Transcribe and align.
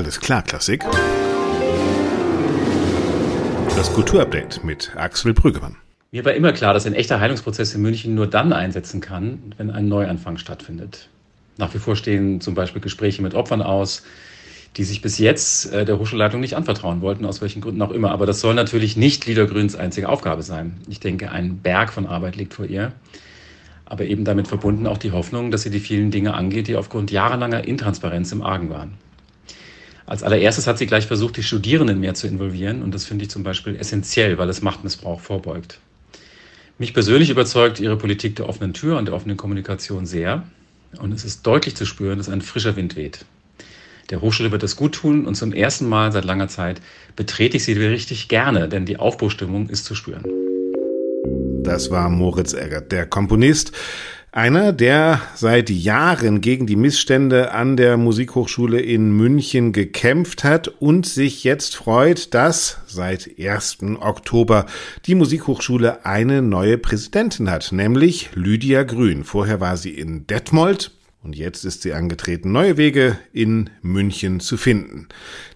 Alles 0.00 0.18
klar, 0.18 0.42
Klassik. 0.42 0.82
Das 3.76 3.92
Kulturupdate 3.92 4.64
mit 4.64 4.92
Axel 4.96 5.34
Brüggemann. 5.34 5.76
Mir 6.10 6.24
war 6.24 6.32
immer 6.32 6.54
klar, 6.54 6.72
dass 6.72 6.86
ein 6.86 6.94
echter 6.94 7.20
Heilungsprozess 7.20 7.74
in 7.74 7.82
München 7.82 8.14
nur 8.14 8.26
dann 8.26 8.54
einsetzen 8.54 9.02
kann, 9.02 9.52
wenn 9.58 9.70
ein 9.70 9.88
Neuanfang 9.88 10.38
stattfindet. 10.38 11.10
Nach 11.58 11.74
wie 11.74 11.78
vor 11.78 11.96
stehen 11.96 12.40
zum 12.40 12.54
Beispiel 12.54 12.80
Gespräche 12.80 13.20
mit 13.20 13.34
Opfern 13.34 13.60
aus, 13.60 14.02
die 14.78 14.84
sich 14.84 15.02
bis 15.02 15.18
jetzt 15.18 15.70
äh, 15.70 15.84
der 15.84 15.98
Hochschulleitung 15.98 16.40
nicht 16.40 16.56
anvertrauen 16.56 17.02
wollten, 17.02 17.26
aus 17.26 17.42
welchen 17.42 17.60
Gründen 17.60 17.82
auch 17.82 17.90
immer. 17.90 18.10
Aber 18.10 18.24
das 18.24 18.40
soll 18.40 18.54
natürlich 18.54 18.96
nicht 18.96 19.26
Liedergrüns 19.26 19.76
einzige 19.76 20.08
Aufgabe 20.08 20.42
sein. 20.42 20.78
Ich 20.88 21.00
denke, 21.00 21.30
ein 21.30 21.58
Berg 21.58 21.92
von 21.92 22.06
Arbeit 22.06 22.36
liegt 22.36 22.54
vor 22.54 22.64
ihr. 22.64 22.92
Aber 23.84 24.06
eben 24.06 24.24
damit 24.24 24.48
verbunden 24.48 24.86
auch 24.86 24.96
die 24.96 25.12
Hoffnung, 25.12 25.50
dass 25.50 25.60
sie 25.60 25.70
die 25.70 25.78
vielen 25.78 26.10
Dinge 26.10 26.32
angeht, 26.32 26.68
die 26.68 26.76
aufgrund 26.76 27.10
jahrelanger 27.10 27.64
Intransparenz 27.64 28.32
im 28.32 28.40
Argen 28.40 28.70
waren. 28.70 28.94
Als 30.10 30.24
allererstes 30.24 30.66
hat 30.66 30.76
sie 30.76 30.88
gleich 30.88 31.06
versucht, 31.06 31.36
die 31.36 31.44
Studierenden 31.44 32.00
mehr 32.00 32.14
zu 32.14 32.26
involvieren. 32.26 32.82
Und 32.82 32.92
das 32.92 33.04
finde 33.04 33.22
ich 33.22 33.30
zum 33.30 33.44
Beispiel 33.44 33.76
essentiell, 33.76 34.38
weil 34.38 34.48
es 34.48 34.60
Machtmissbrauch 34.60 35.20
vorbeugt. 35.20 35.78
Mich 36.78 36.92
persönlich 36.92 37.30
überzeugt 37.30 37.78
ihre 37.78 37.96
Politik 37.96 38.34
der 38.34 38.48
offenen 38.48 38.74
Tür 38.74 38.98
und 38.98 39.04
der 39.04 39.14
offenen 39.14 39.36
Kommunikation 39.36 40.06
sehr. 40.06 40.42
Und 41.00 41.12
es 41.12 41.24
ist 41.24 41.46
deutlich 41.46 41.76
zu 41.76 41.86
spüren, 41.86 42.18
dass 42.18 42.28
ein 42.28 42.42
frischer 42.42 42.74
Wind 42.74 42.96
weht. 42.96 43.24
Der 44.10 44.20
Hochschule 44.20 44.50
wird 44.50 44.64
es 44.64 44.74
gut 44.74 44.96
tun 44.96 45.26
und 45.26 45.36
zum 45.36 45.52
ersten 45.52 45.88
Mal 45.88 46.10
seit 46.10 46.24
langer 46.24 46.48
Zeit 46.48 46.80
betrete 47.14 47.58
ich 47.58 47.64
sie 47.64 47.74
richtig 47.74 48.26
gerne, 48.26 48.68
denn 48.68 48.86
die 48.86 48.96
Aufbruchstimmung 48.96 49.68
ist 49.68 49.84
zu 49.84 49.94
spüren. 49.94 50.24
Das 51.62 51.92
war 51.92 52.10
Moritz 52.10 52.52
Eggert, 52.52 52.90
der 52.90 53.06
Komponist, 53.06 53.70
einer, 54.32 54.72
der 54.72 55.20
seit 55.34 55.70
Jahren 55.70 56.40
gegen 56.40 56.66
die 56.66 56.76
Missstände 56.76 57.52
an 57.52 57.76
der 57.76 57.96
Musikhochschule 57.96 58.80
in 58.80 59.10
München 59.10 59.72
gekämpft 59.72 60.44
hat 60.44 60.68
und 60.68 61.06
sich 61.06 61.42
jetzt 61.42 61.76
freut, 61.76 62.32
dass 62.34 62.78
seit 62.86 63.30
1. 63.38 63.78
Oktober 64.00 64.66
die 65.06 65.16
Musikhochschule 65.16 66.04
eine 66.06 66.42
neue 66.42 66.78
Präsidentin 66.78 67.50
hat, 67.50 67.72
nämlich 67.72 68.30
Lydia 68.34 68.84
Grün. 68.84 69.24
Vorher 69.24 69.60
war 69.60 69.76
sie 69.76 69.90
in 69.90 70.26
Detmold 70.26 70.92
und 71.22 71.36
jetzt 71.36 71.64
ist 71.64 71.82
sie 71.82 71.92
angetreten, 71.92 72.52
neue 72.52 72.76
Wege 72.76 73.18
in 73.32 73.68
München 73.82 74.40
zu 74.40 74.56
finden. 74.56 75.08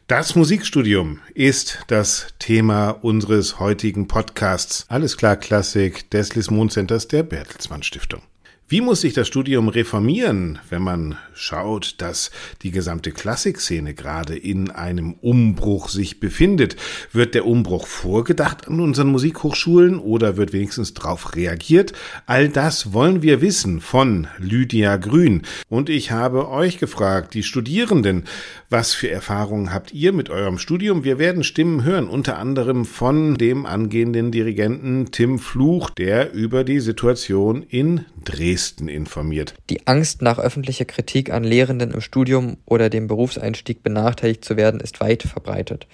Das 0.09 0.35
Musikstudium 0.35 1.21
ist 1.33 1.79
das 1.87 2.27
Thema 2.39 2.91
unseres 2.91 3.59
heutigen 3.61 4.09
Podcasts. 4.09 4.85
Alles 4.89 5.17
klar 5.17 5.37
Klassik 5.37 6.11
des 6.11 6.35
Lismon 6.35 6.69
Centers 6.69 7.09
der 7.09 7.23
Bertelsmann 7.23 7.83
Stiftung. 7.83 8.21
Wie 8.67 8.81
muss 8.81 9.03
sich 9.03 9.13
das 9.13 9.29
Studium 9.29 9.69
reformieren, 9.69 10.59
wenn 10.71 10.81
man 10.81 11.19
schaut, 11.35 11.97
dass 11.99 12.31
die 12.63 12.71
gesamte 12.71 13.13
Klassikszene 13.13 13.93
gerade 13.93 14.39
in 14.39 14.71
einem 14.71 15.13
Umbruch 15.21 15.91
sich 15.91 16.19
befindet? 16.19 16.77
Wird 17.13 17.35
der 17.35 17.45
Umbruch 17.45 17.87
vorgedacht 17.87 18.67
an 18.67 18.81
unseren 18.81 19.09
Musikhochschulen 19.09 19.99
oder 19.99 20.39
wird 20.39 20.55
wenigstens 20.55 20.95
darauf 20.95 21.37
reagiert? 21.37 21.93
All 22.25 22.49
das 22.49 22.95
wollen 22.95 23.21
wir 23.21 23.43
wissen 23.43 23.83
von 23.83 24.29
Lydia 24.39 24.97
Grün. 24.97 25.43
Und 25.69 25.91
ich 25.91 26.11
habe 26.11 26.49
euch 26.49 26.79
gefragt, 26.79 27.35
die 27.35 27.43
Studierenden, 27.43 28.25
was 28.71 28.95
für 28.95 29.11
Erfahrungen 29.11 29.75
habt 29.75 29.93
ihr 29.93 30.15
mit 30.15 30.31
eurem 30.31 30.57
Studium? 30.57 31.05
Wir 31.05 31.19
werden 31.19 31.45
Stimmen 31.45 31.85
hören, 31.85 32.09
unter 32.09 32.39
anderem 32.39 32.87
von 32.87 33.35
dem 33.35 33.67
angehenden 33.67 34.33
Dirigenten 34.33 35.11
Tim 35.13 35.39
Fluch, 35.39 35.91
der 35.91 36.33
über 36.33 36.65
die 36.65 36.81
Situation 36.81 37.63
in 37.63 38.07
Dresden 38.25 38.54
Dresden 38.55 38.87
informiert. 38.87 39.55
Die 39.69 39.89
Angst 39.89 40.23
nach 40.23 40.39
öffentlicher 40.39 40.85
Kritik 40.85 41.33
an 41.33 41.43
Lehrenden 41.43 41.91
im 41.91 42.01
Studium 42.01 42.57
oder 42.67 42.89
dem 42.89 43.09
Berufseinstieg 43.09 43.83
benachteiligt 43.83 44.45
zu 44.45 44.57
werden, 44.57 44.79
ist 44.79 45.01
weit 45.01 45.25
verbreitet. 45.25 45.89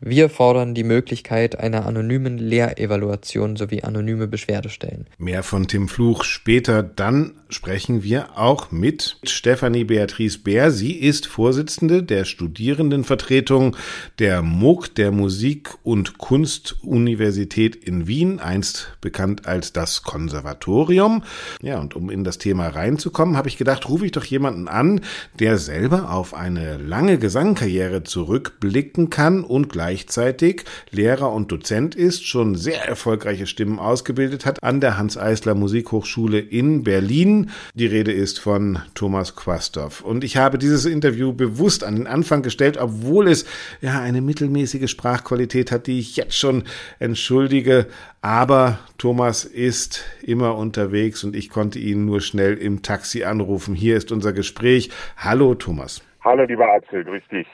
Wir 0.00 0.28
fordern 0.28 0.74
die 0.74 0.84
Möglichkeit 0.84 1.58
einer 1.58 1.84
anonymen 1.84 2.38
Lehrevaluation 2.38 3.56
sowie 3.56 3.82
anonyme 3.82 4.28
Beschwerdestellen. 4.28 5.06
Mehr 5.18 5.42
von 5.42 5.66
Tim 5.66 5.88
Fluch 5.88 6.22
später. 6.22 6.84
Dann 6.84 7.32
sprechen 7.48 8.04
wir 8.04 8.38
auch 8.38 8.70
mit 8.70 9.18
Stefanie 9.24 9.82
Beatrice 9.82 10.38
Bär. 10.38 10.70
Sie 10.70 10.92
ist 10.92 11.26
Vorsitzende 11.26 12.04
der 12.04 12.24
Studierendenvertretung 12.24 13.76
der 14.20 14.42
MUG, 14.42 14.94
der 14.94 15.10
Musik- 15.10 15.74
und 15.82 16.18
Kunstuniversität 16.18 17.74
in 17.74 18.06
Wien, 18.06 18.38
einst 18.38 18.96
bekannt 19.00 19.46
als 19.46 19.72
das 19.72 20.04
Konservatorium. 20.04 21.24
Ja, 21.60 21.80
und 21.80 21.96
um 21.96 22.08
in 22.08 22.22
das 22.22 22.38
Thema 22.38 22.68
reinzukommen, 22.68 23.36
habe 23.36 23.48
ich 23.48 23.56
gedacht, 23.56 23.88
rufe 23.88 24.06
ich 24.06 24.12
doch 24.12 24.24
jemanden 24.24 24.68
an, 24.68 25.00
der 25.40 25.58
selber 25.58 26.12
auf 26.12 26.34
eine 26.34 26.76
lange 26.76 27.18
Gesangkarriere 27.18 28.04
zurückblicken 28.04 29.10
kann 29.10 29.42
und 29.42 29.68
gleich 29.68 29.87
gleichzeitig 29.88 30.64
Lehrer 30.90 31.32
und 31.32 31.50
Dozent 31.50 31.94
ist, 31.94 32.26
schon 32.26 32.56
sehr 32.56 32.86
erfolgreiche 32.86 33.46
Stimmen 33.46 33.78
ausgebildet 33.78 34.44
hat 34.44 34.62
an 34.62 34.82
der 34.82 34.98
Hans-Eisler 34.98 35.54
Musikhochschule 35.54 36.40
in 36.40 36.82
Berlin. 36.82 37.50
Die 37.72 37.86
Rede 37.86 38.12
ist 38.12 38.38
von 38.38 38.80
Thomas 38.94 39.34
Quastoff. 39.34 40.02
Und 40.02 40.24
ich 40.24 40.36
habe 40.36 40.58
dieses 40.58 40.84
Interview 40.84 41.32
bewusst 41.32 41.84
an 41.84 41.96
den 41.96 42.06
Anfang 42.06 42.42
gestellt, 42.42 42.76
obwohl 42.76 43.28
es 43.28 43.46
ja 43.80 43.98
eine 43.98 44.20
mittelmäßige 44.20 44.90
Sprachqualität 44.90 45.72
hat, 45.72 45.86
die 45.86 46.00
ich 46.00 46.16
jetzt 46.16 46.36
schon 46.36 46.64
entschuldige. 46.98 47.86
Aber 48.20 48.80
Thomas 48.98 49.46
ist 49.46 50.04
immer 50.22 50.56
unterwegs 50.56 51.24
und 51.24 51.34
ich 51.34 51.48
konnte 51.48 51.78
ihn 51.78 52.04
nur 52.04 52.20
schnell 52.20 52.58
im 52.58 52.82
Taxi 52.82 53.24
anrufen. 53.24 53.74
Hier 53.74 53.96
ist 53.96 54.12
unser 54.12 54.34
Gespräch. 54.34 54.90
Hallo 55.16 55.54
Thomas. 55.54 56.02
Hallo, 56.24 56.42
lieber 56.44 56.68
Axel, 56.72 57.04
grüß 57.04 57.22
dich. 57.30 57.46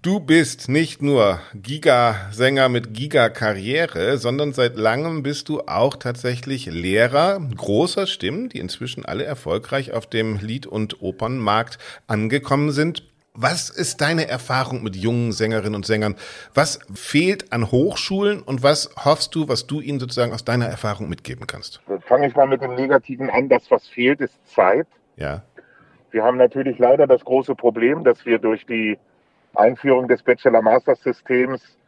Du 0.00 0.20
bist 0.20 0.68
nicht 0.68 1.02
nur 1.02 1.40
Giga-Sänger 1.54 2.68
mit 2.68 2.94
Giga-Karriere, 2.94 4.16
sondern 4.16 4.52
seit 4.52 4.76
langem 4.76 5.24
bist 5.24 5.48
du 5.48 5.62
auch 5.62 5.96
tatsächlich 5.96 6.66
Lehrer 6.66 7.40
großer 7.56 8.06
Stimmen, 8.06 8.48
die 8.48 8.60
inzwischen 8.60 9.04
alle 9.04 9.24
erfolgreich 9.24 9.92
auf 9.92 10.06
dem 10.06 10.38
Lied- 10.38 10.68
und 10.68 11.02
Opernmarkt 11.02 11.78
angekommen 12.06 12.70
sind. 12.70 13.02
Was 13.34 13.70
ist 13.70 14.00
deine 14.00 14.28
Erfahrung 14.28 14.84
mit 14.84 14.94
jungen 14.94 15.32
Sängerinnen 15.32 15.74
und 15.74 15.86
Sängern? 15.86 16.14
Was 16.54 16.78
fehlt 16.94 17.52
an 17.52 17.72
Hochschulen 17.72 18.40
und 18.40 18.62
was 18.62 18.94
hoffst 19.04 19.34
du, 19.34 19.48
was 19.48 19.66
du 19.66 19.80
ihnen 19.80 19.98
sozusagen 19.98 20.32
aus 20.32 20.44
deiner 20.44 20.66
Erfahrung 20.66 21.08
mitgeben 21.08 21.46
kannst? 21.46 21.80
Fange 22.06 22.28
ich 22.28 22.36
mal 22.36 22.46
mit 22.46 22.62
dem 22.62 22.74
Negativen 22.76 23.30
an. 23.30 23.48
Das, 23.48 23.68
was 23.70 23.88
fehlt, 23.88 24.20
ist 24.20 24.34
Zeit. 24.46 24.86
Ja. 25.16 25.42
Wir 26.12 26.22
haben 26.22 26.36
natürlich 26.36 26.78
leider 26.78 27.06
das 27.06 27.24
große 27.24 27.54
Problem, 27.54 28.04
dass 28.04 28.24
wir 28.24 28.38
durch 28.38 28.66
die 28.66 28.98
Einführung 29.54 30.08
des 30.08 30.22
Bachelor-Master-Systems 30.22 31.78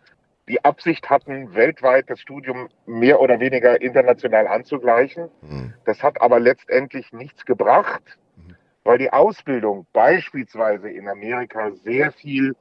die 0.48 0.64
Absicht 0.64 1.08
hatten, 1.08 1.54
weltweit 1.54 2.10
das 2.10 2.20
Studium 2.20 2.68
mehr 2.86 3.20
oder 3.20 3.38
weniger 3.40 3.80
international 3.80 4.46
anzugleichen. 4.46 5.28
Mhm. 5.42 5.74
Das 5.84 6.02
hat 6.02 6.20
aber 6.20 6.40
letztendlich 6.40 7.12
nichts 7.12 7.44
gebracht, 7.44 8.02
mhm. 8.36 8.56
weil 8.82 8.98
die 8.98 9.12
Ausbildung 9.12 9.86
beispielsweise 9.92 10.90
in 10.90 11.08
Amerika 11.08 11.70
sehr 11.70 12.12
viel 12.12 12.56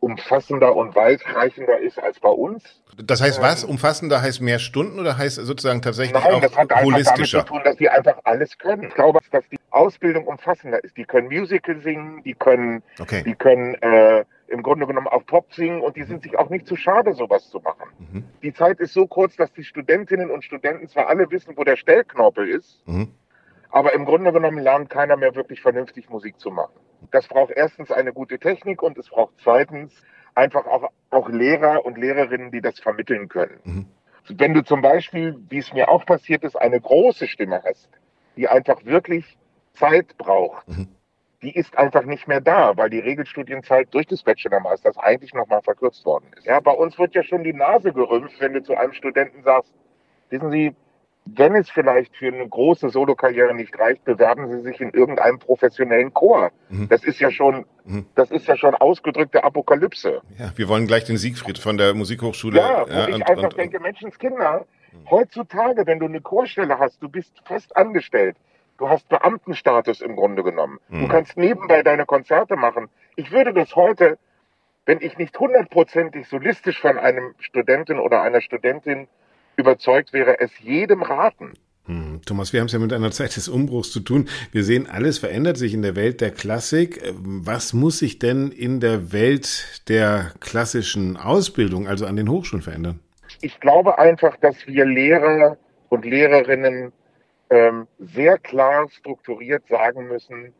umfassender 0.00 0.74
und 0.74 0.94
weitreichender 0.94 1.78
ist 1.78 1.98
als 1.98 2.20
bei 2.20 2.28
uns. 2.28 2.62
Das 3.02 3.20
heißt 3.20 3.40
was? 3.40 3.64
Ähm, 3.64 3.70
umfassender 3.70 4.22
heißt 4.22 4.40
mehr 4.40 4.58
Stunden 4.58 4.98
oder 4.98 5.16
heißt 5.16 5.36
sozusagen 5.36 5.82
tatsächlich 5.82 6.14
Nein, 6.14 6.34
auch 6.34 6.40
das 6.40 6.56
hat 6.56 6.82
holistischer? 6.82 7.38
damit 7.38 7.48
zu 7.48 7.54
tun, 7.54 7.62
dass 7.64 7.76
die 7.76 7.88
einfach 7.88 8.18
alles 8.24 8.56
können. 8.58 8.84
Ich 8.84 8.94
glaube, 8.94 9.20
dass 9.30 9.44
die 9.50 9.58
Ausbildung 9.70 10.26
umfassender 10.26 10.82
ist. 10.82 10.96
Die 10.96 11.04
können 11.04 11.28
Musical 11.28 11.80
singen, 11.80 12.22
die 12.22 12.34
können, 12.34 12.82
okay. 13.00 13.22
die 13.24 13.34
können 13.34 13.74
äh, 13.82 14.24
im 14.48 14.62
Grunde 14.62 14.86
genommen 14.86 15.08
auch 15.08 15.24
Pop 15.26 15.52
singen 15.52 15.80
und 15.80 15.96
die 15.96 16.04
sind 16.04 16.22
sich 16.22 16.38
auch 16.38 16.48
nicht 16.50 16.66
zu 16.66 16.76
schade, 16.76 17.12
sowas 17.14 17.48
zu 17.50 17.60
machen. 17.60 17.88
Mhm. 17.98 18.24
Die 18.42 18.52
Zeit 18.52 18.78
ist 18.78 18.94
so 18.94 19.06
kurz, 19.06 19.36
dass 19.36 19.52
die 19.52 19.64
Studentinnen 19.64 20.30
und 20.30 20.44
Studenten 20.44 20.88
zwar 20.88 21.08
alle 21.08 21.30
wissen, 21.30 21.56
wo 21.56 21.64
der 21.64 21.76
Stellknorpel 21.76 22.48
ist, 22.48 22.86
mhm. 22.86 23.08
aber 23.70 23.92
im 23.94 24.04
Grunde 24.04 24.32
genommen 24.32 24.58
lernt 24.58 24.90
keiner 24.90 25.16
mehr 25.16 25.34
wirklich 25.34 25.60
vernünftig 25.60 26.08
Musik 26.08 26.38
zu 26.38 26.50
machen. 26.50 26.72
Das 27.10 27.28
braucht 27.28 27.52
erstens 27.52 27.90
eine 27.90 28.12
gute 28.12 28.38
Technik 28.38 28.82
und 28.82 28.98
es 28.98 29.08
braucht 29.08 29.34
zweitens 29.42 29.92
einfach 30.34 30.66
auch, 30.66 30.90
auch 31.10 31.28
Lehrer 31.28 31.84
und 31.84 31.98
Lehrerinnen, 31.98 32.50
die 32.50 32.60
das 32.60 32.80
vermitteln 32.80 33.28
können. 33.28 33.60
Mhm. 33.64 33.86
Wenn 34.28 34.54
du 34.54 34.64
zum 34.64 34.80
Beispiel, 34.80 35.38
wie 35.48 35.58
es 35.58 35.72
mir 35.72 35.88
auch 35.88 36.06
passiert 36.06 36.44
ist, 36.44 36.56
eine 36.56 36.80
große 36.80 37.28
Stimme 37.28 37.62
hast, 37.64 37.90
die 38.36 38.48
einfach 38.48 38.84
wirklich 38.84 39.36
Zeit 39.74 40.16
braucht, 40.16 40.66
mhm. 40.66 40.88
die 41.42 41.54
ist 41.54 41.76
einfach 41.76 42.04
nicht 42.04 42.26
mehr 42.26 42.40
da, 42.40 42.76
weil 42.76 42.90
die 42.90 43.00
Regelstudienzeit 43.00 43.92
durch 43.92 44.06
das 44.06 44.22
Bachelormasters 44.22 44.96
eigentlich 44.96 45.34
nochmal 45.34 45.62
verkürzt 45.62 46.04
worden 46.06 46.30
ist. 46.36 46.46
Ja, 46.46 46.60
bei 46.60 46.72
uns 46.72 46.98
wird 46.98 47.14
ja 47.14 47.22
schon 47.22 47.44
die 47.44 47.52
Nase 47.52 47.92
gerümpft, 47.92 48.40
wenn 48.40 48.54
du 48.54 48.62
zu 48.62 48.74
einem 48.74 48.94
Studenten 48.94 49.42
sagst, 49.42 49.74
wissen 50.30 50.50
Sie, 50.50 50.74
wenn 51.26 51.54
es 51.56 51.70
vielleicht 51.70 52.14
für 52.16 52.28
eine 52.28 52.46
große 52.46 52.90
Solokarriere 52.90 53.54
nicht 53.54 53.78
reicht, 53.78 54.04
bewerben 54.04 54.50
Sie 54.50 54.60
sich 54.60 54.80
in 54.80 54.90
irgendeinem 54.90 55.38
professionellen 55.38 56.12
Chor. 56.12 56.50
Mhm. 56.68 56.88
Das 56.88 57.02
ist 57.02 57.18
ja 57.18 57.30
schon, 57.30 57.64
mhm. 57.84 58.06
das 58.14 58.30
ist 58.30 58.46
ja 58.46 58.56
schon 58.56 58.74
ausgedrückte 58.74 59.42
Apokalypse. 59.42 60.20
Ja, 60.38 60.52
wir 60.56 60.68
wollen 60.68 60.86
gleich 60.86 61.04
den 61.04 61.16
Siegfried 61.16 61.58
von 61.58 61.78
der 61.78 61.94
Musikhochschule. 61.94 62.58
Ja, 62.58 62.84
wo 62.86 62.92
ja, 62.92 63.08
ich 63.08 63.14
und, 63.14 63.22
einfach 63.28 63.44
und, 63.44 63.56
denke, 63.56 63.80
Menschenskinder, 63.80 64.66
mhm. 64.92 65.10
heutzutage, 65.10 65.86
wenn 65.86 65.98
du 65.98 66.06
eine 66.06 66.20
Chorstelle 66.20 66.78
hast, 66.78 67.02
du 67.02 67.08
bist 67.08 67.32
fest 67.46 67.74
angestellt. 67.76 68.36
Du 68.76 68.88
hast 68.88 69.08
Beamtenstatus 69.08 70.00
im 70.00 70.16
Grunde 70.16 70.42
genommen. 70.42 70.78
Du 70.88 70.96
mhm. 70.96 71.08
kannst 71.08 71.36
nebenbei 71.36 71.82
deine 71.82 72.06
Konzerte 72.06 72.56
machen. 72.56 72.88
Ich 73.16 73.30
würde 73.30 73.54
das 73.54 73.76
heute 73.76 74.18
wenn 74.86 75.00
ich 75.00 75.16
nicht 75.16 75.38
hundertprozentig 75.38 76.28
solistisch 76.28 76.80
von 76.80 76.98
einem 76.98 77.34
Studenten 77.38 77.98
oder 77.98 78.22
einer 78.22 78.40
Studentin 78.40 79.08
überzeugt 79.56 80.12
wäre, 80.12 80.40
es 80.40 80.50
jedem 80.60 81.02
raten. 81.02 81.52
Hm, 81.86 82.22
Thomas, 82.24 82.52
wir 82.52 82.60
haben 82.60 82.66
es 82.66 82.72
ja 82.72 82.78
mit 82.78 82.92
einer 82.92 83.10
Zeit 83.10 83.36
des 83.36 83.48
Umbruchs 83.48 83.92
zu 83.92 84.00
tun. 84.00 84.28
Wir 84.52 84.64
sehen, 84.64 84.88
alles 84.88 85.18
verändert 85.18 85.58
sich 85.58 85.74
in 85.74 85.82
der 85.82 85.96
Welt 85.96 86.22
der 86.22 86.30
Klassik. 86.30 87.00
Was 87.14 87.74
muss 87.74 87.98
sich 87.98 88.18
denn 88.18 88.50
in 88.50 88.80
der 88.80 89.12
Welt 89.12 89.82
der 89.88 90.32
klassischen 90.40 91.18
Ausbildung, 91.18 91.86
also 91.86 92.06
an 92.06 92.16
den 92.16 92.30
Hochschulen, 92.30 92.62
verändern? 92.62 93.00
Ich 93.42 93.60
glaube 93.60 93.98
einfach, 93.98 94.36
dass 94.38 94.66
wir 94.66 94.86
Lehrer 94.86 95.58
und 95.90 96.06
Lehrerinnen 96.06 96.92
ähm, 97.50 97.86
sehr 97.98 98.38
klar 98.38 98.88
strukturiert 98.88 99.64
sagen 99.68 100.08
müssen, 100.08 100.54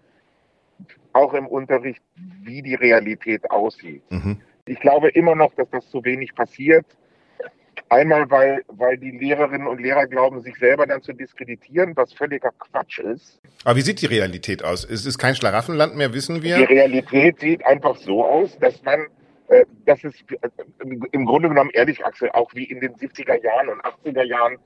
auch 1.14 1.32
im 1.32 1.46
Unterricht, 1.46 2.02
wie 2.42 2.60
die 2.60 2.74
Realität 2.74 3.50
aussieht. 3.50 4.02
Mhm. 4.10 4.40
Ich 4.66 4.80
glaube 4.80 5.08
immer 5.10 5.34
noch, 5.34 5.54
dass 5.54 5.68
das 5.70 5.88
zu 5.90 6.04
wenig 6.04 6.34
passiert. 6.34 6.84
Einmal, 7.94 8.28
weil, 8.28 8.64
weil 8.66 8.98
die 8.98 9.12
Lehrerinnen 9.12 9.68
und 9.68 9.80
Lehrer 9.80 10.08
glauben, 10.08 10.40
sich 10.40 10.56
selber 10.56 10.84
dann 10.84 11.00
zu 11.00 11.12
diskreditieren, 11.12 11.96
was 11.96 12.12
völliger 12.12 12.50
Quatsch 12.58 12.98
ist. 12.98 13.40
Aber 13.62 13.76
wie 13.76 13.82
sieht 13.82 14.02
die 14.02 14.06
Realität 14.06 14.64
aus? 14.64 14.84
Es 14.84 15.06
ist 15.06 15.16
kein 15.16 15.36
Schlaraffenland 15.36 15.94
mehr, 15.94 16.12
wissen 16.12 16.42
wir? 16.42 16.56
Die 16.56 16.64
Realität 16.64 17.38
sieht 17.38 17.64
einfach 17.64 17.96
so 17.96 18.24
aus, 18.24 18.58
dass 18.58 18.82
man, 18.82 19.06
äh, 19.46 19.64
dass 19.86 20.02
es 20.02 20.14
äh, 20.22 20.48
im 21.12 21.24
Grunde 21.24 21.48
genommen, 21.50 21.70
ehrlich, 21.72 22.04
Axel, 22.04 22.30
auch 22.30 22.52
wie 22.52 22.64
in 22.64 22.80
den 22.80 22.94
70er 22.94 23.40
Jahren 23.44 23.68
und 23.68 23.80
80er 23.82 24.24
Jahren, 24.24 24.56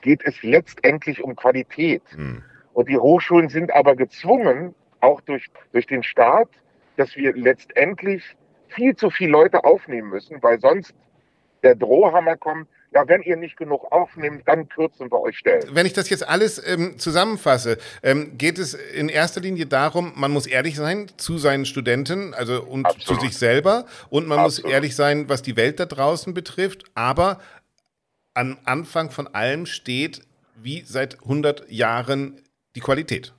geht 0.00 0.22
es 0.24 0.42
letztendlich 0.42 1.22
um 1.22 1.36
Qualität. 1.36 2.02
Hm. 2.14 2.42
Und 2.72 2.88
die 2.88 2.96
Hochschulen 2.96 3.50
sind 3.50 3.70
aber 3.70 3.96
gezwungen, 3.96 4.74
auch 5.00 5.20
durch, 5.20 5.44
durch 5.72 5.86
den 5.86 6.02
Staat, 6.02 6.48
dass 6.96 7.16
wir 7.16 7.34
letztendlich 7.34 8.22
viel 8.68 8.96
zu 8.96 9.10
viele 9.10 9.32
Leute 9.32 9.64
aufnehmen 9.64 10.08
müssen, 10.08 10.42
weil 10.42 10.58
sonst 10.58 10.94
der 11.62 11.74
Drohhammer 11.74 12.36
kommt, 12.36 12.66
ja, 12.92 13.06
wenn 13.06 13.22
ihr 13.22 13.36
nicht 13.36 13.56
genug 13.56 13.90
aufnehmt, 13.92 14.42
dann 14.46 14.68
kürzen 14.68 15.10
wir 15.10 15.20
euch 15.20 15.38
Stellen. 15.38 15.62
Wenn 15.72 15.86
ich 15.86 15.92
das 15.92 16.08
jetzt 16.08 16.26
alles 16.26 16.62
ähm, 16.66 16.98
zusammenfasse, 16.98 17.78
ähm, 18.02 18.38
geht 18.38 18.58
es 18.58 18.74
in 18.74 19.08
erster 19.08 19.40
Linie 19.40 19.66
darum, 19.66 20.12
man 20.16 20.30
muss 20.30 20.46
ehrlich 20.46 20.76
sein 20.76 21.10
zu 21.16 21.38
seinen 21.38 21.66
Studenten, 21.66 22.34
also 22.34 22.62
und 22.62 22.86
Absolut. 22.86 23.20
zu 23.20 23.26
sich 23.26 23.36
selber 23.36 23.84
und 24.08 24.26
man 24.26 24.38
Absolut. 24.38 24.64
muss 24.64 24.72
ehrlich 24.72 24.96
sein, 24.96 25.28
was 25.28 25.42
die 25.42 25.56
Welt 25.56 25.80
da 25.80 25.86
draußen 25.86 26.32
betrifft, 26.32 26.84
aber 26.94 27.40
am 28.34 28.56
Anfang 28.64 29.10
von 29.10 29.26
allem 29.34 29.66
steht, 29.66 30.22
wie 30.56 30.82
seit 30.82 31.22
100 31.22 31.70
Jahren, 31.70 32.40
die 32.74 32.80
Qualität. 32.80 33.32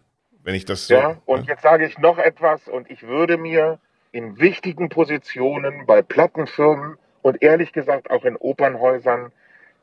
Wenn 0.44 0.56
ich 0.56 0.66
das 0.66 0.88
so. 0.88 0.94
Ja, 0.94 1.18
und 1.26 1.46
ja. 1.46 1.54
jetzt 1.54 1.64
sage 1.64 1.86
ich 1.86 1.98
noch 1.98 2.18
etwas 2.18 2.68
und 2.68 2.90
ich 2.90 3.04
würde 3.04 3.38
mir 3.38 3.80
in 4.12 4.40
wichtigen 4.40 4.90
Positionen 4.90 5.86
bei 5.86 6.02
Plattenfirmen 6.02 6.98
und 7.22 7.42
ehrlich 7.42 7.74
gesagt 7.74 8.10
auch 8.10 8.26
in 8.26 8.36
Opernhäusern 8.38 9.32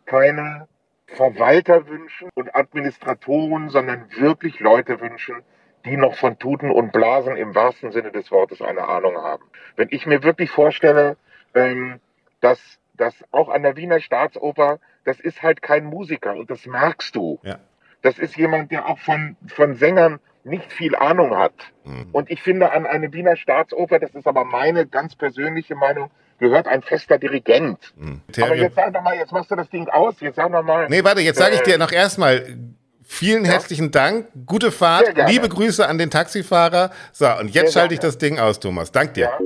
keine 0.07 0.69
Verwalter 1.07 1.87
wünschen 1.87 2.31
und 2.35 2.55
Administratoren, 2.55 3.69
sondern 3.69 4.11
wirklich 4.17 4.61
Leute 4.61 5.01
wünschen, 5.01 5.43
die 5.85 5.97
noch 5.97 6.17
von 6.17 6.39
Tuten 6.39 6.71
und 6.71 6.93
Blasen 6.93 7.37
im 7.37 7.55
wahrsten 7.55 7.93
Sinne 7.93 8.11
des 8.11 8.31
Wortes 8.31 8.61
eine 8.61 8.89
Ahnung 8.89 9.17
haben. 9.17 9.45
Wenn 9.77 9.89
ich 9.91 10.07
mir 10.07 10.23
wirklich 10.23 10.51
vorstelle, 10.51 11.17
ähm, 11.55 12.01
dass, 12.41 12.61
dass 12.95 13.15
auch 13.31 13.49
an 13.49 13.63
der 13.63 13.77
Wiener 13.77 14.01
Staatsoper, 14.01 14.79
das 15.05 15.21
ist 15.21 15.43
halt 15.43 15.63
kein 15.63 15.85
Musiker 15.85 16.35
und 16.35 16.51
das 16.51 16.67
merkst 16.67 17.15
du. 17.15 17.39
Ja. 17.43 17.59
Das 18.03 18.19
ist 18.19 18.37
jemand, 18.37 18.73
der 18.73 18.87
auch 18.87 18.99
von, 18.99 19.37
von 19.47 19.75
Sängern 19.75 20.19
nicht 20.45 20.73
viel 20.73 20.95
Ahnung 20.95 21.37
hat. 21.37 21.55
Mhm. 21.85 22.09
Und 22.13 22.31
ich 22.31 22.43
finde 22.43 22.73
an 22.73 22.87
eine 22.87 23.13
Wiener 23.13 23.37
Staatsoper, 23.37 23.99
das 23.99 24.15
ist 24.15 24.27
aber 24.27 24.45
meine 24.45 24.87
ganz 24.87 25.17
persönliche 25.17 25.75
Meinung, 25.75 26.11
gehört 26.39 26.67
ein 26.67 26.83
fester 26.83 27.19
Dirigent. 27.19 27.79
Mhm. 27.97 28.21
Aber 28.41 28.57
jetzt 28.57 28.77
sag 28.77 28.93
doch 28.93 29.03
mal, 29.03 29.17
jetzt 29.17 29.33
machst 29.33 29.51
du 29.51 29.57
das 29.57 29.69
Ding 29.71 29.89
aus, 29.89 30.15
jetzt 30.21 30.37
sag 30.37 30.53
doch 30.53 30.63
mal. 30.63 30.89
Nee, 30.89 31.03
warte, 31.05 31.21
jetzt 31.21 31.39
sage 31.39 31.57
ich 31.57 31.63
dir 31.63 31.75
äh, 31.75 31.79
noch 31.79 31.93
erstmal 31.93 32.57
vielen 33.03 33.45
ja. 33.45 33.53
herzlichen 33.53 33.91
Dank, 33.91 34.27
gute 34.47 34.73
Fahrt, 34.73 35.15
liebe 35.29 35.49
Grüße 35.49 35.87
an 35.87 35.99
den 35.99 36.11
Taxifahrer. 36.11 36.91
So, 37.13 37.27
und 37.27 37.55
jetzt 37.55 37.73
Sehr 37.73 37.81
schalte 37.81 37.95
ich 37.95 38.01
das 38.01 38.19
Ding 38.19 38.39
aus, 38.39 38.61
Thomas. 38.61 38.93
Dank 38.93 39.15
dir. 39.15 39.25
Ja. 39.25 39.39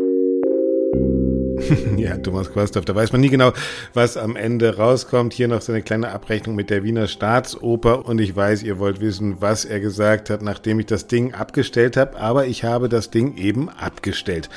ja, 1.96 2.16
Thomas 2.16 2.52
Quasthoff, 2.52 2.84
da 2.84 2.94
weiß 2.94 3.12
man 3.12 3.20
nie 3.20 3.28
genau, 3.28 3.52
was 3.94 4.16
am 4.16 4.36
Ende 4.36 4.76
rauskommt. 4.76 5.32
Hier 5.32 5.48
noch 5.48 5.60
so 5.60 5.72
eine 5.72 5.82
kleine 5.82 6.10
Abrechnung 6.10 6.54
mit 6.54 6.70
der 6.70 6.82
Wiener 6.82 7.06
Staatsoper 7.06 8.06
und 8.06 8.20
ich 8.20 8.34
weiß, 8.34 8.62
ihr 8.62 8.78
wollt 8.78 9.00
wissen, 9.00 9.40
was 9.40 9.64
er 9.64 9.80
gesagt 9.80 10.30
hat, 10.30 10.42
nachdem 10.42 10.80
ich 10.80 10.86
das 10.86 11.06
Ding 11.06 11.34
abgestellt 11.34 11.96
habe, 11.96 12.18
aber 12.18 12.46
ich 12.46 12.64
habe 12.64 12.88
das 12.88 13.10
Ding 13.10 13.36
eben 13.36 13.68
abgestellt. 13.68 14.48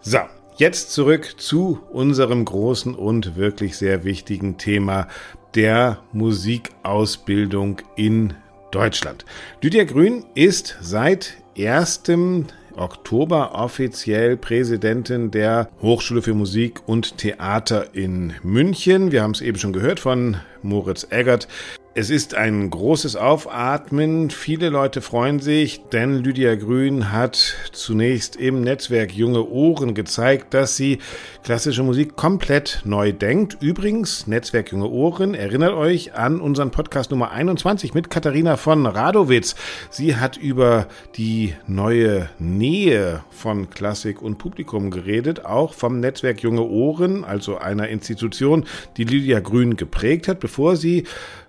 So, 0.00 0.18
jetzt 0.58 0.92
zurück 0.92 1.34
zu 1.38 1.80
unserem 1.92 2.44
großen 2.44 2.94
und 2.94 3.36
wirklich 3.36 3.76
sehr 3.76 4.04
wichtigen 4.04 4.58
Thema 4.58 5.08
der 5.54 5.98
Musikausbildung 6.12 7.80
in 7.96 8.34
Deutschland. 8.70 9.24
Lydia 9.62 9.84
Grün 9.84 10.26
ist 10.34 10.76
seit 10.80 11.38
erstem 11.54 12.46
Oktober 12.76 13.54
offiziell 13.54 14.36
Präsidentin 14.36 15.30
der 15.30 15.68
Hochschule 15.80 16.22
für 16.22 16.34
Musik 16.34 16.82
und 16.86 17.18
Theater 17.18 17.94
in 17.94 18.34
München. 18.42 19.10
Wir 19.10 19.22
haben 19.22 19.32
es 19.32 19.40
eben 19.40 19.58
schon 19.58 19.72
gehört 19.72 20.00
von 20.00 20.36
Moritz 20.62 21.06
Eggert. 21.10 21.48
Es 22.00 22.10
ist 22.10 22.36
ein 22.36 22.70
großes 22.70 23.16
Aufatmen. 23.16 24.30
Viele 24.30 24.68
Leute 24.68 25.00
freuen 25.00 25.40
sich, 25.40 25.82
denn 25.92 26.22
Lydia 26.22 26.54
Grün 26.54 27.10
hat 27.10 27.56
zunächst 27.72 28.36
im 28.36 28.60
Netzwerk 28.60 29.12
Junge 29.12 29.48
Ohren 29.48 29.94
gezeigt, 29.94 30.54
dass 30.54 30.76
sie 30.76 30.98
klassische 31.42 31.82
Musik 31.82 32.14
komplett 32.14 32.82
neu 32.84 33.10
denkt. 33.10 33.56
Übrigens, 33.60 34.28
Netzwerk 34.28 34.70
Junge 34.70 34.88
Ohren 34.88 35.34
erinnert 35.34 35.72
euch 35.72 36.14
an 36.14 36.40
unseren 36.40 36.70
Podcast 36.70 37.10
Nummer 37.10 37.32
21 37.32 37.94
mit 37.94 38.10
Katharina 38.10 38.56
von 38.56 38.86
Radowitz. 38.86 39.56
Sie 39.90 40.14
hat 40.14 40.36
über 40.36 40.86
die 41.16 41.54
neue 41.66 42.30
Nähe 42.38 43.24
von 43.30 43.70
Klassik 43.70 44.22
und 44.22 44.38
Publikum 44.38 44.92
geredet, 44.92 45.44
auch 45.44 45.74
vom 45.74 45.98
Netzwerk 45.98 46.44
Junge 46.44 46.62
Ohren, 46.62 47.24
also 47.24 47.58
einer 47.58 47.88
Institution, 47.88 48.66
die 48.96 49.04
Lydia 49.04 49.40
Grün 49.40 49.74
geprägt 49.74 50.28
hat, 50.28 50.38
bevor 50.38 50.76
sie 50.76 51.02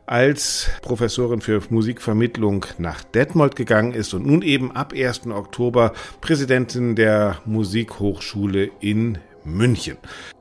als 0.09 0.71
Professorin 0.81 1.39
für 1.39 1.61
Musikvermittlung 1.69 2.65
nach 2.79 3.03
Detmold 3.03 3.55
gegangen 3.55 3.93
ist 3.93 4.15
und 4.15 4.25
nun 4.25 4.41
eben 4.41 4.71
ab 4.75 4.91
1. 4.91 5.27
Oktober 5.27 5.93
Präsidentin 6.19 6.95
der 6.95 7.37
Musikhochschule 7.45 8.71
in 8.79 9.19
München. 9.43 9.97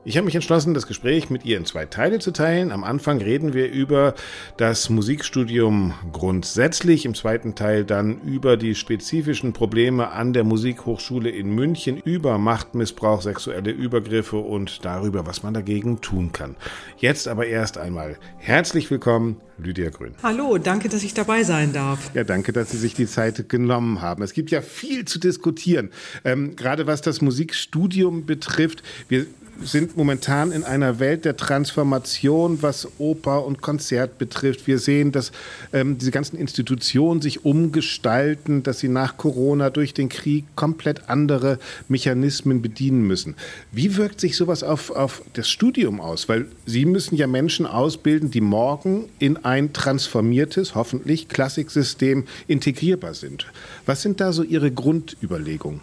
Ich 0.09 0.17
habe 0.17 0.25
mich 0.25 0.33
entschlossen, 0.33 0.73
das 0.73 0.87
Gespräch 0.87 1.29
mit 1.29 1.45
ihr 1.45 1.55
in 1.55 1.65
zwei 1.65 1.85
Teile 1.85 2.17
zu 2.17 2.31
teilen. 2.31 2.71
Am 2.71 2.83
Anfang 2.83 3.21
reden 3.21 3.53
wir 3.53 3.69
über 3.69 4.15
das 4.57 4.89
Musikstudium 4.89 5.93
grundsätzlich, 6.11 7.05
im 7.05 7.13
zweiten 7.13 7.53
Teil 7.53 7.85
dann 7.85 8.19
über 8.21 8.57
die 8.57 8.73
spezifischen 8.73 9.53
Probleme 9.53 10.09
an 10.09 10.33
der 10.33 10.43
Musikhochschule 10.43 11.29
in 11.29 11.53
München, 11.53 11.97
über 11.97 12.39
Machtmissbrauch, 12.39 13.21
sexuelle 13.21 13.69
Übergriffe 13.69 14.37
und 14.37 14.83
darüber, 14.83 15.27
was 15.27 15.43
man 15.43 15.53
dagegen 15.53 16.01
tun 16.01 16.31
kann. 16.31 16.55
Jetzt 16.97 17.27
aber 17.27 17.45
erst 17.45 17.77
einmal 17.77 18.17
herzlich 18.39 18.89
willkommen, 18.89 19.37
Lydia 19.59 19.91
Grün. 19.91 20.15
Hallo, 20.23 20.57
danke, 20.57 20.89
dass 20.89 21.03
ich 21.03 21.13
dabei 21.13 21.43
sein 21.43 21.71
darf. 21.71 22.09
Ja, 22.15 22.23
danke, 22.23 22.51
dass 22.51 22.71
Sie 22.71 22.77
sich 22.77 22.95
die 22.95 23.05
Zeit 23.05 23.47
genommen 23.47 24.01
haben. 24.01 24.23
Es 24.23 24.33
gibt 24.33 24.49
ja 24.49 24.61
viel 24.61 25.05
zu 25.05 25.19
diskutieren, 25.19 25.91
ähm, 26.25 26.55
gerade 26.55 26.87
was 26.87 27.03
das 27.03 27.21
Musikstudium 27.21 28.25
betrifft. 28.25 28.81
Wir 29.07 29.27
sind 29.61 29.97
momentan 29.99 30.53
in 30.53 30.63
einer 30.63 30.99
Welt 30.99 31.25
der 31.25 31.35
Transformation, 31.35 32.61
was 32.61 32.87
Oper 32.99 33.45
und 33.45 33.61
Konzert 33.61 34.17
betrifft. 34.17 34.65
Wir 34.65 34.79
sehen, 34.79 35.11
dass 35.11 35.33
ähm, 35.73 35.97
diese 35.97 36.11
ganzen 36.11 36.37
Institutionen 36.37 37.21
sich 37.21 37.43
umgestalten, 37.43 38.63
dass 38.63 38.79
sie 38.79 38.87
nach 38.87 39.17
Corona 39.17 39.69
durch 39.69 39.93
den 39.93 40.07
Krieg 40.07 40.45
komplett 40.55 41.09
andere 41.09 41.59
Mechanismen 41.89 42.61
bedienen 42.61 43.01
müssen. 43.01 43.35
Wie 43.73 43.97
wirkt 43.97 44.21
sich 44.21 44.37
sowas 44.37 44.63
auf, 44.63 44.89
auf 44.89 45.21
das 45.33 45.49
Studium 45.49 45.99
aus? 45.99 46.29
Weil 46.29 46.45
Sie 46.65 46.85
müssen 46.85 47.17
ja 47.17 47.27
Menschen 47.27 47.65
ausbilden, 47.65 48.31
die 48.31 48.41
morgen 48.41 49.09
in 49.19 49.43
ein 49.43 49.73
transformiertes, 49.73 50.75
hoffentlich 50.75 51.27
Klassiksystem 51.27 52.25
integrierbar 52.47 53.13
sind. 53.13 53.47
Was 53.85 54.01
sind 54.01 54.21
da 54.21 54.31
so 54.31 54.43
Ihre 54.43 54.71
Grundüberlegungen? 54.71 55.81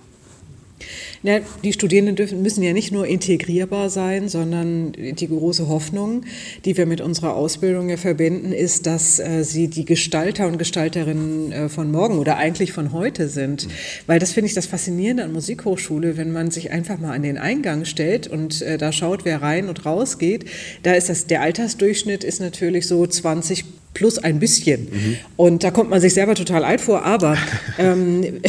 Ja, 1.23 1.41
die 1.65 1.73
Studierenden 1.73 2.17
dürfen, 2.17 2.43
müssen 2.43 2.63
ja 2.63 2.73
nicht 2.73 2.93
nur 2.93 3.07
integrierbar 3.07 3.89
sein, 3.89 4.29
sondern 4.29 4.93
die 4.93 5.29
große 5.29 5.69
Hoffnung, 5.69 6.25
die 6.65 6.77
wir 6.77 6.87
mit 6.87 7.01
unserer 7.01 7.35
Ausbildung 7.35 7.89
ja 7.89 7.97
verbinden, 7.97 8.53
ist, 8.53 8.87
dass 8.87 9.19
äh, 9.19 9.43
sie 9.43 9.69
die 9.69 9.85
Gestalter 9.85 10.47
und 10.47 10.59
Gestalterinnen 10.59 11.53
äh, 11.53 11.69
von 11.69 11.91
morgen 11.91 12.19
oder 12.19 12.37
eigentlich 12.37 12.73
von 12.73 12.93
heute 12.93 13.29
sind. 13.29 13.67
Mhm. 13.67 13.71
Weil 14.07 14.19
das 14.19 14.33
finde 14.33 14.49
ich 14.49 14.55
das 14.55 14.67
Faszinierende 14.67 15.25
an 15.25 15.33
Musikhochschule, 15.33 16.17
wenn 16.17 16.31
man 16.31 16.51
sich 16.51 16.71
einfach 16.71 16.99
mal 16.99 17.15
an 17.15 17.23
den 17.23 17.39
Eingang 17.39 17.85
stellt 17.87 18.29
und 18.29 18.61
äh, 18.63 18.77
da 18.77 18.93
schaut, 18.93 19.25
wer 19.25 19.43
rein 19.43 19.69
und 19.69 19.87
raus 19.87 20.19
geht. 20.19 20.45
Da 20.83 20.93
ist 20.93 21.09
das, 21.09 21.27
der 21.27 21.41
Altersdurchschnitt 21.41 22.23
ist 22.23 22.41
natürlich 22.41 22.87
so 22.87 23.07
20 23.07 23.65
plus 23.97 24.19
ein 24.19 24.39
bisschen. 24.39 24.89
Mhm. 24.93 25.17
Und 25.37 25.65
da 25.65 25.71
kommt 25.71 25.89
man 25.89 26.03
sich 26.03 26.13
selber 26.13 26.35
total 26.35 26.65
alt 26.65 26.83
vor. 26.83 27.05
Aber 27.07 27.39
ähm, 27.79 28.43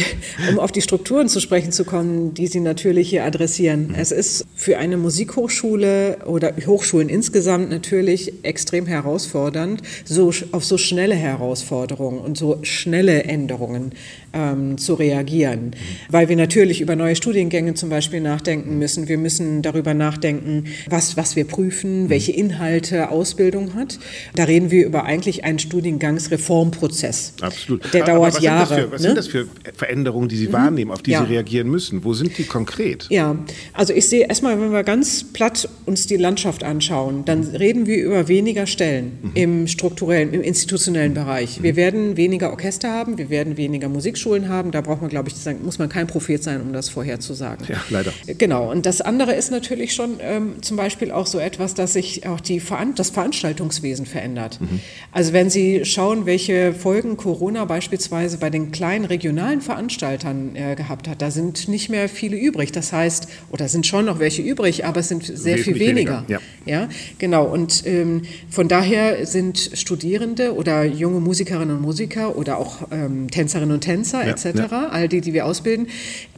um 0.50 0.58
auf 0.58 0.72
die 0.72 0.82
Strukturen 0.82 1.28
zu 1.28 1.40
sprechen 1.40 1.72
zu 1.72 1.84
kommen, 1.84 2.34
die 2.34 2.46
Sie 2.48 2.60
natürlich 2.60 3.08
hier 3.08 3.24
adressieren. 3.24 3.88
Mhm. 3.88 3.94
Es 3.94 4.12
ist 4.12 4.44
für 4.54 4.76
eine 4.76 4.98
Musikhochschule 4.98 6.18
oder 6.26 6.52
Hochschulen 6.66 7.08
insgesamt 7.08 7.70
natürlich 7.70 8.44
extrem 8.44 8.84
herausfordernd, 8.84 9.80
so, 10.04 10.32
auf 10.52 10.66
so 10.66 10.76
schnelle 10.76 11.14
Herausforderungen 11.14 12.18
und 12.18 12.36
so 12.36 12.58
schnelle 12.62 13.24
Änderungen 13.24 13.92
ähm, 14.32 14.78
zu 14.78 14.94
reagieren. 14.94 15.66
Mhm. 15.66 15.72
Weil 16.08 16.28
wir 16.28 16.36
natürlich 16.36 16.80
über 16.80 16.96
neue 16.96 17.16
Studiengänge 17.16 17.74
zum 17.74 17.88
Beispiel 17.88 18.20
nachdenken 18.20 18.78
müssen. 18.78 19.08
Wir 19.08 19.18
müssen 19.18 19.62
darüber 19.62 19.94
nachdenken, 19.94 20.64
was, 20.88 21.16
was 21.16 21.36
wir 21.36 21.44
prüfen, 21.44 22.04
mhm. 22.04 22.10
welche 22.10 22.32
Inhalte 22.32 23.10
Ausbildung 23.10 23.74
hat. 23.74 23.98
Da 24.34 24.44
reden 24.44 24.70
wir 24.70 24.86
über 24.86 25.04
eigentlich 25.04 25.44
einen 25.44 25.58
Studiengangsreformprozess. 25.58 27.34
Absolut. 27.40 27.92
Der 27.92 28.04
dauert 28.04 28.34
was 28.36 28.42
Jahre. 28.42 28.74
Sind 28.74 28.84
für, 28.84 28.92
was 28.92 29.00
ne? 29.00 29.08
sind 29.08 29.18
das 29.18 29.26
für 29.28 29.46
Veränderungen, 29.74 30.28
die 30.28 30.36
Sie 30.36 30.48
mhm. 30.48 30.52
wahrnehmen, 30.52 30.90
auf 30.90 31.02
die 31.02 31.12
ja. 31.12 31.24
Sie 31.24 31.32
reagieren 31.32 31.68
müssen? 31.68 32.04
Wo 32.04 32.12
sind 32.12 32.36
die 32.38 32.44
konkret? 32.44 33.06
Ja, 33.10 33.36
also 33.72 33.92
ich 33.92 34.08
sehe 34.08 34.26
erstmal, 34.26 34.60
wenn 34.60 34.72
wir 34.72 34.84
ganz 34.84 35.24
platt 35.24 35.68
uns 35.86 36.06
die 36.06 36.16
Landschaft 36.16 36.64
anschauen, 36.64 37.24
dann 37.24 37.42
reden 37.44 37.86
wir 37.86 38.02
über 38.02 38.28
weniger 38.28 38.66
Stellen 38.66 39.18
mhm. 39.22 39.30
im 39.34 39.68
strukturellen, 39.68 40.32
im 40.32 40.42
institutionellen 40.42 41.14
Bereich. 41.14 41.62
Wir 41.62 41.76
werden 41.76 42.16
weniger 42.16 42.50
Orchester 42.50 42.90
haben, 42.90 43.18
wir 43.18 43.30
werden 43.30 43.56
weniger 43.56 43.88
Musik 43.88 44.17
Musikschulen 44.18 44.48
haben. 44.48 44.70
Da 44.70 44.80
braucht 44.80 45.00
man, 45.00 45.10
glaube 45.10 45.28
ich, 45.28 45.36
sagen, 45.36 45.60
muss 45.64 45.78
man 45.78 45.88
kein 45.88 46.06
Prophet 46.06 46.42
sein, 46.42 46.60
um 46.60 46.72
das 46.72 46.88
vorherzusagen. 46.88 47.66
Ja, 47.68 47.76
leider. 47.90 48.12
Genau. 48.26 48.70
Und 48.70 48.86
das 48.86 49.00
andere 49.00 49.34
ist 49.34 49.50
natürlich 49.50 49.94
schon 49.94 50.18
ähm, 50.20 50.62
zum 50.62 50.76
Beispiel 50.76 51.10
auch 51.10 51.26
so 51.26 51.38
etwas, 51.38 51.74
dass 51.74 51.92
sich 51.92 52.26
auch 52.26 52.40
die 52.40 52.60
Veran 52.60 52.94
das 52.94 53.10
Veranstaltungswesen 53.10 54.06
verändert. 54.06 54.60
Mhm. 54.60 54.80
Also 55.12 55.32
wenn 55.32 55.50
Sie 55.50 55.84
schauen, 55.84 56.26
welche 56.26 56.72
Folgen 56.72 57.16
Corona 57.16 57.64
beispielsweise 57.64 58.38
bei 58.38 58.50
den 58.50 58.72
kleinen 58.72 59.04
regionalen 59.04 59.60
Veranstaltern 59.60 60.54
äh, 60.54 60.74
gehabt 60.74 61.08
hat, 61.08 61.22
da 61.22 61.30
sind 61.30 61.68
nicht 61.68 61.88
mehr 61.88 62.08
viele 62.08 62.36
übrig. 62.36 62.72
Das 62.72 62.92
heißt, 62.92 63.28
oder 63.50 63.68
sind 63.68 63.86
schon 63.86 64.04
noch 64.04 64.18
welche 64.18 64.42
übrig, 64.42 64.84
aber 64.84 65.00
es 65.00 65.08
sind 65.08 65.24
sehr 65.24 65.56
Wesentlich 65.58 65.64
viel 65.64 65.88
weniger. 65.88 66.24
weniger. 66.28 66.40
Ja. 66.66 66.82
ja, 66.82 66.88
genau. 67.18 67.44
Und 67.44 67.86
ähm, 67.86 68.22
von 68.50 68.68
daher 68.68 69.26
sind 69.26 69.70
Studierende 69.74 70.54
oder 70.54 70.84
junge 70.84 71.20
Musikerinnen 71.20 71.76
und 71.76 71.82
Musiker 71.82 72.36
oder 72.36 72.58
auch 72.58 72.88
ähm, 72.90 73.30
Tänzerinnen 73.30 73.74
und 73.74 73.80
Tänzer 73.80 74.07
Tänzer 74.08 74.24
ja, 74.24 74.32
etc., 74.32 74.70
ja. 74.70 74.88
all 74.88 75.08
die, 75.08 75.20
die 75.20 75.32
wir 75.32 75.46
ausbilden, 75.46 75.88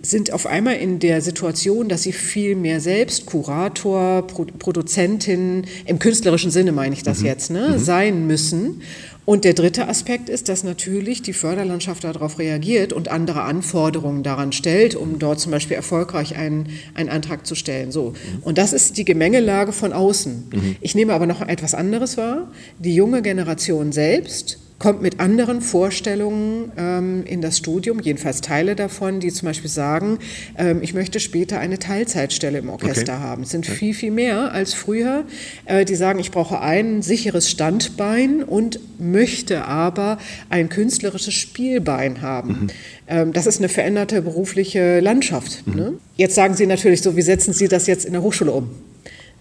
sind 0.03 0.33
auf 0.33 0.47
einmal 0.47 0.77
in 0.77 0.99
der 0.99 1.21
Situation, 1.21 1.89
dass 1.89 2.03
sie 2.03 2.12
viel 2.12 2.57
mehr 2.57 2.81
selbst 2.81 3.27
Kurator, 3.27 4.27
Pro 4.27 4.47
Produzentin, 4.59 5.65
im 5.85 5.99
künstlerischen 5.99 6.50
Sinne 6.50 6.73
meine 6.73 6.95
ich 6.95 7.03
das 7.03 7.21
mhm. 7.21 7.27
jetzt, 7.27 7.50
ne, 7.50 7.69
mhm. 7.73 7.79
sein 7.79 8.27
müssen. 8.27 8.83
Und 9.27 9.45
der 9.45 9.53
dritte 9.53 9.87
Aspekt 9.87 10.29
ist, 10.29 10.49
dass 10.49 10.65
natürlich 10.65 11.23
die 11.23 11.35
Förderlandschaft 11.35 12.03
darauf 12.03 12.39
reagiert 12.39 12.93
und 12.93 13.09
andere 13.09 13.43
Anforderungen 13.43 14.23
daran 14.23 14.50
stellt, 14.50 14.97
um 14.97 15.19
dort 15.19 15.39
zum 15.39 15.53
Beispiel 15.53 15.77
erfolgreich 15.77 16.37
einen, 16.37 16.71
einen 16.95 17.11
Antrag 17.11 17.47
zu 17.47 17.55
stellen. 17.55 17.93
So. 17.93 18.11
Mhm. 18.11 18.43
Und 18.43 18.59
das 18.59 18.73
ist 18.73 18.97
die 18.97 19.05
Gemengelage 19.05 19.73
von 19.73 19.93
außen. 19.93 20.49
Mhm. 20.53 20.77
Ich 20.81 20.95
nehme 20.95 21.12
aber 21.12 21.27
noch 21.27 21.43
etwas 21.43 21.75
anderes 21.75 22.17
wahr. 22.17 22.50
Die 22.79 22.95
junge 22.95 23.23
Generation 23.23 23.93
selbst 23.93 24.59
kommt 24.80 25.02
mit 25.02 25.20
anderen 25.20 25.60
Vorstellungen 25.60 26.72
ähm, 26.76 27.22
in 27.26 27.42
das 27.42 27.58
Studium, 27.58 28.00
jedenfalls 28.00 28.40
Teile 28.40 28.75
davon, 28.75 29.20
die 29.20 29.30
zum 29.30 29.46
Beispiel 29.46 29.68
sagen, 29.68 30.18
ähm, 30.56 30.82
ich 30.82 30.94
möchte 30.94 31.20
später 31.20 31.60
eine 31.60 31.78
Teilzeitstelle 31.78 32.58
im 32.58 32.70
Orchester 32.70 33.12
okay. 33.12 33.22
haben. 33.22 33.42
Es 33.42 33.50
sind 33.50 33.66
viel, 33.66 33.92
viel 33.92 34.10
mehr 34.10 34.52
als 34.52 34.72
früher, 34.72 35.25
äh, 35.66 35.84
die 35.84 35.94
sagen, 35.94 36.18
ich 36.18 36.30
brauche 36.30 36.60
ein 36.62 37.02
sicheres 37.02 37.50
Standbein 37.50 38.42
und 38.42 38.80
möchte 38.99 39.66
aber 39.66 40.16
ein 40.49 40.70
künstlerisches 40.70 41.34
Spielbein 41.34 42.22
haben. 42.22 42.49
Mhm. 42.49 42.66
Ähm, 43.06 43.32
das 43.34 43.46
ist 43.46 43.58
eine 43.58 43.68
veränderte 43.68 44.22
berufliche 44.22 45.00
Landschaft. 45.00 45.66
Mhm. 45.66 45.75
Ne? 45.75 45.92
Jetzt 46.16 46.34
sagen 46.34 46.54
Sie 46.54 46.66
natürlich 46.66 47.02
so, 47.02 47.16
wie 47.16 47.22
setzen 47.22 47.52
Sie 47.52 47.68
das 47.68 47.87
jetzt 47.87 48.06
in 48.06 48.14
der 48.14 48.22
Hochschule 48.22 48.50
um? 48.50 48.70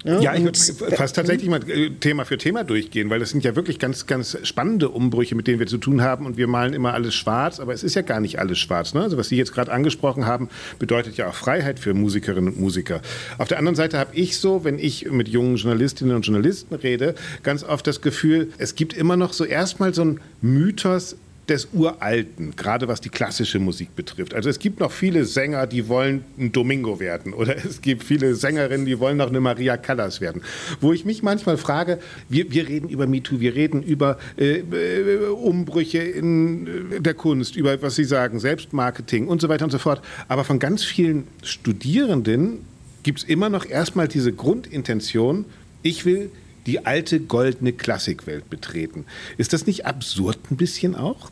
Ne? 0.06 0.22
Ja, 0.22 0.34
ich 0.34 0.44
würde 0.44 0.58
fast 0.96 1.16
tatsächlich 1.16 1.50
mal 1.50 1.60
äh, 1.70 1.90
Thema 1.90 2.24
für 2.24 2.38
Thema 2.38 2.64
durchgehen, 2.64 3.10
weil 3.10 3.20
das 3.20 3.32
sind 3.32 3.44
ja 3.44 3.56
wirklich 3.56 3.80
ganz, 3.80 4.08
ganz 4.08 4.38
spannende 4.44 4.90
Umbrüche, 4.90 5.36
mit 5.36 5.48
denen 5.48 5.60
wir 5.60 5.68
zu 5.68 5.78
tun 5.78 6.02
haben 6.02 6.26
und 6.26 6.38
wir 6.38 6.48
malen 6.48 6.74
immer 6.74 6.94
alles 6.94 7.16
schwarz, 7.16 7.60
aber 7.60 7.74
es 7.74 7.84
ist 7.84 7.96
ja 7.96 8.02
gar 8.02 8.22
nicht 8.22 8.40
alles 8.40 8.60
schwarz. 8.60 8.94
Ne? 8.94 9.02
Also 9.02 9.18
was 9.18 9.28
Sie 9.28 9.36
jetzt 9.36 9.54
gerade 9.54 9.72
angesprochen 9.72 10.26
haben, 10.26 10.50
bedeutet 10.80 11.18
ja 11.18 11.28
auch 11.28 11.36
Freiheit 11.36 11.80
für 11.80 11.94
Musikerinnen 11.94 12.54
und 12.54 12.60
Musiker. 12.60 13.02
Auf 13.38 13.50
der 13.50 13.58
anderen 13.58 13.76
Seite 13.76 13.98
habe 14.00 14.16
ich 14.16 14.38
so, 14.38 14.64
wenn 14.64 14.80
ich 14.80 15.12
mit 15.12 15.28
jungen 15.28 15.58
Journalistinnen 15.58 16.16
und 16.16 16.22
Journalisten 16.22 16.76
rede, 16.76 17.16
ganz 17.44 17.64
oft 17.64 17.86
das 17.86 18.02
Gefühl, 18.02 18.54
es 18.58 18.76
gibt 18.76 18.94
immer 18.94 19.18
noch 19.18 19.34
so 19.34 19.44
erstmal 19.44 19.94
so 19.94 20.04
ein 20.04 20.22
Mythos, 20.42 21.18
des 21.50 21.70
Uralten, 21.74 22.56
gerade 22.56 22.88
was 22.88 23.02
die 23.02 23.10
klassische 23.10 23.60
Musik 23.60 23.96
betrifft. 23.96 24.34
Also 24.34 24.50
es 24.50 24.60
gibt 24.60 24.80
noch 24.80 24.92
viele 24.92 25.26
Sänger, 25.26 25.68
die 25.68 25.88
wollen 25.88 26.24
ein 26.38 26.52
Domingo 26.52 27.00
werden 27.00 27.34
oder 27.34 27.58
es 27.58 27.82
gibt 27.82 28.04
viele 28.04 28.36
Sängerinnen, 28.36 28.86
die 28.86 29.00
wollen 29.00 29.18
noch 29.18 29.30
eine 29.30 29.40
Maria 29.40 29.78
Callas 29.78 30.22
werden. 30.22 30.42
Wo 30.80 30.94
ich 30.94 31.06
mich 31.06 31.24
manchmal 31.24 31.58
frage, 31.58 32.00
wir, 32.30 32.52
wir 32.52 32.68
reden 32.68 32.90
über 32.90 33.08
MeToo, 33.08 33.40
wir 33.40 33.56
reden 33.56 33.84
über 33.84 34.18
äh, 34.38 34.60
äh, 34.60 35.28
Umbrüche 35.28 36.00
in 36.00 36.68
äh, 36.68 37.02
der 37.02 37.14
Kunst, 37.16 37.56
über, 37.56 37.82
was 37.82 37.96
Sie 37.96 38.04
sagen, 38.04 38.40
Selbstmarketing 38.40 39.28
und 39.28 39.42
so 39.42 39.50
weiter 39.50 39.66
und 39.66 39.72
so 39.72 39.80
fort. 39.80 40.02
Aber 40.28 40.44
von 40.44 40.60
ganz 40.60 40.84
vielen 40.84 41.28
Studierenden 41.44 42.60
gibt 43.04 43.20
es 43.20 43.26
immer 43.26 43.50
noch 43.50 43.66
erstmal 43.66 44.08
diese 44.08 44.32
Grundintention, 44.34 45.46
ich 45.82 46.06
will 46.06 46.32
die 46.70 46.86
alte 46.86 47.20
goldene 47.20 47.74
Klassikwelt 47.74 48.48
betreten. 48.48 49.06
Ist 49.40 49.54
das 49.54 49.66
nicht 49.66 49.88
absurd 49.88 50.38
ein 50.52 50.56
bisschen 50.56 50.94
auch? 50.94 51.32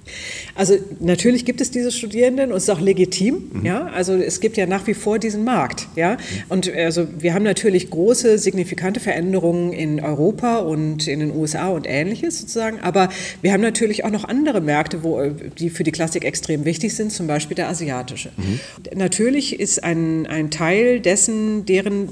Also 0.55 0.77
natürlich 0.99 1.45
gibt 1.45 1.61
es 1.61 1.69
diese 1.69 1.91
Studierenden 1.91 2.51
und 2.51 2.57
es 2.57 2.63
ist 2.63 2.69
auch 2.71 2.81
legitim. 2.81 3.51
Mhm. 3.53 3.65
Ja? 3.65 3.85
Also 3.87 4.15
es 4.15 4.39
gibt 4.39 4.57
ja 4.57 4.65
nach 4.65 4.87
wie 4.87 4.95
vor 4.95 5.19
diesen 5.19 5.43
Markt. 5.43 5.89
Ja? 5.95 6.13
Mhm. 6.13 6.17
Und 6.49 6.73
also 6.73 7.07
wir 7.19 7.35
haben 7.35 7.43
natürlich 7.43 7.91
große, 7.91 8.39
signifikante 8.39 8.99
Veränderungen 8.99 9.73
in 9.73 9.99
Europa 9.99 10.57
und 10.57 11.07
in 11.07 11.19
den 11.19 11.35
USA 11.35 11.67
und 11.67 11.85
ähnliches 11.87 12.39
sozusagen. 12.39 12.79
Aber 12.79 13.09
wir 13.43 13.53
haben 13.53 13.61
natürlich 13.61 14.05
auch 14.05 14.09
noch 14.09 14.23
andere 14.23 14.59
Märkte, 14.59 15.03
wo, 15.03 15.21
die 15.59 15.69
für 15.69 15.83
die 15.83 15.91
Klassik 15.91 16.25
extrem 16.25 16.65
wichtig 16.65 16.95
sind, 16.95 17.11
zum 17.11 17.27
Beispiel 17.27 17.53
der 17.53 17.69
asiatische. 17.69 18.31
Mhm. 18.37 18.59
Natürlich 18.95 19.59
ist 19.59 19.83
ein, 19.83 20.25
ein 20.25 20.49
Teil 20.49 20.99
dessen, 20.99 21.67
deren 21.67 22.09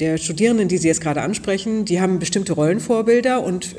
der 0.00 0.18
Studierenden, 0.18 0.68
die 0.68 0.78
Sie 0.78 0.88
jetzt 0.88 1.00
gerade 1.00 1.22
ansprechen, 1.22 1.84
die 1.84 2.00
haben 2.00 2.18
bestimmte 2.36 2.52
Rollenvorbilder 2.52 3.42
und 3.42 3.74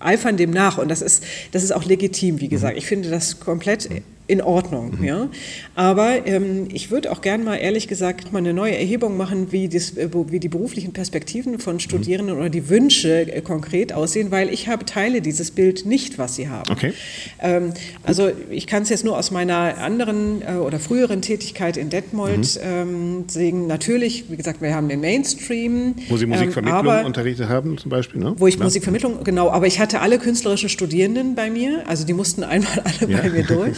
eifern 0.00 0.36
dem 0.36 0.50
nach. 0.50 0.78
Und 0.78 0.88
das 0.88 1.00
ist, 1.00 1.22
das 1.52 1.62
ist 1.62 1.70
auch 1.70 1.84
legitim, 1.84 2.40
wie 2.40 2.48
gesagt. 2.48 2.76
Ich 2.76 2.86
finde 2.86 3.08
das 3.08 3.38
komplett 3.38 3.88
in 4.26 4.42
Ordnung. 4.42 4.98
Mhm. 4.98 5.04
Ja? 5.04 5.28
Aber 5.74 6.26
ähm, 6.26 6.68
ich 6.72 6.90
würde 6.90 7.12
auch 7.12 7.20
gerne 7.20 7.44
mal 7.44 7.56
ehrlich 7.56 7.88
gesagt 7.88 8.32
mal 8.32 8.38
eine 8.38 8.52
neue 8.52 8.76
Erhebung 8.76 9.16
machen, 9.16 9.52
wie, 9.52 9.68
das, 9.68 9.96
äh, 9.96 10.08
wie 10.28 10.40
die 10.40 10.48
beruflichen 10.48 10.92
Perspektiven 10.92 11.58
von 11.58 11.80
Studierenden 11.80 12.34
mhm. 12.34 12.40
oder 12.40 12.50
die 12.50 12.68
Wünsche 12.68 13.32
äh, 13.32 13.40
konkret 13.40 13.92
aussehen, 13.92 14.30
weil 14.30 14.52
ich 14.52 14.68
habe 14.68 14.84
Teile 14.84 15.20
dieses 15.20 15.50
Bild 15.50 15.86
nicht, 15.86 16.18
was 16.18 16.34
sie 16.34 16.48
haben. 16.48 16.70
Okay. 16.70 16.92
Ähm, 17.40 17.72
also 18.02 18.30
ich 18.50 18.66
kann 18.66 18.82
es 18.82 18.88
jetzt 18.88 19.04
nur 19.04 19.16
aus 19.16 19.30
meiner 19.30 19.78
anderen 19.78 20.42
äh, 20.42 20.54
oder 20.54 20.78
früheren 20.78 21.22
Tätigkeit 21.22 21.76
in 21.76 21.90
Detmold 21.90 22.56
mhm. 22.56 22.60
ähm, 22.62 23.24
sehen. 23.28 23.66
Natürlich, 23.66 24.30
wie 24.30 24.36
gesagt, 24.36 24.60
wir 24.60 24.74
haben 24.74 24.88
den 24.88 25.00
Mainstream. 25.00 25.94
Wo 26.08 26.16
Sie 26.16 26.26
Musikvermittlung 26.26 26.98
ähm, 26.98 27.06
unterrichtet 27.06 27.48
haben 27.48 27.78
zum 27.78 27.90
Beispiel, 27.90 28.20
ne? 28.20 28.34
Wo 28.38 28.46
ich 28.46 28.56
ja. 28.56 28.64
Musikvermittlung, 28.64 29.22
genau, 29.24 29.50
aber 29.50 29.66
ich 29.66 29.78
hatte 29.78 30.00
alle 30.00 30.18
künstlerischen 30.18 30.68
Studierenden 30.68 31.34
bei 31.34 31.50
mir, 31.50 31.84
also 31.86 32.04
die 32.04 32.12
mussten 32.12 32.42
einmal 32.42 32.82
alle 32.84 33.12
ja. 33.12 33.20
bei 33.20 33.30
mir 33.30 33.44
durch. 33.46 33.76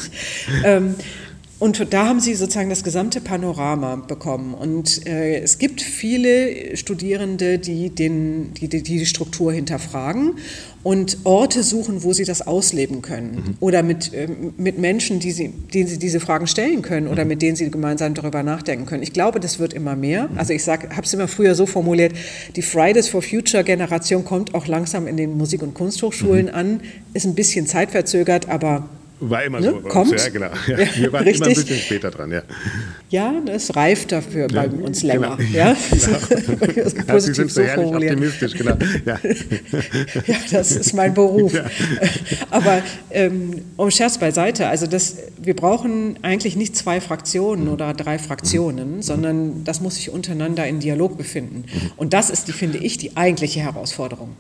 Ähm, 0.65 0.95
und 1.61 1.93
da 1.93 2.07
haben 2.07 2.21
sie 2.21 2.35
sozusagen 2.35 2.71
das 2.71 2.85
gesamte 2.85 3.21
Panorama 3.21 3.97
bekommen. 3.97 4.55
Und 4.55 5.07
äh, 5.09 5.41
es 5.41 5.59
gibt 5.59 5.83
viele 5.83 6.77
Studierende, 6.77 7.59
die, 7.59 7.91
den, 7.91 8.55
die, 8.55 8.69
die, 8.69 8.83
die 8.85 9.07
Struktur 9.07 9.53
hinterfragen 9.53 10.35
und 10.85 11.19
Orte 11.25 11.65
suchen, 11.65 12.05
wo 12.05 12.13
sie 12.13 12.25
das 12.25 12.47
ausleben 12.47 13.03
können. 13.03 13.35
Mhm. 13.35 13.57
Oder 13.59 13.83
mit, 13.83 14.15
äh, 14.15 14.29
mit 14.57 14.79
Menschen, 14.79 15.19
die 15.19 15.33
sie, 15.33 15.49
denen 15.49 15.89
sie 15.89 15.99
diese 15.99 16.21
Fragen 16.21 16.47
stellen 16.47 16.83
können 16.83 17.09
oder 17.09 17.25
mhm. 17.25 17.29
mit 17.31 17.43
denen 17.43 17.57
sie 17.57 17.69
gemeinsam 17.73 18.15
darüber 18.15 18.45
nachdenken 18.45 18.87
können. 18.87 19.03
Ich 19.03 19.13
glaube, 19.13 19.41
das 19.41 19.59
wird 19.59 19.75
immer 19.75 19.97
mehr. 19.97 20.29
Mhm. 20.29 20.39
Also 20.39 20.53
ich 20.53 20.65
habe 20.69 21.03
es 21.03 21.13
immer 21.13 21.27
früher 21.27 21.57
so 21.57 21.67
formuliert, 21.67 22.13
die 22.55 22.63
Fridays 22.63 23.09
for 23.09 23.21
Future 23.21 23.65
Generation 23.65 24.25
kommt 24.25 24.55
auch 24.55 24.69
langsam 24.69 25.09
in 25.09 25.17
den 25.17 25.37
Musik- 25.37 25.63
und 25.63 25.75
Kunsthochschulen 25.75 26.47
mhm. 26.47 26.55
an, 26.55 26.81
ist 27.15 27.27
ein 27.27 27.35
bisschen 27.35 27.67
zeitverzögert, 27.67 28.49
aber 28.49 28.89
war 29.21 29.45
immer 29.45 29.61
ne? 29.61 29.71
so 29.71 29.81
bei 29.81 29.89
Kommt. 29.89 30.13
uns, 30.13 30.25
ja, 30.25 30.31
genau. 30.31 30.47
Ja, 30.67 30.79
wir 30.97 31.13
waren 31.13 31.25
Richtig. 31.25 31.37
immer 31.37 31.47
ein 31.47 31.55
bisschen 31.55 31.79
später 31.79 32.11
dran, 32.11 32.31
ja. 32.31 32.43
Ja, 33.11 33.35
es 33.47 33.75
reift 33.75 34.13
dafür 34.13 34.49
ja, 34.51 34.63
bei 34.63 34.69
uns 34.69 35.03
länger. 35.03 35.19
Genau. 35.39 35.57
Ja? 35.57 35.77
Genau. 35.91 36.93
ja, 37.09 37.21
Sie 37.21 37.35
sind 37.35 37.51
so, 37.51 37.63
so 37.63 37.95
optimistisch, 37.95 38.55
genau. 38.55 38.77
Ja. 39.05 39.19
ja, 40.27 40.37
das 40.51 40.73
ist 40.73 40.93
mein 40.95 41.15
Beruf. 41.15 41.55
Ja. 41.55 41.65
Aber 42.51 42.83
ähm, 43.11 43.63
um 43.77 43.91
Scherz 43.91 44.19
beiseite, 44.19 44.69
also 44.69 44.87
das, 44.87 45.17
wir 45.41 45.55
brauchen 45.55 46.19
eigentlich 46.23 46.57
nicht 46.57 46.77
zwei 46.77 47.01
Fraktionen 47.01 47.67
mhm. 47.67 47.73
oder 47.73 47.95
drei 47.95 48.19
Fraktionen, 48.19 48.97
mhm. 48.97 49.03
sondern 49.03 49.65
das 49.65 49.81
muss 49.81 49.97
sich 49.97 50.11
untereinander 50.11 50.67
in 50.67 50.81
Dialog 50.81 51.17
befinden. 51.17 51.65
Mhm. 51.67 51.93
Und 51.97 52.13
das 52.13 52.31
ist, 52.31 52.49
die, 52.49 52.53
finde 52.53 52.79
ich, 52.79 52.99
die 52.99 53.17
eigentliche 53.17 53.61
Herausforderung. 53.61 54.37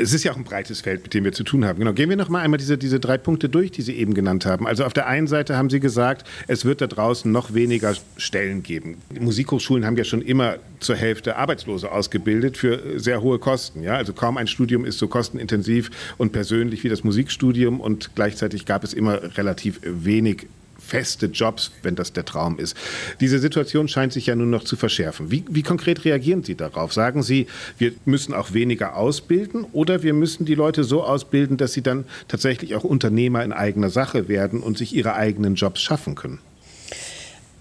Es 0.00 0.12
ist 0.12 0.24
ja 0.24 0.32
auch 0.32 0.36
ein 0.36 0.44
breites 0.44 0.80
Feld, 0.80 1.02
mit 1.02 1.14
dem 1.14 1.24
wir 1.24 1.32
zu 1.32 1.44
tun 1.44 1.64
haben. 1.64 1.78
Genau. 1.78 1.92
Gehen 1.92 2.08
wir 2.08 2.16
noch 2.16 2.28
mal 2.28 2.40
einmal 2.40 2.58
diese, 2.58 2.78
diese 2.78 3.00
drei 3.00 3.18
Punkte 3.18 3.48
durch, 3.48 3.70
die 3.70 3.82
Sie 3.82 3.94
eben 3.96 4.14
genannt 4.14 4.46
haben. 4.46 4.66
Also 4.66 4.84
auf 4.84 4.92
der 4.92 5.06
einen 5.06 5.26
Seite 5.26 5.56
haben 5.56 5.70
Sie 5.70 5.80
gesagt, 5.80 6.26
es 6.46 6.64
wird 6.64 6.80
da 6.80 6.86
draußen 6.86 7.30
noch 7.30 7.54
weniger 7.54 7.94
Stellen 8.16 8.62
geben. 8.62 8.98
Die 9.14 9.20
Musikhochschulen 9.20 9.84
haben 9.84 9.96
ja 9.96 10.04
schon 10.04 10.22
immer 10.22 10.56
zur 10.80 10.96
Hälfte 10.96 11.36
Arbeitslose 11.36 11.90
ausgebildet 11.90 12.56
für 12.56 12.98
sehr 12.98 13.22
hohe 13.22 13.38
Kosten. 13.38 13.82
Ja? 13.82 13.94
Also 13.94 14.12
kaum 14.12 14.36
ein 14.36 14.46
Studium 14.46 14.84
ist 14.84 14.98
so 14.98 15.08
kostenintensiv 15.08 15.90
und 16.16 16.32
persönlich 16.32 16.84
wie 16.84 16.88
das 16.88 17.04
Musikstudium 17.04 17.80
und 17.80 18.14
gleichzeitig 18.14 18.66
gab 18.66 18.84
es 18.84 18.94
immer 18.94 19.36
relativ 19.36 19.80
wenig 19.82 20.46
feste 20.88 21.26
Jobs, 21.26 21.70
wenn 21.82 21.94
das 21.94 22.14
der 22.14 22.24
Traum 22.24 22.58
ist. 22.58 22.74
Diese 23.20 23.38
Situation 23.38 23.88
scheint 23.88 24.12
sich 24.12 24.26
ja 24.26 24.34
nun 24.34 24.48
noch 24.48 24.64
zu 24.64 24.76
verschärfen. 24.76 25.30
Wie, 25.30 25.44
wie 25.48 25.62
konkret 25.62 26.04
reagieren 26.06 26.42
Sie 26.42 26.54
darauf? 26.54 26.94
Sagen 26.94 27.22
Sie, 27.22 27.46
wir 27.76 27.92
müssen 28.06 28.32
auch 28.32 28.54
weniger 28.54 28.96
ausbilden 28.96 29.66
oder 29.72 30.02
wir 30.02 30.14
müssen 30.14 30.46
die 30.46 30.54
Leute 30.54 30.84
so 30.84 31.04
ausbilden, 31.04 31.58
dass 31.58 31.74
sie 31.74 31.82
dann 31.82 32.04
tatsächlich 32.26 32.74
auch 32.74 32.84
Unternehmer 32.84 33.44
in 33.44 33.52
eigener 33.52 33.90
Sache 33.90 34.28
werden 34.28 34.60
und 34.60 34.78
sich 34.78 34.94
ihre 34.94 35.14
eigenen 35.14 35.56
Jobs 35.56 35.82
schaffen 35.82 36.14
können? 36.14 36.38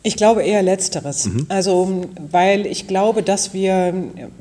Ich 0.04 0.16
glaube 0.16 0.44
eher 0.44 0.64
Letzteres. 0.64 1.26
Mhm. 1.26 1.48
Also, 1.50 2.06
weil 2.32 2.66
ich 2.66 2.88
glaube, 2.88 3.24
dass 3.24 3.54
wir, 3.54 3.94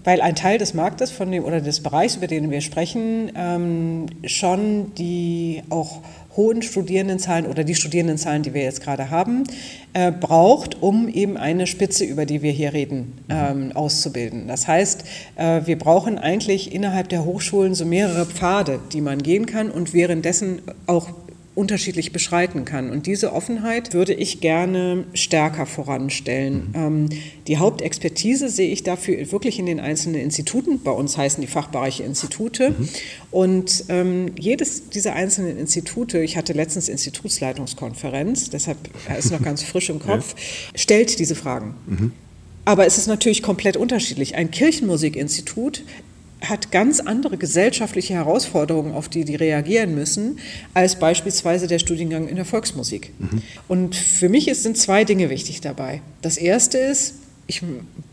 weil 0.05 0.21
ein 0.21 0.37
Teil 0.37 0.59
des 0.59 0.75
Marktes 0.75 1.11
von 1.11 1.33
dem 1.33 1.45
oder 1.45 1.61
des 1.61 1.81
Bereichs, 1.81 2.15
über 2.15 2.29
den 2.29 2.53
wir 2.53 2.61
sprechen, 2.61 3.33
ähm, 3.35 4.07
schon 4.25 4.95
die 4.95 5.65
auch 5.69 6.03
hohen 6.37 6.63
Studierendenzahlen 6.63 7.47
oder 7.47 7.65
die 7.65 7.75
Studierendenzahlen, 7.75 8.43
die 8.43 8.55
wir 8.55 8.63
jetzt 8.63 8.83
gerade 8.83 9.11
haben, 9.11 9.45
äh, 9.93 10.13
braucht, 10.13 10.83
um 10.83 11.09
eben 11.09 11.37
eine 11.37 11.67
Spitze, 11.67 12.05
über 12.05 12.27
die 12.27 12.43
wir 12.43 12.53
hier 12.53 12.73
reden, 12.73 13.15
ähm, 13.29 13.73
auszubilden. 13.75 14.49
Das 14.49 14.69
heißt, 14.69 15.05
äh, 15.37 15.63
wir 15.65 15.79
brauchen 15.79 16.19
eigentlich 16.19 16.73
innerhalb 16.73 17.09
der 17.09 17.25
Hochschulen 17.25 17.75
so 17.75 17.85
mehrere 17.85 18.27
Pfade, 18.27 18.81
die 18.93 19.01
man 19.01 19.23
gehen 19.23 19.47
kann 19.47 19.71
und 19.71 19.95
währenddessen 19.95 20.61
auch 20.87 21.09
unterschiedlich 21.57 22.13
beschreiten 22.13 22.67
kann. 22.67 22.91
Und 22.91 23.07
diese 23.07 23.33
Offenheit 23.33 23.95
würde 23.95 24.13
ich 24.13 24.41
gerne 24.41 25.05
stärker 25.15 25.65
voranstellen. 25.65 26.69
Mhm. 26.69 26.75
Ähm, 26.75 27.09
die 27.49 27.57
Hauptexpertise 27.57 28.51
sehe 28.51 28.71
ich 28.71 28.83
dafür 28.83 29.33
wirklich 29.33 29.59
in 29.59 29.65
den 29.65 29.81
einzelnen 29.81 30.21
Instituten. 30.21 30.83
Bei 30.83 30.91
uns 30.91 31.17
heißen 31.17 31.41
die 31.41 31.47
Fachbereiche 31.47 32.03
Institute. 32.03 32.71
Mhm. 32.71 32.89
Und 33.31 33.85
ähm, 33.89 34.33
jedes 34.39 34.91
dieser 34.91 35.15
einzelnen 35.15 35.59
Institute, 35.59 36.23
ich 36.23 36.37
hatte 36.37 36.53
letztens 36.53 36.91
Institutsleitungskonferenz, 36.91 38.51
deshalb 38.51 38.77
ist 39.19 39.33
noch 39.33 39.43
ganz 39.43 39.63
frisch 39.63 39.89
im 39.89 39.99
Kopf, 40.07 40.35
ja. 40.37 40.79
stellt 40.79 41.19
diese 41.19 41.35
Fragen. 41.35 41.75
Mhm. 41.87 42.13
Aber 42.67 42.85
es 42.85 42.99
ist 42.99 43.07
natürlich 43.07 43.43
komplett 43.43 43.77
unterschiedlich. 43.77 44.35
Ein 44.35 44.51
Kirchenmusikinstitut 44.51 45.85
hat 46.43 46.71
ganz 46.71 47.01
andere 47.01 47.39
gesellschaftliche 47.39 48.15
Herausforderungen, 48.15 48.95
auf 48.95 49.09
die 49.09 49.25
die 49.25 49.37
reagieren 49.37 49.95
müssen, 49.95 50.39
als 50.75 50.97
beispielsweise 50.97 51.67
der 51.67 51.79
Studiengang 51.79 52.29
in 52.29 52.37
der 52.37 52.45
Volksmusik. 52.45 53.13
Mhm. 53.19 53.43
Und 53.69 53.97
für 53.97 54.29
mich 54.29 54.53
sind 54.55 54.77
zwei 54.77 55.05
Dinge 55.05 55.31
wichtig 55.31 55.61
dabei. 55.61 56.03
Das 56.23 56.37
erste 56.37 56.79
ist, 56.79 57.15
ich 57.47 57.63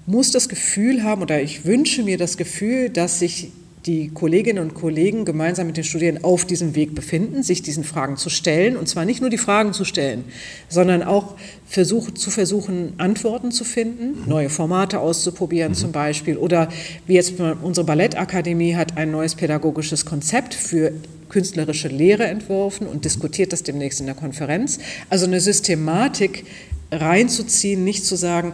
muss 0.06 0.32
das 0.32 0.48
Gefühl 0.48 1.04
haben 1.04 1.22
oder 1.22 1.42
ich 1.42 1.66
wünsche 1.66 2.04
mir 2.04 2.18
das 2.18 2.38
Gefühl, 2.38 2.90
dass 2.90 3.20
sich 3.20 3.52
die 3.86 4.10
Kolleginnen 4.10 4.64
und 4.64 4.74
Kollegen 4.74 5.26
gemeinsam 5.26 5.68
mit 5.68 5.76
den 5.76 5.84
Studierenden 5.84 6.24
auf 6.24 6.46
diesem 6.46 6.76
Weg 6.76 6.96
befinden, 6.96 7.44
sich 7.44 7.62
diesen 7.62 7.84
Fragen 7.84 8.16
zu 8.16 8.30
stellen. 8.30 8.78
Und 8.78 8.88
zwar 8.88 9.04
nicht 9.04 9.20
nur 9.20 9.30
die 9.30 9.38
Fragen 9.38 9.74
zu 9.74 9.84
stellen, 9.84 10.24
sondern 10.70 11.04
auch 11.04 11.36
versuch, 11.68 12.12
zu 12.12 12.32
versuchen, 12.32 12.94
Antworten 12.98 13.52
zu 13.52 13.66
finden, 13.66 14.28
neue 14.28 14.50
Formate 14.50 15.00
auszuprobieren 15.00 15.74
mhm. 15.74 15.78
zum 15.78 15.92
Beispiel. 15.92 16.38
Oder 16.38 16.70
wie 17.08 17.16
jetzt 17.16 17.34
unsere 17.62 17.86
Ballettakademie 17.86 18.76
hat 18.76 18.98
ein 18.98 19.12
neues 19.12 19.36
pädagogisches 19.36 20.06
Konzept 20.06 20.54
für 20.54 20.94
künstlerische 21.28 21.88
Lehre 21.88 22.26
entworfen 22.26 22.88
und 22.88 23.06
diskutiert 23.06 23.52
das 23.52 23.64
demnächst 23.64 24.00
in 24.00 24.06
der 24.06 24.16
Konferenz. 24.16 24.80
Also 25.10 25.26
eine 25.26 25.42
Systematik 25.42 26.46
reinzuziehen, 26.92 27.84
nicht 27.84 28.06
zu 28.06 28.16
sagen, 28.16 28.54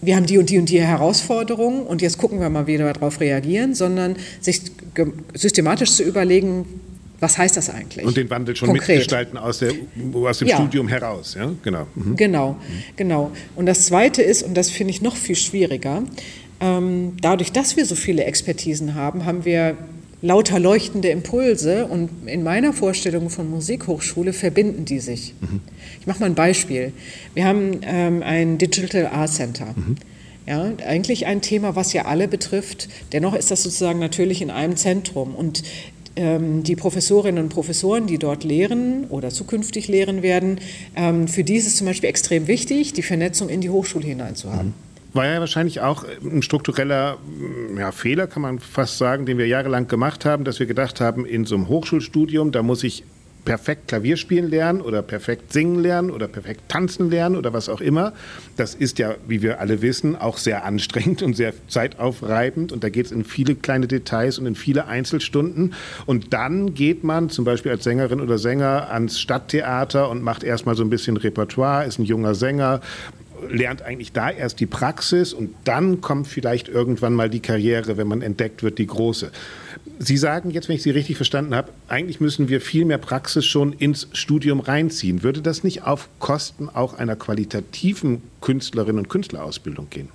wir 0.00 0.16
haben 0.16 0.26
die 0.26 0.38
und 0.38 0.50
die 0.50 0.58
und 0.58 0.68
die 0.68 0.80
Herausforderungen 0.80 1.82
und 1.82 2.02
jetzt 2.02 2.18
gucken 2.18 2.40
wir 2.40 2.48
mal, 2.50 2.66
wie 2.66 2.78
wir 2.78 2.92
darauf 2.92 3.20
reagieren, 3.20 3.74
sondern 3.74 4.16
sich 4.40 4.62
systematisch 5.34 5.92
zu 5.92 6.02
überlegen, 6.02 6.66
was 7.20 7.36
heißt 7.36 7.56
das 7.56 7.68
eigentlich? 7.68 8.06
Und 8.06 8.16
den 8.16 8.30
Wandel 8.30 8.54
schon 8.54 8.68
Konkret. 8.68 8.88
mitgestalten 8.88 9.38
aus, 9.38 9.58
der, 9.58 9.72
aus 10.14 10.38
dem 10.38 10.48
ja. 10.48 10.56
Studium 10.56 10.86
heraus, 10.86 11.34
ja, 11.36 11.50
genau. 11.62 11.86
Mhm. 11.96 12.16
Genau, 12.16 12.56
genau. 12.94 13.32
Und 13.56 13.66
das 13.66 13.86
Zweite 13.86 14.22
ist, 14.22 14.44
und 14.44 14.54
das 14.54 14.70
finde 14.70 14.92
ich 14.92 15.02
noch 15.02 15.16
viel 15.16 15.34
schwieriger, 15.34 16.04
ähm, 16.60 17.16
dadurch, 17.20 17.50
dass 17.50 17.76
wir 17.76 17.86
so 17.86 17.96
viele 17.96 18.24
Expertisen 18.24 18.94
haben, 18.94 19.24
haben 19.24 19.44
wir 19.44 19.76
lauter 20.20 20.58
leuchtende 20.58 21.08
Impulse 21.10 21.86
und 21.86 22.10
in 22.26 22.42
meiner 22.42 22.72
Vorstellung 22.72 23.30
von 23.30 23.48
Musikhochschule 23.48 24.32
verbinden 24.32 24.84
die 24.84 24.98
sich. 24.98 25.34
Mhm. 25.40 25.60
Ich 26.00 26.06
mache 26.06 26.20
mal 26.20 26.26
ein 26.26 26.34
Beispiel. 26.34 26.92
Wir 27.34 27.44
haben 27.44 27.80
ähm, 27.82 28.22
ein 28.22 28.58
Digital 28.58 29.06
Art 29.06 29.30
Center. 29.30 29.74
Mhm. 29.76 29.96
Ja, 30.46 30.72
eigentlich 30.86 31.26
ein 31.26 31.42
Thema, 31.42 31.76
was 31.76 31.92
ja 31.92 32.06
alle 32.06 32.26
betrifft. 32.26 32.88
Dennoch 33.12 33.34
ist 33.34 33.50
das 33.50 33.62
sozusagen 33.62 33.98
natürlich 33.98 34.40
in 34.40 34.50
einem 34.50 34.76
Zentrum. 34.76 35.34
Und 35.34 35.62
ähm, 36.16 36.62
die 36.62 36.74
Professorinnen 36.74 37.44
und 37.44 37.50
Professoren, 37.50 38.06
die 38.06 38.18
dort 38.18 38.44
lehren 38.44 39.04
oder 39.10 39.28
zukünftig 39.28 39.88
lehren 39.88 40.22
werden, 40.22 40.58
ähm, 40.96 41.28
für 41.28 41.44
die 41.44 41.56
ist 41.56 41.66
es 41.66 41.76
zum 41.76 41.86
Beispiel 41.86 42.08
extrem 42.08 42.46
wichtig, 42.46 42.94
die 42.94 43.02
Vernetzung 43.02 43.50
in 43.50 43.60
die 43.60 43.68
Hochschule 43.68 44.06
hineinzuhaben. 44.06 44.68
Mhm 44.68 44.87
war 45.12 45.26
ja 45.26 45.40
wahrscheinlich 45.40 45.80
auch 45.80 46.04
ein 46.22 46.42
struktureller 46.42 47.18
ja, 47.76 47.92
Fehler, 47.92 48.26
kann 48.26 48.42
man 48.42 48.58
fast 48.58 48.98
sagen, 48.98 49.26
den 49.26 49.38
wir 49.38 49.46
jahrelang 49.46 49.88
gemacht 49.88 50.24
haben, 50.24 50.44
dass 50.44 50.58
wir 50.58 50.66
gedacht 50.66 51.00
haben, 51.00 51.24
in 51.24 51.44
so 51.44 51.54
einem 51.54 51.68
Hochschulstudium, 51.68 52.52
da 52.52 52.62
muss 52.62 52.84
ich 52.84 53.04
perfekt 53.48 53.88
Klavier 53.88 54.18
spielen 54.18 54.50
lernen 54.50 54.82
oder 54.82 55.00
perfekt 55.00 55.54
singen 55.54 55.80
lernen 55.80 56.10
oder 56.10 56.28
perfekt 56.28 56.68
tanzen 56.68 57.08
lernen 57.08 57.34
oder 57.34 57.54
was 57.54 57.70
auch 57.70 57.80
immer. 57.80 58.12
Das 58.56 58.74
ist 58.74 58.98
ja, 58.98 59.14
wie 59.26 59.40
wir 59.40 59.58
alle 59.58 59.80
wissen, 59.80 60.16
auch 60.16 60.36
sehr 60.36 60.66
anstrengend 60.66 61.22
und 61.22 61.34
sehr 61.34 61.54
zeitaufreibend 61.66 62.72
und 62.72 62.84
da 62.84 62.90
geht 62.90 63.06
es 63.06 63.12
in 63.12 63.24
viele 63.24 63.54
kleine 63.54 63.86
Details 63.86 64.38
und 64.38 64.44
in 64.44 64.54
viele 64.54 64.86
Einzelstunden. 64.86 65.72
Und 66.04 66.34
dann 66.34 66.74
geht 66.74 67.04
man 67.04 67.30
zum 67.30 67.46
Beispiel 67.46 67.72
als 67.72 67.84
Sängerin 67.84 68.20
oder 68.20 68.36
Sänger 68.36 68.90
ans 68.90 69.18
Stadttheater 69.18 70.10
und 70.10 70.22
macht 70.22 70.44
erstmal 70.44 70.74
so 70.74 70.82
ein 70.82 70.90
bisschen 70.90 71.16
Repertoire, 71.16 71.86
ist 71.86 71.98
ein 71.98 72.04
junger 72.04 72.34
Sänger, 72.34 72.82
lernt 73.48 73.82
eigentlich 73.82 74.12
da 74.12 74.30
erst 74.30 74.60
die 74.60 74.66
Praxis 74.66 75.32
und 75.32 75.54
dann 75.64 76.00
kommt 76.00 76.26
vielleicht 76.26 76.68
irgendwann 76.68 77.14
mal 77.14 77.30
die 77.30 77.40
Karriere, 77.40 77.96
wenn 77.96 78.08
man 78.08 78.22
entdeckt 78.22 78.62
wird, 78.62 78.78
die 78.78 78.86
große. 78.86 79.30
Sie 79.98 80.16
sagen 80.16 80.50
jetzt, 80.50 80.68
wenn 80.68 80.76
ich 80.76 80.82
Sie 80.82 80.90
richtig 80.90 81.16
verstanden 81.16 81.54
habe, 81.54 81.72
eigentlich 81.88 82.20
müssen 82.20 82.48
wir 82.48 82.60
viel 82.60 82.84
mehr 82.84 82.98
Praxis 82.98 83.44
schon 83.46 83.72
ins 83.72 84.08
Studium 84.12 84.60
reinziehen. 84.60 85.22
Würde 85.22 85.42
das 85.42 85.64
nicht 85.64 85.82
auf 85.84 86.08
Kosten 86.18 86.68
auch 86.68 86.94
einer 86.94 87.16
qualitativen 87.16 88.22
Künstlerinnen 88.40 88.98
und 88.98 89.08
Künstlerausbildung 89.08 89.88
gehen? 89.90 90.08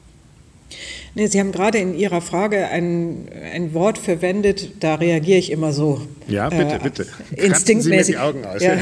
Nee, 1.16 1.28
Sie 1.28 1.40
haben 1.40 1.52
gerade 1.52 1.78
in 1.78 1.96
Ihrer 1.96 2.22
Frage 2.22 2.68
ein, 2.68 3.28
ein 3.54 3.74
Wort 3.74 3.98
verwendet, 3.98 4.72
da 4.84 4.96
reagiere 4.96 5.38
ich 5.38 5.52
immer 5.52 5.72
so. 5.72 6.02
Ja, 6.28 6.50
bitte, 6.50 6.76
äh, 6.76 6.80
bitte. 6.82 7.08
Instinktmäßig. 7.36 8.06
Sie 8.06 8.12
mir 8.14 8.18
die 8.18 8.18
Augen 8.18 8.46
aus. 8.46 8.64
Ja. 8.64 8.78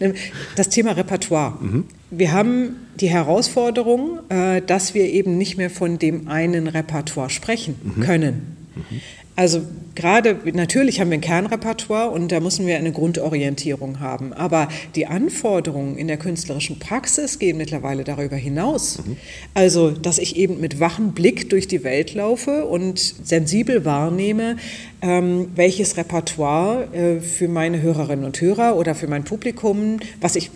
das 0.56 0.68
Thema 0.68 0.92
Repertoire. 0.92 1.56
Mhm. 1.60 1.84
Wir 2.10 2.32
haben 2.32 2.76
die 3.00 3.08
Herausforderung, 3.08 4.20
äh, 4.28 4.62
dass 4.62 4.94
wir 4.94 5.04
eben 5.04 5.36
nicht 5.36 5.56
mehr 5.56 5.70
von 5.70 5.98
dem 5.98 6.28
einen 6.28 6.66
Repertoire 6.66 7.30
sprechen 7.30 7.76
mhm. 7.82 8.00
können. 8.00 8.56
Mhm. 8.74 9.00
Also 9.38 9.62
gerade, 9.94 10.36
natürlich 10.52 11.00
haben 11.00 11.10
wir 11.10 11.18
ein 11.18 11.20
Kernrepertoire 11.20 12.10
und 12.10 12.32
da 12.32 12.40
müssen 12.40 12.66
wir 12.66 12.76
eine 12.76 12.90
Grundorientierung 12.90 14.00
haben. 14.00 14.32
Aber 14.32 14.68
die 14.96 15.06
Anforderungen 15.06 15.96
in 15.96 16.08
der 16.08 16.16
künstlerischen 16.16 16.80
Praxis 16.80 17.38
gehen 17.38 17.56
mittlerweile 17.56 18.02
darüber 18.02 18.34
hinaus. 18.34 18.98
Mhm. 18.98 19.16
Also, 19.54 19.92
dass 19.92 20.18
ich 20.18 20.34
eben 20.34 20.58
mit 20.58 20.80
wachem 20.80 21.12
Blick 21.12 21.50
durch 21.50 21.68
die 21.68 21.84
Welt 21.84 22.14
laufe 22.14 22.64
und 22.64 22.98
sensibel 22.98 23.84
wahrnehme, 23.84 24.56
ähm, 25.00 25.48
welches 25.54 25.96
Repertoire 25.96 26.88
äh, 26.92 27.20
für 27.20 27.48
meine 27.48 27.80
Hörerinnen 27.80 28.24
und 28.24 28.40
Hörer 28.40 28.76
oder 28.76 28.94
für 28.94 29.06
mein 29.06 29.24
Publikum, 29.24 29.98
was 30.20 30.36
ich 30.36 30.50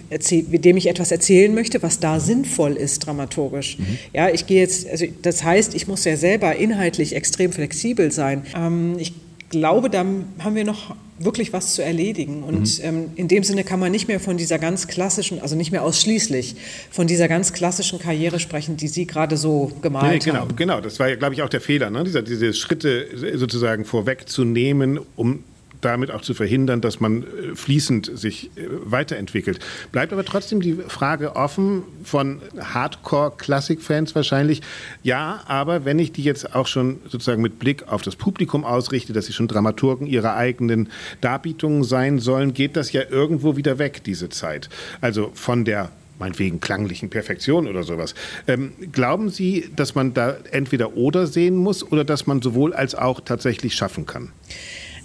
mit 0.49 0.65
dem 0.65 0.77
ich 0.77 0.89
etwas 0.89 1.13
erzählen 1.13 1.55
möchte, 1.55 1.83
was 1.83 2.01
da 2.01 2.21
sinnvoll 2.21 2.73
ist 2.73 3.07
dramaturgisch. 3.07 3.79
Mhm. 3.79 3.99
Ja, 4.13 4.29
ich 4.29 4.47
gehe 4.47 4.61
jetzt, 4.61 4.89
also 4.89 5.07
das 5.23 5.45
heißt, 5.45 5.75
ich 5.75 5.87
muss 5.87 6.05
ja 6.05 6.17
selber 6.17 6.57
inhaltlich 6.57 7.15
extrem 7.15 7.53
flexibel 7.53 8.11
sein. 8.11 8.43
Ähm, 8.57 8.97
ich 8.99 9.13
glaube, 9.53 9.89
da 9.89 10.05
haben 10.41 10.55
wir 10.57 10.65
noch 10.65 10.97
wirklich 11.19 11.53
was 11.53 11.75
zu 11.75 11.85
erledigen. 11.85 12.43
Und 12.43 12.79
mhm. 12.79 12.85
ähm, 12.85 13.11
in 13.15 13.29
dem 13.29 13.45
Sinne 13.45 13.63
kann 13.63 13.79
man 13.79 13.93
nicht 13.93 14.09
mehr 14.09 14.19
von 14.19 14.37
dieser 14.37 14.59
ganz 14.59 14.89
klassischen, 14.89 15.41
also 15.41 15.55
nicht 15.55 15.71
mehr 15.71 15.85
ausschließlich 15.85 16.57
von 16.91 17.07
dieser 17.07 17.29
ganz 17.29 17.53
klassischen 17.53 18.01
Karriere 18.01 18.41
sprechen, 18.41 18.77
die 18.77 18.89
Sie 18.89 19.07
gerade 19.07 19.37
so 19.37 19.71
gemalt 19.83 20.13
nee, 20.13 20.31
genau, 20.31 20.41
haben. 20.41 20.57
Genau, 20.57 20.81
das 20.81 20.99
war 20.99 21.09
ja, 21.09 21.15
glaube 21.15 21.35
ich, 21.35 21.43
auch 21.43 21.49
der 21.49 21.61
Fehler, 21.61 21.91
ne? 21.91 22.03
diese, 22.03 22.25
diese 22.25 22.53
Schritte 22.53 23.07
sozusagen 23.37 23.85
vorwegzunehmen, 23.85 24.99
um 25.15 25.45
damit 25.83 26.11
auch 26.11 26.23
zu 26.23 26.35
verhindern, 26.35 26.81
dass 26.81 27.01
man 27.01 27.23
äh, 27.23 27.55
fließend 27.55 28.11
sich 28.15 28.51
äh, 28.57 28.69
weiterentwickelt. 28.85 29.59
Bleibt 29.93 30.13
aber 30.13 30.25
trotzdem 30.25 30.61
die 30.61 30.75
Frage 30.75 31.37
offen 31.37 31.83
von 32.05 32.41
Hardcore-Klassik-Fans 32.59 34.15
wahrscheinlich. 34.15 34.63
Ja, 35.03 35.43
aber 35.47 35.85
wenn 35.85 35.99
ich 35.99 36.13
die 36.13 36.23
jetzt 36.23 36.55
auch 36.55 36.67
schon 36.67 37.01
sozusagen 37.09 37.43
mit 37.43 37.59
Blick 37.59 37.89
auf 37.89 38.03
das 38.03 38.17
Publikum 38.17 38.65
ausrichte, 38.65 39.13
dass 39.13 39.27
sie 39.27 39.33
schon 39.33 39.49
Dramaturgen 39.49 40.07
ihrer 40.07 40.37
eigenen 40.37 40.89
Darbietungen 41.21 41.85
sein 41.85 42.19
sollen, 42.19 42.55
geht 42.55 42.77
das 42.77 42.93
ja 42.93 43.03
irgendwo 43.09 43.57
wieder 43.57 43.79
weg, 43.79 44.03
diese 44.05 44.29
Zeit. 44.29 44.71
Also 45.01 45.31
von 45.35 45.65
der 45.65 45.91
meinetwegen 46.19 46.61
klanglichen 46.61 47.11
Perfektion 47.11 47.67
oder 47.67 47.83
sowas. 47.83 48.15
Ähm, 48.47 48.73
glauben 48.93 49.29
Sie, 49.29 49.71
dass 49.75 49.97
man 49.97 50.15
da 50.15 50.37
entweder 50.53 50.97
oder 50.97 51.27
sehen 51.27 51.57
muss 51.57 51.83
oder 51.83 52.05
dass 52.05 52.29
man 52.29 52.41
sowohl 52.41 52.73
als 52.75 52.95
auch 52.95 53.21
tatsächlich 53.21 53.75
schaffen 53.75 54.07
kann? 54.07 54.31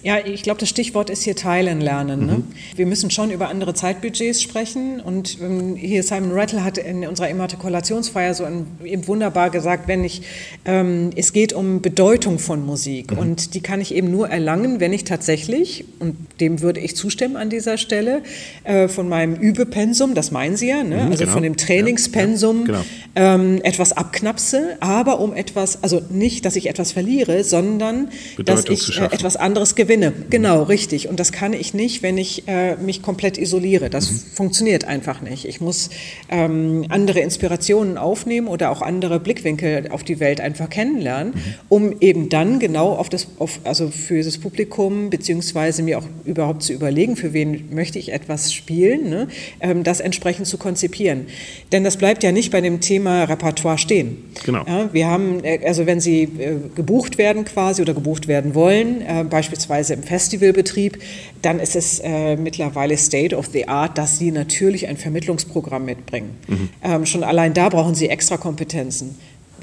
Ja, 0.04 0.20
ich 0.24 0.44
glaube, 0.44 0.60
das 0.60 0.70
Stichwort 0.70 1.10
ist 1.10 1.24
hier 1.24 1.36
teilen 1.36 1.82
lernen. 1.82 2.26
Ne? 2.26 2.34
Mhm. 2.34 2.44
Wir 2.76 2.86
müssen 2.86 3.10
schon 3.10 3.32
über 3.32 3.50
andere 3.50 3.74
Zeitbudgets 3.74 4.44
sprechen. 4.44 5.00
Und 5.00 5.40
ähm, 5.42 5.76
hier 5.76 6.04
Simon 6.04 6.32
Rattle 6.34 6.64
hat 6.64 6.78
in 6.78 7.06
unserer 7.08 7.30
Immatrikulationsfeier 7.30 8.36
so 8.36 8.44
ein, 8.44 8.68
eben 8.84 9.08
wunderbar 9.08 9.50
gesagt, 9.50 9.88
wenn 9.88 10.04
ich, 10.04 10.22
ähm, 10.66 11.10
es 11.16 11.34
geht 11.34 11.52
um 11.52 11.82
Bedeutung 11.82 12.38
von 12.38 12.64
Musik. 12.64 13.12
Mhm. 13.12 13.18
Und 13.18 13.54
die 13.56 13.62
kann 13.62 13.82
ich 13.82 13.94
eben 13.94 14.12
nur 14.12 14.30
erlangen, 14.30 14.80
wenn 14.80 14.94
ich 14.94 15.04
tatsächlich, 15.04 15.86
und 16.00 16.16
dem 16.40 16.62
würde 16.62 16.80
ich 16.80 16.96
zustimmen 16.96 17.36
an 17.36 17.50
dieser 17.50 17.78
Stelle, 17.78 18.22
äh, 18.66 18.88
von 18.88 19.10
meinem 19.10 19.34
Übepensum, 19.34 20.14
das 20.14 20.30
meinen 20.30 20.58
Sie 20.58 20.70
ja, 20.70 20.84
ne? 20.84 21.06
mhm, 21.06 21.12
also 21.12 21.24
genau. 21.24 21.34
von 21.34 21.44
dem 21.44 21.58
Trainingspensum 21.58 22.68
ja, 22.68 22.74
ja, 22.74 22.84
genau. 23.16 23.44
ähm, 23.44 23.62
etwas 23.64 23.94
abknapse, 23.94 24.78
aber 24.80 25.20
um 25.20 25.34
etwas, 25.34 25.82
also 25.82 26.04
nicht, 26.12 26.46
dass 26.46 26.56
ich 26.56 26.70
etwas 26.70 26.92
verliere, 26.92 27.44
sondern 27.44 28.10
dass 28.46 28.66
ich 28.66 29.00
äh, 29.00 29.06
etwas 29.06 29.36
anderes 29.36 29.74
gewinne 29.74 29.87
gewinne. 29.88 30.12
Genau, 30.30 30.64
richtig. 30.64 31.08
Und 31.08 31.20
das 31.20 31.32
kann 31.32 31.54
ich 31.54 31.74
nicht, 31.74 32.04
wenn 32.04 32.18
ich 32.18 32.48
äh, 32.48 32.76
mich 32.76 33.02
komplett 33.02 33.38
isoliere. 33.38 33.90
Das 33.90 34.12
mhm. 34.12 34.16
funktioniert 34.34 34.86
einfach 34.86 35.22
nicht. 35.22 35.46
Ich 35.46 35.62
muss 35.62 35.90
ähm, 36.30 36.86
andere 36.90 37.22
Inspirationen 37.22 37.98
aufnehmen 37.98 38.48
oder 38.48 38.70
auch 38.70 38.82
andere 38.82 39.20
Blickwinkel 39.20 39.90
auf 39.92 40.04
die 40.04 40.20
Welt 40.20 40.42
einfach 40.42 40.70
kennenlernen, 40.70 41.34
mhm. 41.34 41.42
um 41.70 41.96
eben 42.02 42.30
dann 42.30 42.60
genau 42.60 42.92
auf 42.94 43.08
das, 43.08 43.28
auf, 43.40 43.62
also 43.64 43.90
für 43.90 44.22
das 44.22 44.38
Publikum 44.38 45.10
beziehungsweise 45.10 45.84
mir 45.84 46.00
auch 46.00 46.06
überhaupt 46.26 46.64
zu 46.64 46.74
überlegen, 46.74 47.16
für 47.16 47.32
wen 47.32 47.70
möchte 47.74 47.98
ich 47.98 48.12
etwas 48.12 48.54
spielen, 48.54 49.10
ne, 49.10 49.28
ähm, 49.62 49.84
das 49.84 50.02
entsprechend 50.02 50.48
zu 50.48 50.58
konzipieren. 50.58 51.28
Denn 51.72 51.84
das 51.84 51.96
bleibt 51.96 52.24
ja 52.24 52.32
nicht 52.32 52.52
bei 52.52 52.60
dem 52.60 52.82
Thema 52.82 53.24
Repertoire 53.24 53.78
stehen. 53.78 54.18
Genau. 54.46 54.66
Ja, 54.68 54.90
wir 54.92 55.08
haben, 55.08 55.44
äh, 55.44 55.60
also 55.66 55.86
wenn 55.86 56.02
Sie 56.02 56.24
äh, 56.24 56.56
gebucht 56.76 57.18
werden 57.18 57.46
quasi 57.46 57.82
oder 57.82 57.94
gebucht 57.94 58.28
werden 58.28 58.54
wollen, 58.54 59.02
äh, 59.02 59.24
beispielsweise 59.24 59.77
beispielsweise 59.78 59.94
im 59.94 60.04
Festivalbetrieb, 60.04 61.00
dann 61.42 61.60
ist 61.60 61.76
es 61.76 62.00
äh, 62.00 62.36
mittlerweile 62.36 62.98
State 62.98 63.36
of 63.36 63.48
the 63.54 63.68
Art, 63.68 63.98
dass 63.98 64.18
sie 64.18 64.32
natürlich 64.32 64.88
ein 64.88 64.98
Vermittlungsprogramm 64.98 65.86
mitbringen. 65.86 66.32
Mhm. 66.48 66.70
Ähm, 66.84 67.06
schon 67.06 67.24
allein 67.24 67.54
da 67.54 67.70
brauchen 67.70 67.96
sie 67.96 68.10
extra 68.10 68.38
Kompetenzen 68.38 69.16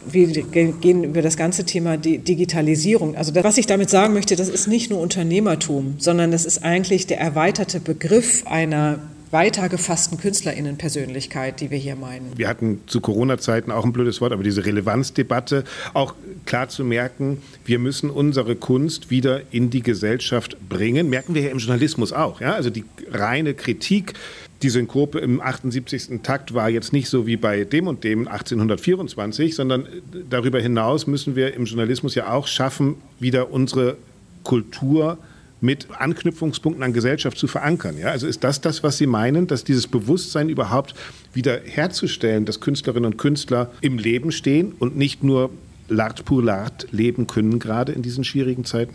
wir 0.07 0.27
gehen 0.27 1.03
über 1.03 1.23
das 1.23 1.39
ganze 1.39 1.65
Thema 1.65 1.97
Digitalisierung. 1.97 3.17
Also 3.17 3.33
das, 3.33 3.43
was 3.43 3.57
ich 3.57 3.65
damit 3.65 3.89
sagen 3.89 4.13
möchte, 4.13 4.37
das 4.37 4.51
ist 4.51 4.67
nicht 4.67 4.91
nur 4.91 5.01
Unternehmertum, 5.01 5.95
sondern 5.97 6.31
das 6.31 6.45
ist 6.45 6.63
eigentlich 6.63 7.07
der 7.07 7.19
erweiterte 7.21 7.81
Begriff 7.81 8.43
einer 8.47 8.99
weiter 9.35 9.69
gefassten 9.69 10.17
KünstlerInnenpersönlichkeit, 10.17 11.61
die 11.61 11.71
wir 11.73 11.77
hier 11.77 11.97
meinen. 11.97 12.31
Wir 12.37 12.49
hatten 12.49 12.81
zu 12.87 13.01
Corona-Zeiten 13.01 13.73
auch 13.73 13.85
ein 13.85 13.93
blödes 13.93 14.21
Wort, 14.21 14.33
aber 14.33 14.45
diese 14.45 14.65
Relevanzdebatte, 14.65 15.65
auch 15.93 16.15
klar 16.47 16.69
zu 16.69 16.85
merken, 16.85 17.43
wir 17.65 17.81
müssen 17.81 18.11
unsere 18.11 18.55
Kunst 18.55 19.11
wieder 19.11 19.43
in 19.51 19.71
die 19.71 19.83
Gesellschaft 19.83 20.57
bringen. 20.69 21.11
Merken 21.11 21.35
wir 21.35 21.43
ja 21.43 21.51
im 21.51 21.59
Journalismus 21.59 22.13
auch. 22.13 22.41
Ja? 22.41 22.55
Also 22.55 22.71
die 22.71 22.85
reine 23.11 23.55
Kritik 23.55 24.15
die 24.63 24.71
Synkope 24.71 25.19
im 25.19 25.43
78. 25.43 26.23
Takt 26.23 26.55
war 26.55 26.71
jetzt 26.71 26.93
nicht 26.93 27.11
so 27.11 27.27
wie 27.27 27.37
bei 27.37 27.65
dem 27.65 27.87
und 27.87 28.03
dem 28.03 28.29
1824, 28.29 29.55
sondern 29.55 29.87
darüber 30.31 30.59
hinaus 30.59 31.07
müssen 31.07 31.37
wir 31.37 31.53
im 31.55 31.67
Journalismus 31.67 32.15
ja 32.15 32.33
auch 32.33 32.47
schaffen, 32.47 32.95
wieder 33.19 33.51
unsere 33.51 33.99
Kultur 34.43 35.19
mit 35.65 35.89
Anknüpfungspunkten 35.99 36.85
an 36.85 36.93
Gesellschaft 36.93 37.39
zu 37.39 37.47
verankern. 37.47 37.97
Ja? 37.99 38.09
Also 38.09 38.27
ist 38.27 38.45
das 38.45 38.61
das, 38.61 38.83
was 38.83 38.99
Sie 38.99 39.07
meinen, 39.07 39.47
dass 39.47 39.65
dieses 39.65 39.87
Bewusstsein 39.87 40.51
überhaupt 40.51 40.95
wieder 41.33 41.59
herzustellen, 41.65 42.45
dass 42.45 42.61
Künstlerinnen 42.61 43.13
und 43.13 43.17
Künstler 43.17 43.71
im 43.81 43.97
Leben 43.97 44.31
stehen 44.31 44.73
und 44.79 44.97
nicht 44.97 45.25
nur 45.25 45.51
l'art 45.89 46.25
pour 46.25 46.43
l'art 46.43 46.87
leben 46.91 47.27
können, 47.27 47.59
gerade 47.59 47.93
in 47.93 48.03
diesen 48.03 48.25
schwierigen 48.25 48.67
Zeiten? 48.67 48.95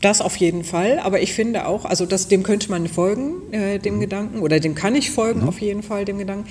Das 0.00 0.22
auf 0.22 0.36
jeden 0.36 0.64
Fall, 0.64 1.00
aber 1.00 1.20
ich 1.20 1.34
finde 1.34 1.66
auch, 1.66 1.84
also 1.84 2.06
das, 2.06 2.28
dem 2.28 2.44
könnte 2.44 2.70
man 2.70 2.86
folgen, 2.86 3.52
äh, 3.52 3.78
dem 3.78 3.96
mhm. 3.96 4.00
Gedanken, 4.00 4.38
oder 4.40 4.60
dem 4.60 4.74
kann 4.74 4.94
ich 4.94 5.10
folgen, 5.10 5.42
mhm. 5.42 5.48
auf 5.48 5.60
jeden 5.60 5.82
Fall, 5.82 6.04
dem 6.06 6.18
Gedanken. 6.18 6.48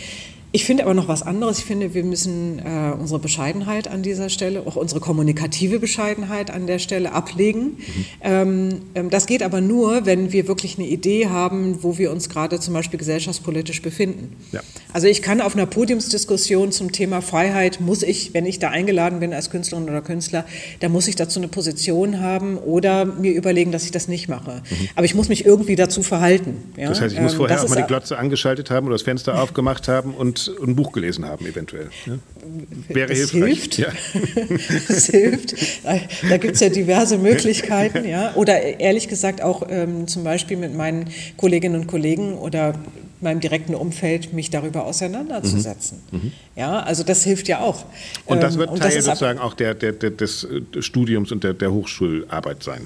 Ich 0.54 0.64
finde 0.64 0.84
aber 0.84 0.94
noch 0.94 1.10
was 1.10 1.24
anderes. 1.24 1.60
Ich 1.60 1.66
finde, 1.66 1.94
wir 1.94 2.06
müssen 2.06 2.60
äh, 2.60 2.94
unsere 2.98 3.20
Bescheidenheit 3.20 3.90
an 3.90 4.02
dieser 4.02 4.30
Stelle, 4.30 4.64
auch 4.66 4.78
unsere 4.78 5.02
kommunikative 5.02 5.78
Bescheidenheit 5.78 6.50
an 6.52 6.68
der 6.68 6.80
Stelle 6.80 7.12
ablegen. 7.12 7.64
Mhm. 7.64 8.06
Ähm, 8.22 8.70
ähm, 8.96 9.10
das 9.10 9.26
geht 9.26 9.44
aber 9.44 9.60
nur, 9.60 10.06
wenn 10.06 10.32
wir 10.32 10.48
wirklich 10.48 10.78
eine 10.78 10.88
Idee 10.88 11.28
haben, 11.28 11.84
wo 11.84 11.98
wir 11.98 12.12
uns 12.12 12.30
gerade 12.30 12.62
zum 12.62 12.74
Beispiel 12.74 12.98
gesellschaftspolitisch 12.98 13.82
befinden. 13.82 14.38
Ja. 14.54 14.62
Also 14.94 15.08
ich 15.08 15.22
kann 15.22 15.42
auf 15.42 15.54
einer 15.54 15.66
Podiumsdiskussion 15.66 16.72
zum 16.72 16.94
Thema 16.94 17.22
Freiheit, 17.22 17.82
muss 17.82 18.02
ich, 18.02 18.34
wenn 18.34 18.46
ich 18.46 18.58
da 18.58 18.70
eingeladen 18.70 19.20
bin 19.20 19.34
als 19.34 19.50
Künstlerin 19.50 19.84
oder 19.84 20.02
Künstler, 20.02 20.46
da 20.80 20.88
muss 20.88 21.10
ich 21.10 21.18
dazu 21.18 21.42
eine 21.42 21.50
Position 21.50 22.22
haben 22.22 22.58
oder 22.58 23.04
mir 23.04 23.34
überlegen, 23.34 23.74
dass 23.74 23.84
ich 23.84 23.92
das 23.92 24.08
nicht 24.08 24.30
mache. 24.30 24.62
Mhm. 24.70 24.90
Aber 24.96 25.06
ich 25.06 25.14
muss 25.14 25.28
mich 25.28 25.46
irgendwie 25.46 25.76
dazu 25.76 26.04
verhalten. 26.04 26.72
Ja? 26.78 26.88
Das 26.88 27.02
heißt, 27.02 27.14
ich 27.14 27.22
muss 27.22 27.34
ähm, 27.34 27.38
vorher 27.38 27.62
auch 27.62 27.68
mal 27.68 27.76
die 27.76 27.88
Glotze 27.88 28.18
angeschaltet 28.18 28.72
haben 28.72 28.88
oder 28.88 28.96
das 28.96 29.02
Fenster 29.02 29.42
aufgemacht 29.42 29.90
haben 29.90 30.14
und 30.14 30.37
und 30.48 30.70
ein 30.70 30.76
Buch 30.76 30.92
gelesen 30.92 31.26
haben, 31.26 31.46
eventuell. 31.46 31.90
Ja? 32.06 32.14
Wäre 32.90 33.10
das 33.10 33.32
hilfreich. 33.32 33.64
Hilft. 33.64 33.78
Ja. 33.78 33.88
das 34.88 35.06
hilft. 35.08 35.56
Da 36.30 36.38
gibt 36.38 36.56
es 36.56 36.60
ja 36.60 36.70
diverse 36.70 37.18
Möglichkeiten. 37.18 38.08
Ja? 38.08 38.34
Oder 38.36 38.80
ehrlich 38.80 39.08
gesagt 39.08 39.42
auch 39.42 39.68
ähm, 39.70 40.08
zum 40.08 40.24
Beispiel 40.24 40.58
mit 40.58 40.76
meinen 40.76 41.10
Kolleginnen 41.38 41.82
und 41.82 41.88
Kollegen 41.88 42.38
oder 42.38 42.74
meinem 43.20 43.40
direkten 43.40 43.74
Umfeld 43.74 44.34
mich 44.34 44.52
darüber 44.52 44.86
auseinanderzusetzen. 44.86 46.00
Mhm. 46.12 46.20
Mhm. 46.20 46.32
Ja, 46.56 46.80
also 46.82 47.04
das 47.04 47.24
hilft 47.24 47.48
ja 47.48 47.62
auch. 47.62 47.86
Und 48.26 48.44
das 48.44 48.58
wird 48.58 48.70
ähm, 48.70 48.80
Teil 48.80 49.02
sozusagen 49.02 49.40
auch 49.40 49.56
der, 49.56 49.74
der, 49.74 49.92
der, 49.94 50.12
des 50.12 50.48
Studiums 50.80 51.32
und 51.32 51.44
der, 51.44 51.54
der 51.54 51.72
Hochschularbeit 51.72 52.62
sein 52.62 52.86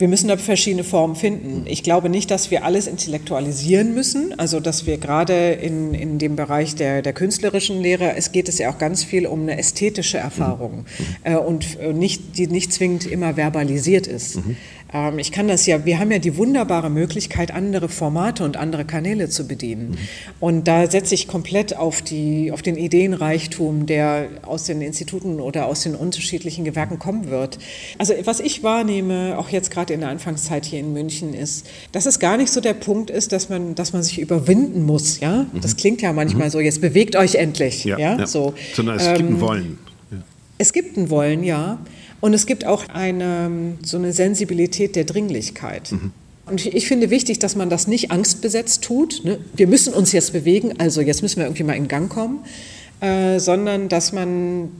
wir 0.00 0.08
müssen 0.08 0.28
da 0.28 0.36
verschiedene 0.38 0.82
Formen 0.82 1.14
finden. 1.14 1.64
Ich 1.66 1.82
glaube 1.82 2.08
nicht, 2.08 2.30
dass 2.30 2.50
wir 2.50 2.64
alles 2.64 2.86
intellektualisieren 2.86 3.94
müssen, 3.94 4.38
also 4.38 4.58
dass 4.58 4.86
wir 4.86 4.96
gerade 4.96 5.52
in, 5.52 5.92
in 5.92 6.18
dem 6.18 6.36
Bereich 6.36 6.74
der, 6.74 7.02
der 7.02 7.12
künstlerischen 7.12 7.80
Lehre, 7.80 8.16
es 8.16 8.32
geht 8.32 8.48
es 8.48 8.58
ja 8.58 8.70
auch 8.70 8.78
ganz 8.78 9.04
viel 9.04 9.26
um 9.26 9.42
eine 9.42 9.58
ästhetische 9.58 10.18
Erfahrung 10.18 10.86
mhm. 10.98 11.04
äh, 11.24 11.36
und 11.36 11.78
äh, 11.78 11.92
nicht, 11.92 12.38
die 12.38 12.46
nicht 12.46 12.72
zwingend 12.72 13.06
immer 13.06 13.34
verbalisiert 13.34 14.06
ist. 14.06 14.36
Mhm. 14.36 14.56
Ähm, 14.92 15.18
ich 15.18 15.32
kann 15.32 15.48
das 15.48 15.66
ja, 15.66 15.84
wir 15.84 15.98
haben 15.98 16.10
ja 16.10 16.18
die 16.18 16.36
wunderbare 16.36 16.90
Möglichkeit, 16.90 17.52
andere 17.52 17.88
Formate 17.88 18.44
und 18.44 18.56
andere 18.56 18.84
Kanäle 18.84 19.28
zu 19.28 19.46
bedienen. 19.46 19.90
Mhm. 19.90 19.96
Und 20.40 20.68
da 20.68 20.90
setze 20.90 21.14
ich 21.14 21.28
komplett 21.28 21.76
auf, 21.76 22.02
die, 22.02 22.52
auf 22.52 22.62
den 22.62 22.76
Ideenreichtum, 22.76 23.86
der 23.86 24.28
aus 24.42 24.64
den 24.64 24.82
Instituten 24.82 25.40
oder 25.40 25.66
aus 25.66 25.82
den 25.82 25.94
unterschiedlichen 25.94 26.64
Gewerken 26.64 26.98
kommen 26.98 27.30
wird. 27.30 27.58
Also 27.98 28.14
was 28.24 28.40
ich 28.40 28.62
wahrnehme, 28.62 29.38
auch 29.38 29.48
jetzt 29.48 29.70
gerade 29.70 29.94
in 29.94 30.00
der 30.00 30.08
Anfangszeit 30.08 30.64
hier 30.64 30.80
in 30.80 30.92
München, 30.92 31.34
ist, 31.34 31.66
dass 31.92 32.06
es 32.06 32.18
gar 32.18 32.36
nicht 32.36 32.50
so 32.50 32.60
der 32.60 32.74
Punkt 32.74 33.10
ist, 33.10 33.32
dass 33.32 33.48
man, 33.48 33.74
dass 33.74 33.92
man 33.92 34.02
sich 34.02 34.18
überwinden 34.18 34.84
muss. 34.84 35.20
Ja? 35.20 35.46
Mhm. 35.52 35.60
Das 35.60 35.76
klingt 35.76 36.02
ja 36.02 36.12
manchmal 36.12 36.48
mhm. 36.48 36.52
so, 36.52 36.60
jetzt 36.60 36.80
bewegt 36.80 37.16
euch 37.16 37.36
endlich. 37.36 37.84
Ja, 37.84 37.98
ja? 37.98 38.18
ja. 38.18 38.26
So, 38.26 38.54
Sondern 38.74 38.96
es 38.96 39.06
ähm, 39.06 39.16
gibt 39.16 39.30
ein 39.30 39.40
Wollen. 39.40 39.78
Ja. 40.10 40.18
Es 40.58 40.72
gibt 40.72 40.96
ein 40.96 41.10
Wollen, 41.10 41.44
ja. 41.44 41.78
Und 42.20 42.34
es 42.34 42.46
gibt 42.46 42.66
auch 42.66 42.88
eine, 42.88 43.76
so 43.82 43.96
eine 43.96 44.12
Sensibilität 44.12 44.96
der 44.96 45.04
Dringlichkeit. 45.04 45.92
Mhm. 45.92 46.12
Und 46.46 46.66
ich 46.66 46.88
finde 46.88 47.10
wichtig, 47.10 47.38
dass 47.38 47.54
man 47.54 47.70
das 47.70 47.86
nicht 47.86 48.10
angstbesetzt 48.10 48.82
tut. 48.82 49.22
Ne? 49.24 49.38
Wir 49.54 49.68
müssen 49.68 49.94
uns 49.94 50.12
jetzt 50.12 50.32
bewegen, 50.32 50.74
also 50.78 51.00
jetzt 51.00 51.22
müssen 51.22 51.36
wir 51.36 51.44
irgendwie 51.44 51.62
mal 51.62 51.76
in 51.76 51.86
Gang 51.86 52.10
kommen, 52.10 52.40
äh, 53.00 53.38
sondern 53.38 53.88
dass 53.88 54.12
man 54.12 54.70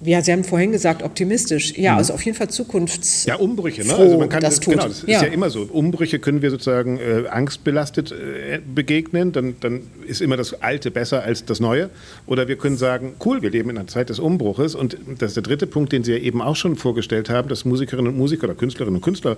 ja, 0.00 0.22
Sie 0.22 0.30
haben 0.30 0.44
vorhin 0.44 0.70
gesagt, 0.70 1.02
optimistisch. 1.02 1.76
Ja, 1.76 1.92
mhm. 1.92 1.98
also 1.98 2.14
auf 2.14 2.22
jeden 2.22 2.36
Fall 2.36 2.48
zukunfts. 2.48 3.24
Ja, 3.24 3.36
Umbrüche, 3.36 3.84
ne? 3.84 3.94
Also 3.94 4.16
man 4.16 4.28
kann 4.28 4.40
das 4.40 4.60
tut. 4.60 4.74
Genau, 4.74 4.86
das 4.86 5.02
ja. 5.06 5.16
ist 5.16 5.22
ja 5.22 5.28
immer 5.28 5.50
so. 5.50 5.62
Umbrüche 5.62 6.20
können 6.20 6.40
wir 6.40 6.50
sozusagen 6.50 6.98
äh, 6.98 7.24
angstbelastet 7.28 8.12
äh, 8.12 8.60
begegnen. 8.74 9.32
Dann, 9.32 9.56
dann 9.60 9.82
ist 10.06 10.20
immer 10.20 10.36
das 10.36 10.62
Alte 10.62 10.92
besser 10.92 11.24
als 11.24 11.44
das 11.44 11.58
Neue. 11.58 11.90
Oder 12.26 12.46
wir 12.46 12.56
können 12.56 12.76
sagen, 12.76 13.14
cool, 13.24 13.42
wir 13.42 13.50
leben 13.50 13.70
in 13.70 13.78
einer 13.78 13.88
Zeit 13.88 14.08
des 14.08 14.20
Umbruches. 14.20 14.76
Und 14.76 14.96
das 15.18 15.30
ist 15.30 15.36
der 15.36 15.42
dritte 15.42 15.66
Punkt, 15.66 15.92
den 15.92 16.04
Sie 16.04 16.12
ja 16.12 16.18
eben 16.18 16.42
auch 16.42 16.56
schon 16.56 16.76
vorgestellt 16.76 17.28
haben, 17.28 17.48
dass 17.48 17.64
Musikerinnen 17.64 18.12
und 18.12 18.18
Musiker 18.18 18.44
oder 18.44 18.54
Künstlerinnen 18.54 18.96
und 18.96 19.02
Künstler 19.02 19.36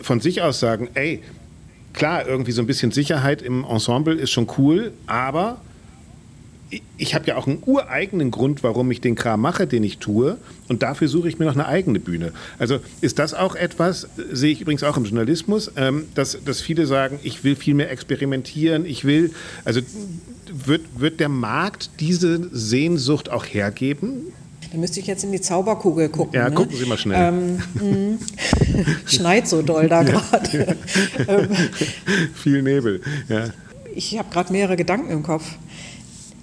von 0.00 0.20
sich 0.20 0.42
aus 0.42 0.58
sagen, 0.58 0.88
ey, 0.94 1.22
klar, 1.92 2.26
irgendwie 2.26 2.52
so 2.52 2.60
ein 2.60 2.66
bisschen 2.66 2.90
Sicherheit 2.90 3.40
im 3.40 3.64
Ensemble 3.64 4.14
ist 4.14 4.32
schon 4.32 4.48
cool, 4.58 4.92
aber 5.06 5.60
ich 6.96 7.14
habe 7.14 7.26
ja 7.26 7.36
auch 7.36 7.46
einen 7.46 7.62
ureigenen 7.66 8.30
Grund, 8.30 8.62
warum 8.62 8.90
ich 8.90 9.00
den 9.00 9.14
Kram 9.14 9.40
mache, 9.40 9.66
den 9.66 9.84
ich 9.84 9.98
tue. 9.98 10.38
Und 10.68 10.82
dafür 10.82 11.08
suche 11.08 11.28
ich 11.28 11.38
mir 11.38 11.44
noch 11.44 11.54
eine 11.54 11.66
eigene 11.66 12.00
Bühne. 12.00 12.32
Also 12.58 12.78
ist 13.00 13.18
das 13.18 13.34
auch 13.34 13.54
etwas, 13.54 14.08
sehe 14.30 14.52
ich 14.52 14.60
übrigens 14.60 14.82
auch 14.82 14.96
im 14.96 15.04
Journalismus, 15.04 15.72
ähm, 15.76 16.06
dass, 16.14 16.38
dass 16.44 16.60
viele 16.60 16.86
sagen, 16.86 17.18
ich 17.22 17.44
will 17.44 17.56
viel 17.56 17.74
mehr 17.74 17.90
experimentieren, 17.90 18.86
ich 18.86 19.04
will, 19.04 19.32
also 19.64 19.80
wird, 20.52 20.82
wird 20.98 21.20
der 21.20 21.28
Markt 21.28 21.90
diese 22.00 22.48
Sehnsucht 22.52 23.30
auch 23.30 23.44
hergeben? 23.44 24.32
Da 24.70 24.78
müsste 24.78 25.00
ich 25.00 25.06
jetzt 25.06 25.22
in 25.22 25.32
die 25.32 25.40
Zauberkugel 25.40 26.08
gucken. 26.08 26.34
Ja, 26.34 26.48
ne? 26.48 26.54
gucken 26.54 26.76
Sie 26.76 26.86
mal 26.86 26.96
schnell. 26.96 27.28
Ähm, 27.28 27.62
hm. 27.78 28.18
schneit 29.06 29.46
so 29.46 29.60
doll 29.60 29.88
da 29.88 30.02
gerade. 30.02 30.76
Ähm, 31.28 31.48
viel 32.34 32.62
Nebel, 32.62 33.02
ja. 33.28 33.50
Ich 33.94 34.18
habe 34.18 34.30
gerade 34.30 34.50
mehrere 34.52 34.76
Gedanken 34.76 35.10
im 35.10 35.22
Kopf. 35.22 35.44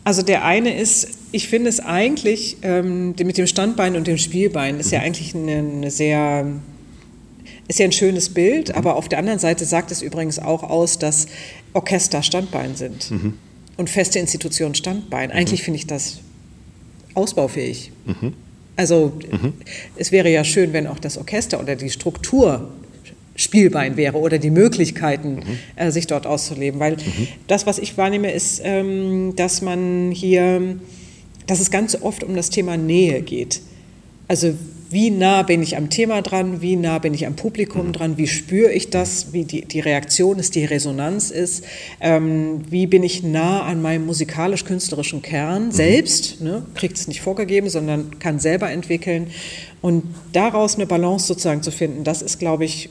Also 0.09 0.23
der 0.23 0.43
eine 0.43 0.75
ist, 0.75 1.07
ich 1.31 1.49
finde 1.49 1.69
es 1.69 1.79
eigentlich, 1.79 2.57
ähm, 2.63 3.09
mit 3.09 3.37
dem 3.37 3.45
Standbein 3.45 3.95
und 3.95 4.07
dem 4.07 4.17
Spielbein 4.17 4.79
ist 4.79 4.91
ja 4.91 4.97
mhm. 4.97 5.05
eigentlich 5.05 5.35
eine, 5.35 5.57
eine 5.59 5.91
sehr, 5.91 6.47
ist 7.67 7.77
ja 7.77 7.85
ein 7.85 7.91
schönes 7.91 8.29
Bild, 8.29 8.69
mhm. 8.69 8.73
aber 8.73 8.95
auf 8.95 9.07
der 9.07 9.19
anderen 9.19 9.37
Seite 9.37 9.65
sagt 9.65 9.91
es 9.91 10.01
übrigens 10.01 10.39
auch 10.39 10.63
aus, 10.63 10.97
dass 10.97 11.27
Orchester 11.73 12.23
Standbein 12.23 12.75
sind 12.75 13.11
mhm. 13.11 13.33
und 13.77 13.87
feste 13.87 14.17
Institutionen 14.17 14.73
Standbein. 14.73 15.29
Eigentlich 15.29 15.61
mhm. 15.61 15.65
finde 15.65 15.77
ich 15.77 15.85
das 15.85 16.21
ausbaufähig. 17.13 17.91
Mhm. 18.07 18.33
Also 18.77 19.13
mhm. 19.31 19.53
es 19.95 20.11
wäre 20.11 20.31
ja 20.31 20.43
schön, 20.43 20.73
wenn 20.73 20.87
auch 20.87 20.97
das 20.97 21.19
Orchester 21.19 21.59
oder 21.59 21.75
die 21.75 21.91
Struktur 21.91 22.67
Spielbein 23.39 23.95
wäre 23.95 24.17
oder 24.17 24.37
die 24.37 24.49
Möglichkeiten, 24.49 25.35
mhm. 25.35 25.41
äh, 25.77 25.91
sich 25.91 26.07
dort 26.07 26.27
auszuleben. 26.27 26.79
Weil 26.79 26.93
mhm. 26.93 27.27
das, 27.47 27.65
was 27.65 27.79
ich 27.79 27.97
wahrnehme, 27.97 28.31
ist, 28.31 28.61
ähm, 28.63 29.33
dass 29.35 29.61
man 29.61 30.11
hier, 30.11 30.75
dass 31.47 31.61
es 31.61 31.71
ganz 31.71 31.95
oft 32.01 32.23
um 32.23 32.35
das 32.35 32.49
Thema 32.49 32.75
Nähe 32.75 33.21
geht. 33.21 33.61
Also 34.27 34.53
wie 34.91 35.11
nah 35.11 35.43
bin 35.43 35.61
ich 35.61 35.77
am 35.77 35.89
Thema 35.89 36.21
dran, 36.21 36.61
wie 36.61 36.75
nah 36.75 36.97
bin 36.97 37.13
ich 37.13 37.27
am 37.27 37.35
Publikum 37.35 37.87
mhm. 37.87 37.93
dran, 37.93 38.17
wie 38.17 38.27
spüre 38.27 38.73
ich 38.73 38.89
das, 38.89 39.31
wie 39.31 39.45
die, 39.45 39.63
die 39.63 39.79
Reaktion 39.79 40.39
ist, 40.39 40.55
die 40.55 40.65
Resonanz 40.65 41.29
ist, 41.29 41.63
ähm, 42.01 42.61
wie 42.69 42.87
bin 42.87 43.03
ich 43.03 43.23
nah 43.23 43.63
an 43.63 43.81
meinem 43.81 44.05
musikalisch-künstlerischen 44.05 45.21
Kern 45.21 45.67
mhm. 45.67 45.71
selbst, 45.71 46.41
ne, 46.41 46.65
kriegt 46.73 46.97
es 46.97 47.07
nicht 47.07 47.21
vorgegeben, 47.21 47.69
sondern 47.69 48.19
kann 48.19 48.39
selber 48.39 48.69
entwickeln. 48.71 49.27
Und 49.81 50.03
daraus 50.33 50.75
eine 50.75 50.87
Balance 50.87 51.27
sozusagen 51.27 51.61
zu 51.61 51.71
finden, 51.71 52.03
das 52.03 52.21
ist, 52.21 52.39
glaube 52.39 52.65
ich, 52.65 52.89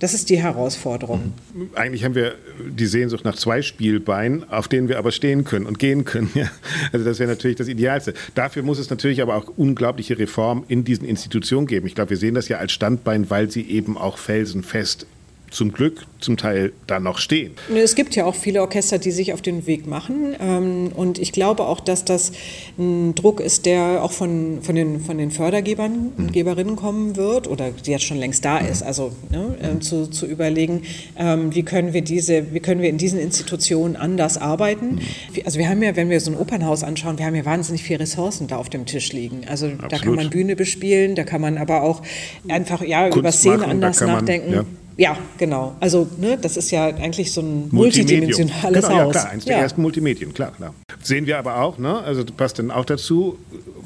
das 0.00 0.14
ist 0.14 0.30
die 0.30 0.38
Herausforderung. 0.38 1.34
Eigentlich 1.74 2.04
haben 2.04 2.14
wir 2.14 2.34
die 2.58 2.86
Sehnsucht 2.86 3.24
nach 3.24 3.36
zwei 3.36 3.62
Spielbeinen, 3.62 4.48
auf 4.50 4.66
denen 4.66 4.88
wir 4.88 4.98
aber 4.98 5.12
stehen 5.12 5.44
können 5.44 5.66
und 5.66 5.78
gehen 5.78 6.04
können. 6.04 6.30
Ja. 6.40 6.48
Also 6.92 7.04
das 7.04 7.18
wäre 7.18 7.28
natürlich 7.28 7.56
das 7.56 7.68
Idealste. 7.68 8.14
Dafür 8.34 8.62
muss 8.62 8.78
es 8.78 8.88
natürlich 8.88 9.20
aber 9.20 9.34
auch 9.34 9.52
unglaubliche 9.56 10.18
Reformen 10.18 10.64
in 10.68 10.84
diesen 10.84 11.06
Institutionen 11.06 11.66
geben. 11.66 11.86
Ich 11.86 11.94
glaube, 11.94 12.10
wir 12.10 12.16
sehen 12.16 12.34
das 12.34 12.48
ja 12.48 12.56
als 12.56 12.72
Standbein, 12.72 13.28
weil 13.28 13.50
sie 13.50 13.62
eben 13.62 13.98
auch 13.98 14.16
felsenfest 14.16 15.06
zum 15.50 15.72
Glück 15.72 16.06
zum 16.20 16.36
Teil 16.36 16.72
da 16.86 17.00
noch 17.00 17.18
stehen. 17.18 17.52
Es 17.74 17.94
gibt 17.94 18.14
ja 18.14 18.24
auch 18.24 18.34
viele 18.34 18.60
Orchester, 18.60 18.98
die 18.98 19.10
sich 19.10 19.32
auf 19.32 19.42
den 19.42 19.66
Weg 19.66 19.86
machen. 19.86 20.36
Ähm, 20.40 20.92
und 20.94 21.18
ich 21.18 21.32
glaube 21.32 21.64
auch, 21.64 21.80
dass 21.80 22.04
das 22.04 22.32
ein 22.78 23.14
Druck 23.14 23.40
ist, 23.40 23.66
der 23.66 24.02
auch 24.02 24.12
von, 24.12 24.58
von, 24.62 24.74
den, 24.74 25.00
von 25.00 25.18
den 25.18 25.30
Fördergebern 25.30 26.12
und 26.16 26.26
mhm. 26.26 26.32
Geberinnen 26.32 26.76
kommen 26.76 27.16
wird 27.16 27.48
oder 27.48 27.70
die 27.70 27.90
jetzt 27.90 28.04
schon 28.04 28.18
längst 28.18 28.44
da 28.44 28.58
ist. 28.58 28.82
Also 28.82 29.12
ne, 29.30 29.56
ähm, 29.62 29.80
zu, 29.80 30.08
zu 30.08 30.26
überlegen, 30.26 30.82
ähm, 31.16 31.54
wie 31.54 31.62
können 31.62 31.92
wir 31.92 32.02
diese, 32.02 32.52
wie 32.52 32.60
können 32.60 32.82
wir 32.82 32.90
in 32.90 32.98
diesen 32.98 33.18
Institutionen 33.18 33.96
anders 33.96 34.36
arbeiten. 34.38 34.96
Mhm. 34.96 35.00
Also 35.44 35.58
wir 35.58 35.68
haben 35.68 35.82
ja, 35.82 35.96
wenn 35.96 36.10
wir 36.10 36.20
so 36.20 36.30
ein 36.30 36.36
Opernhaus 36.36 36.84
anschauen, 36.84 37.18
wir 37.18 37.26
haben 37.26 37.34
ja 37.34 37.44
wahnsinnig 37.44 37.82
viele 37.82 38.00
Ressourcen 38.00 38.46
da 38.46 38.56
auf 38.56 38.68
dem 38.68 38.86
Tisch 38.86 39.12
liegen. 39.12 39.42
Also 39.48 39.66
Absolut. 39.66 39.92
da 39.92 39.98
kann 39.98 40.14
man 40.14 40.30
Bühne 40.30 40.54
bespielen, 40.54 41.14
da 41.14 41.24
kann 41.24 41.40
man 41.40 41.58
aber 41.58 41.82
auch 41.82 42.02
einfach 42.48 42.82
ja, 42.82 43.08
über 43.08 43.32
Szene 43.32 43.66
anders 43.66 44.00
nachdenken. 44.00 44.52
Ja 44.52 44.64
ja, 45.00 45.16
genau. 45.38 45.74
Also 45.80 46.06
ne, 46.18 46.36
das 46.38 46.58
ist 46.58 46.70
ja 46.70 46.84
eigentlich 46.88 47.32
so 47.32 47.40
ein 47.40 47.68
multidimensionales 47.70 48.84
genau, 48.86 49.00
Haus. 49.00 49.14
Ja, 49.14 49.20
klar, 49.22 49.30
eines 49.30 49.44
ja. 49.46 49.54
der 49.54 49.62
ersten 49.62 49.80
Multimedien, 49.80 50.34
klar, 50.34 50.52
klar. 50.54 50.74
Sehen 51.02 51.24
wir 51.24 51.38
aber 51.38 51.62
auch, 51.62 51.78
ne, 51.78 52.00
also 52.00 52.22
passt 52.36 52.58
dann 52.58 52.70
auch 52.70 52.84
dazu, 52.84 53.38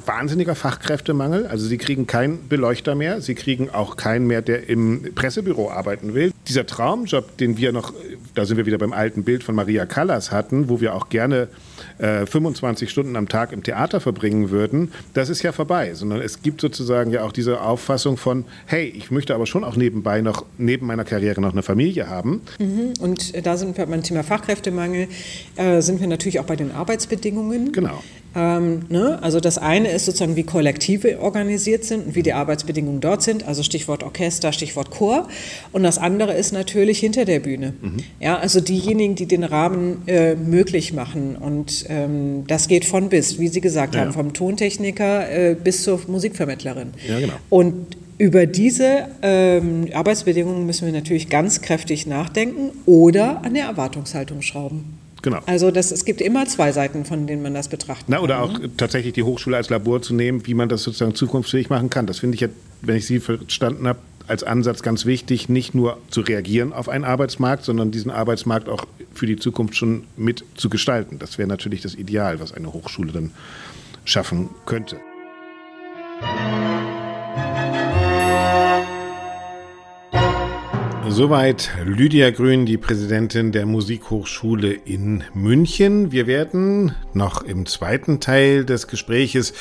wahnsinniger 0.04 0.56
Fachkräftemangel. 0.56 1.46
Also 1.46 1.68
sie 1.68 1.78
kriegen 1.78 2.08
keinen 2.08 2.48
Beleuchter 2.48 2.96
mehr, 2.96 3.20
sie 3.20 3.36
kriegen 3.36 3.70
auch 3.70 3.96
keinen 3.96 4.26
mehr, 4.26 4.42
der 4.42 4.68
im 4.68 5.14
Pressebüro 5.14 5.70
arbeiten 5.70 6.14
will. 6.14 6.32
Dieser 6.48 6.66
Traumjob, 6.66 7.36
den 7.36 7.58
wir 7.58 7.70
noch, 7.70 7.92
da 8.34 8.44
sind 8.44 8.56
wir 8.56 8.66
wieder 8.66 8.78
beim 8.78 8.92
alten 8.92 9.22
Bild 9.22 9.44
von 9.44 9.54
Maria 9.54 9.86
Callas 9.86 10.32
hatten, 10.32 10.68
wo 10.68 10.80
wir 10.80 10.96
auch 10.96 11.10
gerne 11.10 11.46
äh, 11.98 12.26
25 12.26 12.90
Stunden 12.90 13.16
am 13.16 13.28
Tag 13.28 13.52
im 13.52 13.62
Theater 13.62 14.00
verbringen 14.00 14.50
würden, 14.50 14.92
das 15.14 15.28
ist 15.28 15.42
ja 15.42 15.52
vorbei. 15.52 15.94
Sondern 15.94 16.20
es 16.20 16.42
gibt 16.42 16.60
sozusagen 16.60 17.10
ja 17.10 17.22
auch 17.24 17.32
diese 17.32 17.60
Auffassung 17.60 18.16
von, 18.16 18.44
hey, 18.66 18.86
ich 18.86 19.10
möchte 19.10 19.34
aber 19.34 19.46
schon 19.46 19.64
auch 19.64 19.76
nebenbei 19.76 20.20
noch, 20.20 20.44
neben 20.58 20.86
meiner 20.86 21.04
Karriere 21.04 21.40
noch 21.40 21.52
eine 21.52 21.62
Familie 21.62 22.08
haben. 22.08 22.42
Mhm. 22.58 22.94
Und 23.00 23.46
da 23.46 23.56
sind 23.56 23.76
wir 23.76 23.86
beim 23.86 24.02
Thema 24.02 24.22
Fachkräftemangel, 24.22 25.08
äh, 25.56 25.80
sind 25.80 26.00
wir 26.00 26.06
natürlich 26.06 26.40
auch 26.40 26.46
bei 26.46 26.56
den 26.56 26.72
Arbeitsbedingungen. 26.72 27.72
Genau. 27.72 28.02
Ähm, 28.36 28.82
ne? 28.88 29.18
Also 29.22 29.40
das 29.40 29.58
eine 29.58 29.88
ist 29.90 30.06
sozusagen, 30.06 30.36
wie 30.36 30.42
Kollektive 30.42 31.20
organisiert 31.20 31.84
sind 31.84 32.06
und 32.06 32.14
wie 32.14 32.22
die 32.22 32.32
Arbeitsbedingungen 32.32 33.00
dort 33.00 33.22
sind, 33.22 33.46
also 33.46 33.62
Stichwort 33.62 34.02
Orchester, 34.02 34.52
Stichwort 34.52 34.90
Chor. 34.90 35.28
Und 35.72 35.82
das 35.82 35.98
andere 35.98 36.34
ist 36.34 36.52
natürlich 36.52 36.98
hinter 36.98 37.24
der 37.24 37.40
Bühne. 37.40 37.74
Mhm. 37.80 37.96
Ja, 38.20 38.38
also 38.38 38.60
diejenigen, 38.60 39.14
die 39.14 39.26
den 39.26 39.44
Rahmen 39.44 40.02
äh, 40.06 40.34
möglich 40.34 40.92
machen. 40.92 41.36
Und 41.36 41.84
ähm, 41.88 42.44
das 42.46 42.68
geht 42.68 42.84
von 42.84 43.08
bis, 43.08 43.38
wie 43.38 43.48
Sie 43.48 43.60
gesagt 43.60 43.94
ja, 43.94 44.02
haben, 44.02 44.12
vom 44.12 44.32
Tontechniker 44.32 45.30
äh, 45.30 45.54
bis 45.54 45.82
zur 45.82 46.00
Musikvermittlerin. 46.06 46.88
Ja, 47.08 47.20
genau. 47.20 47.34
Und 47.50 47.96
über 48.18 48.46
diese 48.46 49.08
ähm, 49.22 49.88
Arbeitsbedingungen 49.92 50.66
müssen 50.66 50.86
wir 50.86 50.92
natürlich 50.92 51.28
ganz 51.28 51.62
kräftig 51.62 52.06
nachdenken 52.06 52.70
oder 52.86 53.44
an 53.44 53.54
der 53.54 53.64
Erwartungshaltung 53.64 54.42
schrauben. 54.42 55.03
Genau. 55.24 55.40
Also 55.46 55.70
das, 55.70 55.90
es 55.90 56.04
gibt 56.04 56.20
immer 56.20 56.44
zwei 56.44 56.70
Seiten, 56.70 57.06
von 57.06 57.26
denen 57.26 57.40
man 57.42 57.54
das 57.54 57.68
betrachten 57.68 58.04
Na, 58.08 58.20
oder 58.20 58.34
kann. 58.36 58.44
Oder 58.44 58.56
auch 58.56 58.60
ne? 58.60 58.76
tatsächlich 58.76 59.14
die 59.14 59.22
Hochschule 59.22 59.56
als 59.56 59.70
Labor 59.70 60.02
zu 60.02 60.12
nehmen, 60.12 60.46
wie 60.46 60.52
man 60.52 60.68
das 60.68 60.82
sozusagen 60.82 61.14
zukunftsfähig 61.14 61.70
machen 61.70 61.88
kann. 61.88 62.06
Das 62.06 62.18
finde 62.18 62.36
ich, 62.36 62.46
wenn 62.82 62.96
ich 62.96 63.06
Sie 63.06 63.20
verstanden 63.20 63.88
habe, 63.88 64.00
als 64.26 64.44
Ansatz 64.44 64.82
ganz 64.82 65.06
wichtig, 65.06 65.48
nicht 65.48 65.74
nur 65.74 65.96
zu 66.10 66.20
reagieren 66.20 66.74
auf 66.74 66.90
einen 66.90 67.04
Arbeitsmarkt, 67.04 67.64
sondern 67.64 67.90
diesen 67.90 68.10
Arbeitsmarkt 68.10 68.68
auch 68.68 68.84
für 69.14 69.24
die 69.26 69.36
Zukunft 69.36 69.76
schon 69.76 70.04
mit 70.18 70.44
zu 70.56 70.68
gestalten. 70.68 71.18
Das 71.18 71.38
wäre 71.38 71.48
natürlich 71.48 71.80
das 71.80 71.94
Ideal, 71.94 72.38
was 72.38 72.52
eine 72.52 72.74
Hochschule 72.74 73.10
dann 73.10 73.30
schaffen 74.04 74.50
könnte. 74.66 74.98
Soweit 81.08 81.70
Lydia 81.84 82.30
Grün, 82.30 82.64
die 82.64 82.78
Präsidentin 82.78 83.52
der 83.52 83.66
Musikhochschule 83.66 84.72
in 84.72 85.22
München. 85.34 86.12
Wir 86.12 86.26
werden 86.26 86.94
noch 87.12 87.42
im 87.42 87.66
zweiten 87.66 88.20
Teil 88.20 88.64
des 88.64 88.88
Gespräches 88.88 89.52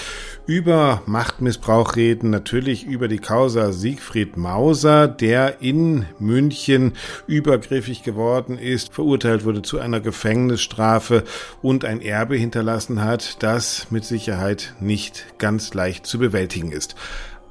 über 0.45 1.03
Machtmissbrauch 1.05 1.95
reden, 1.95 2.29
natürlich 2.29 2.85
über 2.85 3.07
die 3.07 3.19
Causa 3.19 3.71
Siegfried 3.71 4.37
Mauser, 4.37 5.07
der 5.07 5.61
in 5.61 6.05
München 6.17 6.93
übergriffig 7.27 8.03
geworden 8.03 8.57
ist, 8.57 8.93
verurteilt 8.93 9.43
wurde 9.43 9.61
zu 9.61 9.79
einer 9.79 9.99
Gefängnisstrafe 9.99 11.23
und 11.61 11.83
ein 11.83 12.01
Erbe 12.01 12.35
hinterlassen 12.35 13.03
hat, 13.03 13.43
das 13.43 13.87
mit 13.91 14.05
Sicherheit 14.05 14.73
nicht 14.79 15.25
ganz 15.37 15.73
leicht 15.73 16.07
zu 16.07 16.19
bewältigen 16.19 16.71
ist. 16.71 16.95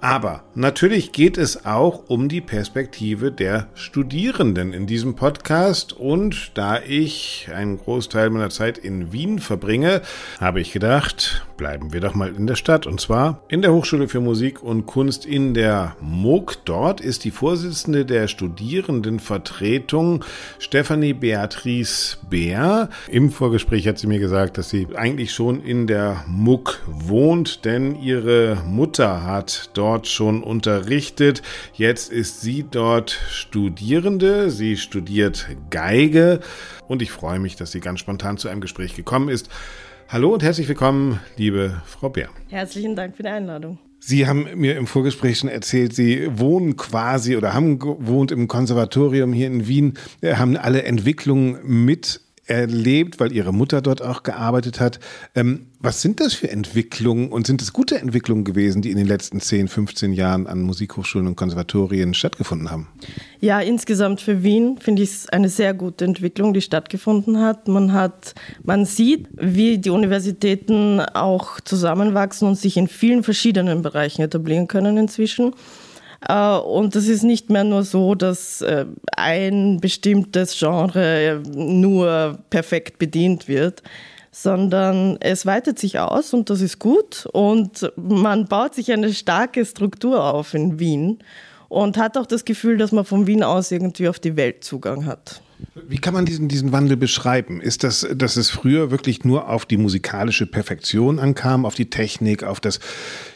Aber 0.04 0.42
natürlich 0.56 1.12
geht 1.12 1.38
es 1.38 1.64
auch 1.64 2.02
um 2.08 2.28
die 2.28 2.40
Perspektive 2.40 3.30
der 3.30 3.68
Studierenden 3.74 4.72
in 4.72 4.88
diesem 4.88 5.14
Podcast. 5.14 5.92
Und 5.92 6.50
da 6.54 6.80
ich 6.82 7.48
einen 7.54 7.78
Großteil 7.78 8.28
meiner 8.30 8.50
Zeit 8.50 8.78
in 8.78 9.12
Wien 9.12 9.38
verbringe, 9.38 10.02
habe 10.40 10.60
ich 10.60 10.72
gedacht, 10.72 11.46
bleiben 11.56 11.92
wir 11.92 12.00
doch 12.00 12.14
mal 12.14 12.34
in 12.34 12.48
der 12.48 12.56
Stadt. 12.56 12.84
Und 12.84 13.00
zwar 13.00 13.44
in 13.46 13.62
der 13.62 13.72
Hochschule 13.72 14.08
für 14.08 14.18
Musik 14.18 14.60
und 14.60 14.86
Kunst 14.86 15.24
in 15.24 15.54
der 15.54 15.94
MOOC. 16.00 16.64
Dort 16.64 17.00
ist 17.00 17.22
die 17.22 17.30
Vorsitzende 17.30 18.04
der 18.04 18.26
Studierendenvertretung 18.26 20.24
Stefanie 20.58 21.12
Beatrice 21.12 22.16
Bär. 22.28 22.88
Im 23.08 23.30
Vorgespräch 23.30 23.86
hat 23.86 23.98
sie 23.98 24.08
mir 24.08 24.18
gesagt, 24.18 24.58
dass 24.58 24.68
sie 24.68 24.88
eigentlich 24.96 25.30
schon 25.30 25.62
in 25.62 25.86
der 25.86 26.24
MOOC 26.26 26.80
wohnt, 26.88 27.64
denn 27.64 27.94
ihre 27.94 28.58
Mutter 28.66 29.22
hat 29.22 29.70
dort 29.74 29.91
dort 29.92 30.09
schon 30.09 30.42
unterrichtet. 30.42 31.42
Jetzt 31.74 32.11
ist 32.11 32.40
sie 32.40 32.64
dort 32.70 33.11
Studierende. 33.28 34.50
Sie 34.50 34.78
studiert 34.78 35.48
Geige 35.68 36.40
und 36.88 37.02
ich 37.02 37.11
freue 37.11 37.38
mich, 37.38 37.57
dass 37.57 37.72
sie 37.72 37.81
ganz 37.81 38.00
spontan 38.00 38.38
zu 38.38 38.48
einem 38.48 38.62
Gespräch 38.62 38.96
gekommen 38.96 39.28
ist. 39.28 39.50
Hallo 40.09 40.33
und 40.33 40.42
herzlich 40.42 40.66
willkommen, 40.66 41.20
liebe 41.37 41.83
Frau 41.85 42.09
Bär. 42.09 42.31
Herzlichen 42.48 42.96
Dank 42.96 43.16
für 43.16 43.22
die 43.22 43.28
Einladung. 43.28 43.78
Sie 43.98 44.26
haben 44.26 44.48
mir 44.55 44.78
im 44.78 44.87
Vorgespräch 44.87 45.38
schon 45.38 45.50
erzählt, 45.50 45.94
Sie 45.94 46.26
wohnen 46.38 46.76
quasi 46.76 47.37
oder 47.37 47.52
haben 47.52 47.78
gewohnt 47.78 48.33
im 48.33 48.48
Konservatorium 48.48 49.35
hier 49.35 49.46
in 49.46 49.68
Wien, 49.68 49.98
haben 50.24 50.57
alle 50.57 50.85
Entwicklungen 50.85 51.59
mit 51.85 52.22
erlebt, 52.52 53.18
weil 53.18 53.32
Ihre 53.32 53.52
Mutter 53.52 53.80
dort 53.80 54.02
auch 54.02 54.22
gearbeitet 54.22 54.78
hat. 54.78 55.00
Ähm, 55.34 55.66
was 55.80 56.02
sind 56.02 56.20
das 56.20 56.34
für 56.34 56.50
Entwicklungen 56.50 57.32
und 57.32 57.46
sind 57.46 57.60
es 57.62 57.72
gute 57.72 57.98
Entwicklungen 57.98 58.44
gewesen, 58.44 58.82
die 58.82 58.90
in 58.90 58.98
den 58.98 59.06
letzten 59.06 59.40
10, 59.40 59.68
15 59.68 60.12
Jahren 60.12 60.46
an 60.46 60.60
Musikhochschulen 60.62 61.26
und 61.26 61.36
Konservatorien 61.36 62.14
stattgefunden 62.14 62.70
haben? 62.70 62.88
Ja, 63.40 63.60
insgesamt 63.60 64.20
für 64.20 64.42
Wien 64.42 64.78
finde 64.78 65.02
ich 65.02 65.10
es 65.10 65.28
eine 65.30 65.48
sehr 65.48 65.74
gute 65.74 66.04
Entwicklung, 66.04 66.54
die 66.54 66.60
stattgefunden 66.60 67.40
hat. 67.40 67.66
Man 67.66 67.92
hat, 67.92 68.34
man 68.62 68.84
sieht, 68.84 69.28
wie 69.32 69.78
die 69.78 69.90
Universitäten 69.90 71.00
auch 71.00 71.58
zusammenwachsen 71.60 72.46
und 72.46 72.58
sich 72.58 72.76
in 72.76 72.86
vielen 72.86 73.24
verschiedenen 73.24 73.82
Bereichen 73.82 74.22
etablieren 74.22 74.68
können 74.68 74.98
inzwischen. 74.98 75.54
Äh, 76.28 76.56
und 76.58 76.96
es 76.96 77.08
ist 77.08 77.22
nicht 77.22 77.50
mehr 77.50 77.64
nur 77.64 77.85
so, 77.85 78.14
dass 78.14 78.61
äh, 78.62 78.87
ein 79.16 79.80
bestimmtes 79.80 80.58
Genre 80.58 81.42
nur 81.54 82.38
perfekt 82.50 82.98
bedient 82.98 83.48
wird, 83.48 83.82
sondern 84.30 85.18
es 85.20 85.44
weitet 85.44 85.78
sich 85.78 85.98
aus 85.98 86.32
und 86.32 86.48
das 86.48 86.61
ist 86.61 86.78
gut. 86.78 87.26
Und 87.32 87.92
man 87.96 88.46
baut 88.46 88.74
sich 88.74 88.92
eine 88.92 89.12
starke 89.12 89.64
Struktur 89.64 90.24
auf 90.24 90.54
in 90.54 90.78
Wien 90.78 91.18
und 91.68 91.96
hat 91.98 92.16
auch 92.16 92.26
das 92.26 92.44
Gefühl, 92.44 92.78
dass 92.78 92.92
man 92.92 93.04
von 93.04 93.26
Wien 93.26 93.42
aus 93.42 93.70
irgendwie 93.70 94.08
auf 94.08 94.18
die 94.18 94.37
Welt 94.37 94.64
Zugang 94.64 95.06
hat. 95.06 95.42
Wie 95.88 95.98
kann 95.98 96.14
man 96.14 96.25
diesen, 96.25 96.48
diesen 96.48 96.72
Wandel 96.72 96.96
beschreiben? 96.96 97.61
Ist 97.61 97.85
das, 97.85 98.07
dass 98.14 98.37
es 98.37 98.51
früher 98.51 98.90
wirklich 98.90 99.25
nur 99.25 99.48
auf 99.48 99.66
die 99.66 99.77
musikalische 99.77 100.46
Perfektion 100.46 101.18
ankam, 101.18 101.64
auf 101.64 101.75
die 101.75 101.90
Technik, 101.90 102.44
auf 102.44 102.61
das 102.61 102.81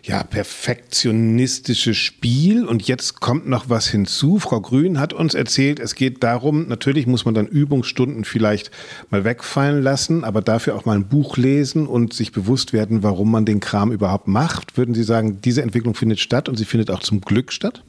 ja, 0.03 0.23
perfektionistische 0.23 1.95
Spiel 1.95 2.65
und 2.65 2.87
jetzt 2.87 3.21
kommt 3.21 3.49
noch 3.49 3.69
was 3.69 3.89
hinzu? 3.89 4.39
Frau 4.39 4.61
Grün 4.61 5.01
hat 5.01 5.13
uns 5.13 5.35
erzählt, 5.35 5.81
es 5.81 5.95
geht 5.95 6.23
darum, 6.23 6.69
natürlich 6.69 7.07
muss 7.07 7.25
man 7.25 7.35
dann 7.35 7.47
Übungsstunden 7.47 8.25
vielleicht 8.25 8.71
mal 9.11 9.25
wegfallen 9.25 9.83
lassen, 9.83 10.25
aber 10.25 10.43
dafür 10.43 10.77
auch 10.77 10.85
mal 10.85 10.97
ein 10.97 11.09
Buch 11.09 11.37
lesen 11.37 11.87
und 11.87 12.13
sich 12.13 12.33
bewusst 12.33 12.73
werden, 12.73 13.03
warum 13.03 13.31
man 13.31 13.45
den 13.45 13.61
Kram 13.61 13.93
überhaupt 13.93 14.29
macht. 14.29 14.77
Würden 14.77 14.95
Sie 14.95 15.05
sagen, 15.05 15.41
diese 15.43 15.63
Entwicklung 15.63 15.95
findet 15.95 16.21
statt 16.21 16.49
und 16.49 16.57
sie 16.57 16.65
findet 16.65 16.91
auch 16.91 17.01
zum 17.01 17.21
Glück 17.21 17.53
statt? 17.53 17.83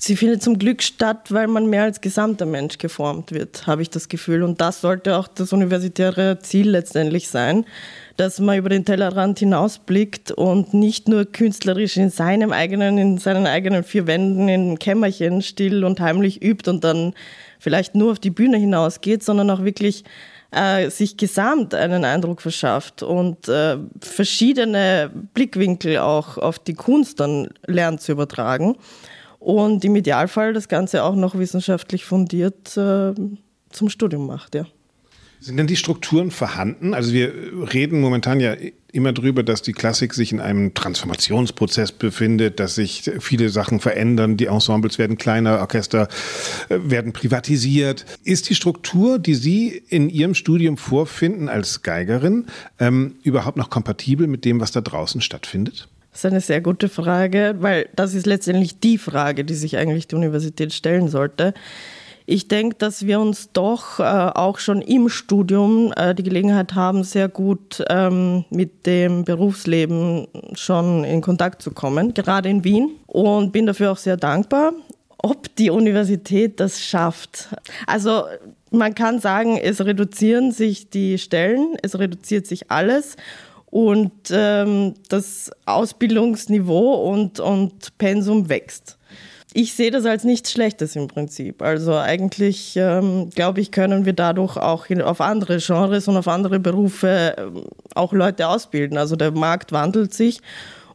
Sie 0.00 0.16
findet 0.16 0.42
zum 0.42 0.58
Glück 0.58 0.82
statt, 0.82 1.32
weil 1.32 1.48
man 1.48 1.66
mehr 1.66 1.82
als 1.82 2.00
gesamter 2.00 2.46
Mensch 2.46 2.78
geformt 2.78 3.32
wird, 3.32 3.66
habe 3.66 3.82
ich 3.82 3.90
das 3.90 4.08
Gefühl. 4.08 4.42
Und 4.42 4.60
das 4.60 4.80
sollte 4.80 5.16
auch 5.16 5.26
das 5.26 5.52
universitäre 5.52 6.38
Ziel 6.38 6.70
letztendlich 6.70 7.28
sein, 7.28 7.66
dass 8.16 8.38
man 8.38 8.58
über 8.58 8.68
den 8.68 8.84
Tellerrand 8.84 9.40
hinausblickt 9.40 10.30
und 10.32 10.72
nicht 10.72 11.08
nur 11.08 11.24
künstlerisch 11.24 11.96
in 11.96 12.10
seinem 12.10 12.52
eigenen, 12.52 12.96
in 12.98 13.18
seinen 13.18 13.46
eigenen 13.46 13.82
vier 13.82 14.06
Wänden 14.06 14.48
in 14.48 14.78
Kämmerchen 14.78 15.42
still 15.42 15.84
und 15.84 16.00
heimlich 16.00 16.42
übt 16.42 16.70
und 16.70 16.84
dann 16.84 17.14
vielleicht 17.58 17.94
nur 17.94 18.12
auf 18.12 18.18
die 18.20 18.30
Bühne 18.30 18.56
hinausgeht, 18.56 19.24
sondern 19.24 19.50
auch 19.50 19.64
wirklich 19.64 20.04
äh, 20.52 20.90
sich 20.90 21.16
gesamt 21.16 21.74
einen 21.74 22.04
Eindruck 22.04 22.40
verschafft 22.40 23.02
und 23.02 23.48
äh, 23.48 23.76
verschiedene 24.00 25.10
Blickwinkel 25.34 25.98
auch 25.98 26.38
auf 26.38 26.58
die 26.60 26.74
Kunst 26.74 27.20
dann 27.20 27.48
lernt 27.66 28.00
zu 28.00 28.12
übertragen 28.12 28.76
und 29.38 29.84
im 29.84 29.96
Idealfall 29.96 30.52
das 30.52 30.68
Ganze 30.68 31.04
auch 31.04 31.14
noch 31.14 31.38
wissenschaftlich 31.38 32.04
fundiert 32.04 32.76
äh, 32.76 33.14
zum 33.70 33.88
Studium 33.88 34.26
macht. 34.26 34.54
Ja. 34.54 34.66
Sind 35.40 35.56
denn 35.56 35.68
die 35.68 35.76
Strukturen 35.76 36.32
vorhanden? 36.32 36.94
Also 36.94 37.12
wir 37.12 37.32
reden 37.72 38.00
momentan 38.00 38.40
ja 38.40 38.56
immer 38.90 39.12
darüber, 39.12 39.44
dass 39.44 39.62
die 39.62 39.72
Klassik 39.72 40.14
sich 40.14 40.32
in 40.32 40.40
einem 40.40 40.74
Transformationsprozess 40.74 41.92
befindet, 41.92 42.58
dass 42.58 42.74
sich 42.74 43.08
viele 43.20 43.48
Sachen 43.48 43.78
verändern, 43.78 44.36
die 44.36 44.46
Ensembles 44.46 44.98
werden 44.98 45.16
kleiner, 45.16 45.60
Orchester 45.60 46.08
äh, 46.68 46.78
werden 46.82 47.12
privatisiert. 47.12 48.04
Ist 48.24 48.50
die 48.50 48.56
Struktur, 48.56 49.20
die 49.20 49.34
Sie 49.34 49.80
in 49.88 50.10
Ihrem 50.10 50.34
Studium 50.34 50.76
vorfinden 50.76 51.48
als 51.48 51.82
Geigerin, 51.82 52.46
ähm, 52.80 53.14
überhaupt 53.22 53.58
noch 53.58 53.70
kompatibel 53.70 54.26
mit 54.26 54.44
dem, 54.44 54.60
was 54.60 54.72
da 54.72 54.80
draußen 54.80 55.20
stattfindet? 55.20 55.88
Das 56.18 56.24
ist 56.24 56.32
eine 56.32 56.40
sehr 56.40 56.60
gute 56.60 56.88
Frage, 56.88 57.54
weil 57.60 57.88
das 57.94 58.12
ist 58.12 58.26
letztendlich 58.26 58.80
die 58.80 58.98
Frage, 58.98 59.44
die 59.44 59.54
sich 59.54 59.76
eigentlich 59.76 60.08
die 60.08 60.16
Universität 60.16 60.72
stellen 60.72 61.06
sollte. 61.06 61.54
Ich 62.26 62.48
denke, 62.48 62.74
dass 62.76 63.06
wir 63.06 63.20
uns 63.20 63.52
doch 63.52 64.00
äh, 64.00 64.02
auch 64.02 64.58
schon 64.58 64.82
im 64.82 65.10
Studium 65.10 65.92
äh, 65.96 66.16
die 66.16 66.24
Gelegenheit 66.24 66.74
haben, 66.74 67.04
sehr 67.04 67.28
gut 67.28 67.84
ähm, 67.88 68.44
mit 68.50 68.84
dem 68.84 69.24
Berufsleben 69.24 70.26
schon 70.54 71.04
in 71.04 71.20
Kontakt 71.20 71.62
zu 71.62 71.70
kommen, 71.70 72.14
gerade 72.14 72.48
in 72.48 72.64
Wien. 72.64 72.96
Und 73.06 73.52
bin 73.52 73.66
dafür 73.66 73.92
auch 73.92 73.96
sehr 73.96 74.16
dankbar. 74.16 74.72
Ob 75.18 75.54
die 75.54 75.70
Universität 75.70 76.58
das 76.58 76.82
schafft. 76.82 77.46
Also 77.86 78.24
man 78.72 78.96
kann 78.96 79.20
sagen, 79.20 79.56
es 79.56 79.84
reduzieren 79.84 80.50
sich 80.50 80.90
die 80.90 81.16
Stellen, 81.16 81.76
es 81.82 81.96
reduziert 81.96 82.48
sich 82.48 82.72
alles 82.72 83.14
und 83.70 84.12
ähm, 84.30 84.94
das 85.08 85.50
Ausbildungsniveau 85.66 87.10
und, 87.10 87.40
und 87.40 87.96
Pensum 87.98 88.48
wächst. 88.48 88.96
Ich 89.54 89.74
sehe 89.74 89.90
das 89.90 90.04
als 90.04 90.24
nichts 90.24 90.52
Schlechtes 90.52 90.94
im 90.94 91.08
Prinzip. 91.08 91.62
Also 91.62 91.94
eigentlich, 91.94 92.76
ähm, 92.76 93.30
glaube 93.30 93.60
ich, 93.60 93.72
können 93.72 94.04
wir 94.04 94.12
dadurch 94.12 94.56
auch 94.56 94.86
auf 95.02 95.20
andere 95.20 95.58
Genres 95.58 96.06
und 96.06 96.16
auf 96.16 96.28
andere 96.28 96.60
Berufe 96.60 97.34
ähm, 97.36 97.64
auch 97.94 98.12
Leute 98.12 98.48
ausbilden. 98.48 98.98
Also 98.98 99.16
der 99.16 99.32
Markt 99.32 99.72
wandelt 99.72 100.12
sich 100.12 100.40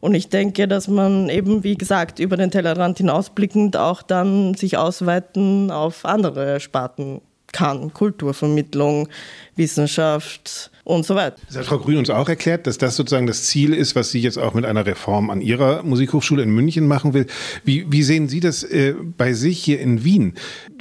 und 0.04 0.14
ich 0.14 0.28
denke, 0.28 0.68
dass 0.68 0.86
man 0.86 1.30
eben, 1.30 1.64
wie 1.64 1.76
gesagt, 1.76 2.18
über 2.18 2.36
den 2.36 2.50
Tellerrand 2.50 2.98
hinausblickend 2.98 3.76
auch 3.76 4.02
dann 4.02 4.54
sich 4.54 4.76
ausweiten 4.76 5.70
auf 5.70 6.04
andere 6.04 6.60
Sparten 6.60 7.22
kann. 7.52 7.92
Kulturvermittlung, 7.92 9.08
Wissenschaft, 9.56 10.70
und 10.84 11.06
so 11.06 11.14
weiter. 11.14 11.36
Das 11.46 11.56
hat 11.56 11.66
Frau 11.66 11.78
Grün 11.78 11.96
uns 11.96 12.10
auch 12.10 12.28
erklärt, 12.28 12.66
dass 12.66 12.78
das 12.78 12.96
sozusagen 12.96 13.26
das 13.26 13.44
Ziel 13.44 13.72
ist, 13.72 13.96
was 13.96 14.10
sie 14.10 14.20
jetzt 14.20 14.38
auch 14.38 14.54
mit 14.54 14.64
einer 14.66 14.86
Reform 14.86 15.30
an 15.30 15.40
ihrer 15.40 15.82
Musikhochschule 15.82 16.42
in 16.42 16.50
München 16.50 16.86
machen 16.86 17.14
will. 17.14 17.26
Wie, 17.64 17.90
wie 17.90 18.02
sehen 18.02 18.28
Sie 18.28 18.40
das 18.40 18.62
äh, 18.62 18.94
bei 19.16 19.32
sich 19.32 19.62
hier 19.62 19.80
in 19.80 20.04
Wien? 20.04 20.34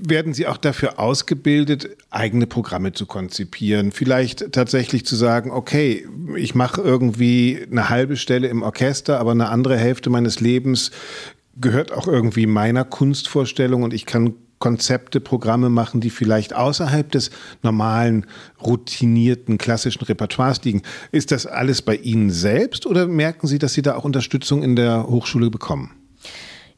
Werden 0.05 0.33
Sie 0.33 0.45
auch 0.45 0.57
dafür 0.57 0.99
ausgebildet, 0.99 1.89
eigene 2.09 2.47
Programme 2.47 2.91
zu 2.91 3.05
konzipieren? 3.05 3.91
Vielleicht 3.91 4.51
tatsächlich 4.51 5.05
zu 5.05 5.15
sagen, 5.15 5.51
okay, 5.51 6.05
ich 6.35 6.53
mache 6.53 6.81
irgendwie 6.81 7.65
eine 7.71 7.89
halbe 7.89 8.17
Stelle 8.17 8.49
im 8.49 8.61
Orchester, 8.61 9.19
aber 9.19 9.31
eine 9.31 9.49
andere 9.49 9.77
Hälfte 9.77 10.09
meines 10.09 10.41
Lebens 10.41 10.91
gehört 11.55 11.91
auch 11.91 12.07
irgendwie 12.07 12.47
meiner 12.47 12.83
Kunstvorstellung 12.83 13.83
und 13.83 13.93
ich 13.93 14.05
kann 14.05 14.33
Konzepte, 14.63 15.19
Programme 15.19 15.69
machen, 15.69 15.99
die 15.99 16.10
vielleicht 16.10 16.56
außerhalb 16.56 17.12
des 17.12 17.32
normalen, 17.63 18.26
routinierten, 18.65 19.58
klassischen 19.58 20.06
Repertoires 20.06 20.63
liegen. 20.63 20.84
Ist 21.12 21.34
das 21.34 21.45
alles 21.45 21.82
bei 21.82 21.97
Ihnen 21.97 22.30
selbst 22.30 22.86
oder 22.86 23.08
merken 23.08 23.47
Sie, 23.47 23.60
dass 23.60 23.73
Sie 23.73 23.82
da 23.82 23.95
auch 23.95 24.06
Unterstützung 24.06 24.63
in 24.63 24.78
der 24.78 25.06
Hochschule 25.10 25.49
bekommen? 25.49 25.91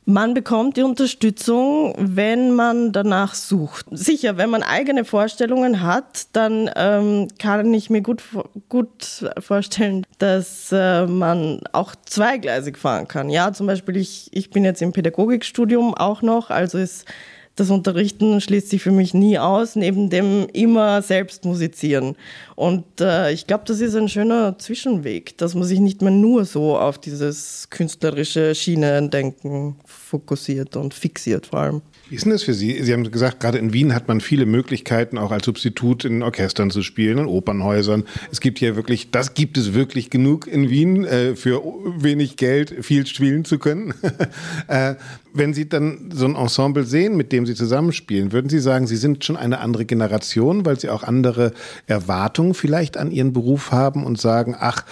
Man 0.05 0.33
bekommt 0.33 0.77
die 0.77 0.81
Unterstützung, 0.81 1.93
wenn 1.99 2.55
man 2.55 2.91
danach 2.91 3.35
sucht. 3.35 3.85
Sicher, 3.91 4.37
wenn 4.37 4.49
man 4.49 4.63
eigene 4.63 5.05
Vorstellungen 5.05 5.83
hat, 5.83 6.27
dann 6.33 6.71
ähm, 6.75 7.27
kann 7.37 7.71
ich 7.71 7.91
mir 7.91 8.01
gut, 8.01 8.23
gut 8.67 9.31
vorstellen, 9.37 10.07
dass 10.17 10.71
äh, 10.71 11.05
man 11.05 11.61
auch 11.71 11.93
zweigleisig 12.05 12.79
fahren 12.79 13.07
kann. 13.07 13.29
Ja, 13.29 13.53
zum 13.53 13.67
Beispiel, 13.67 13.97
ich, 13.97 14.29
ich 14.31 14.49
bin 14.49 14.63
jetzt 14.63 14.81
im 14.81 14.91
Pädagogikstudium 14.91 15.93
auch 15.93 16.23
noch, 16.23 16.49
also 16.49 16.79
ist 16.79 17.05
das 17.55 17.69
Unterrichten 17.69 18.41
schließt 18.41 18.69
sich 18.69 18.83
für 18.83 18.91
mich 18.91 19.13
nie 19.13 19.39
aus, 19.39 19.75
neben 19.75 20.09
dem 20.09 20.47
immer 20.51 21.01
selbst 21.01 21.45
musizieren. 21.45 22.15
Und 22.55 22.83
äh, 22.99 23.31
ich 23.31 23.47
glaube, 23.47 23.63
das 23.65 23.79
ist 23.79 23.95
ein 23.95 24.09
schöner 24.09 24.57
Zwischenweg, 24.59 25.37
dass 25.37 25.55
man 25.55 25.63
sich 25.63 25.79
nicht 25.79 26.01
mehr 26.01 26.11
nur 26.11 26.45
so 26.45 26.77
auf 26.77 26.97
dieses 26.97 27.69
künstlerische 27.69 28.55
Schienendenken 28.55 29.75
fokussiert 29.85 30.75
und 30.75 30.93
fixiert 30.93 31.47
vor 31.47 31.59
allem. 31.59 31.81
Wie 32.09 32.15
ist 32.15 32.25
denn 32.25 32.33
das 32.33 32.43
für 32.43 32.53
Sie? 32.53 32.83
Sie 32.83 32.93
haben 32.93 33.09
gesagt, 33.09 33.39
gerade 33.39 33.57
in 33.57 33.73
Wien 33.73 33.95
hat 33.95 34.07
man 34.07 34.21
viele 34.21 34.45
Möglichkeiten, 34.45 35.17
auch 35.17 35.31
als 35.31 35.45
Substitut 35.45 36.05
in 36.05 36.21
Orchestern 36.21 36.69
zu 36.69 36.83
spielen, 36.83 37.17
in 37.17 37.25
Opernhäusern. 37.25 38.03
Es 38.31 38.41
gibt 38.41 38.59
hier 38.59 38.75
wirklich, 38.75 39.09
das 39.09 39.33
gibt 39.33 39.57
es 39.57 39.73
wirklich 39.73 40.11
genug 40.11 40.45
in 40.45 40.69
Wien, 40.69 41.03
äh, 41.05 41.35
für 41.35 41.63
wenig 41.97 42.37
Geld 42.37 42.85
viel 42.85 43.07
spielen 43.07 43.43
zu 43.43 43.57
können. 43.57 43.93
äh, 44.67 44.95
wenn 45.35 45.53
Sie 45.53 45.67
dann 45.67 46.09
so 46.13 46.25
ein 46.25 46.35
Ensemble 46.35 46.85
sehen, 46.85 47.17
mit 47.17 47.31
dem 47.31 47.45
Sie 47.45 47.55
zusammenspielen, 47.55 48.31
würden 48.31 48.49
Sie 48.49 48.59
sagen, 48.59 48.87
Sie 48.87 48.95
sind 48.95 49.23
schon 49.23 49.35
eine 49.35 49.59
andere 49.59 49.85
Generation, 49.85 50.65
weil 50.65 50.79
Sie 50.79 50.89
auch 50.89 51.03
andere 51.03 51.51
Erwartungen 51.87 52.53
vielleicht 52.53 52.97
an 52.97 53.11
Ihren 53.11 53.33
Beruf 53.33 53.71
haben 53.71 54.05
und 54.05 54.19
sagen, 54.19 54.55
ach, 54.57 54.85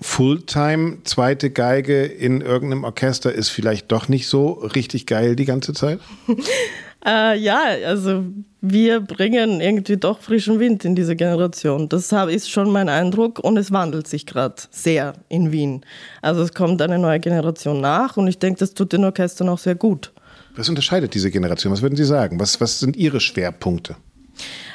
Fulltime 0.00 0.98
zweite 1.04 1.50
Geige 1.50 2.04
in 2.04 2.40
irgendeinem 2.40 2.84
Orchester 2.84 3.32
ist 3.32 3.48
vielleicht 3.48 3.90
doch 3.90 4.08
nicht 4.08 4.28
so 4.28 4.52
richtig 4.52 5.06
geil 5.06 5.36
die 5.36 5.44
ganze 5.44 5.72
Zeit? 5.72 6.00
äh, 7.06 7.38
ja, 7.38 7.60
also 7.86 8.24
wir 8.60 9.00
bringen 9.00 9.60
irgendwie 9.60 9.96
doch 9.96 10.20
frischen 10.20 10.58
Wind 10.58 10.84
in 10.84 10.94
diese 10.94 11.14
Generation. 11.14 11.88
Das 11.88 12.12
ist 12.12 12.50
schon 12.50 12.72
mein 12.72 12.88
Eindruck 12.88 13.38
und 13.38 13.56
es 13.56 13.70
wandelt 13.70 14.08
sich 14.08 14.26
gerade 14.26 14.56
sehr 14.70 15.14
in 15.28 15.52
Wien. 15.52 15.84
Also 16.22 16.42
es 16.42 16.52
kommt 16.52 16.82
eine 16.82 16.98
neue 16.98 17.20
Generation 17.20 17.80
nach 17.80 18.16
und 18.16 18.26
ich 18.26 18.38
denke, 18.38 18.58
das 18.58 18.74
tut 18.74 18.92
den 18.92 19.04
Orchestern 19.04 19.48
auch 19.48 19.58
sehr 19.58 19.76
gut. 19.76 20.12
Was 20.56 20.68
unterscheidet 20.68 21.14
diese 21.14 21.30
Generation? 21.30 21.72
Was 21.72 21.82
würden 21.82 21.94
Sie 21.94 22.04
sagen? 22.04 22.40
Was, 22.40 22.60
was 22.60 22.80
sind 22.80 22.96
Ihre 22.96 23.20
Schwerpunkte? 23.20 23.94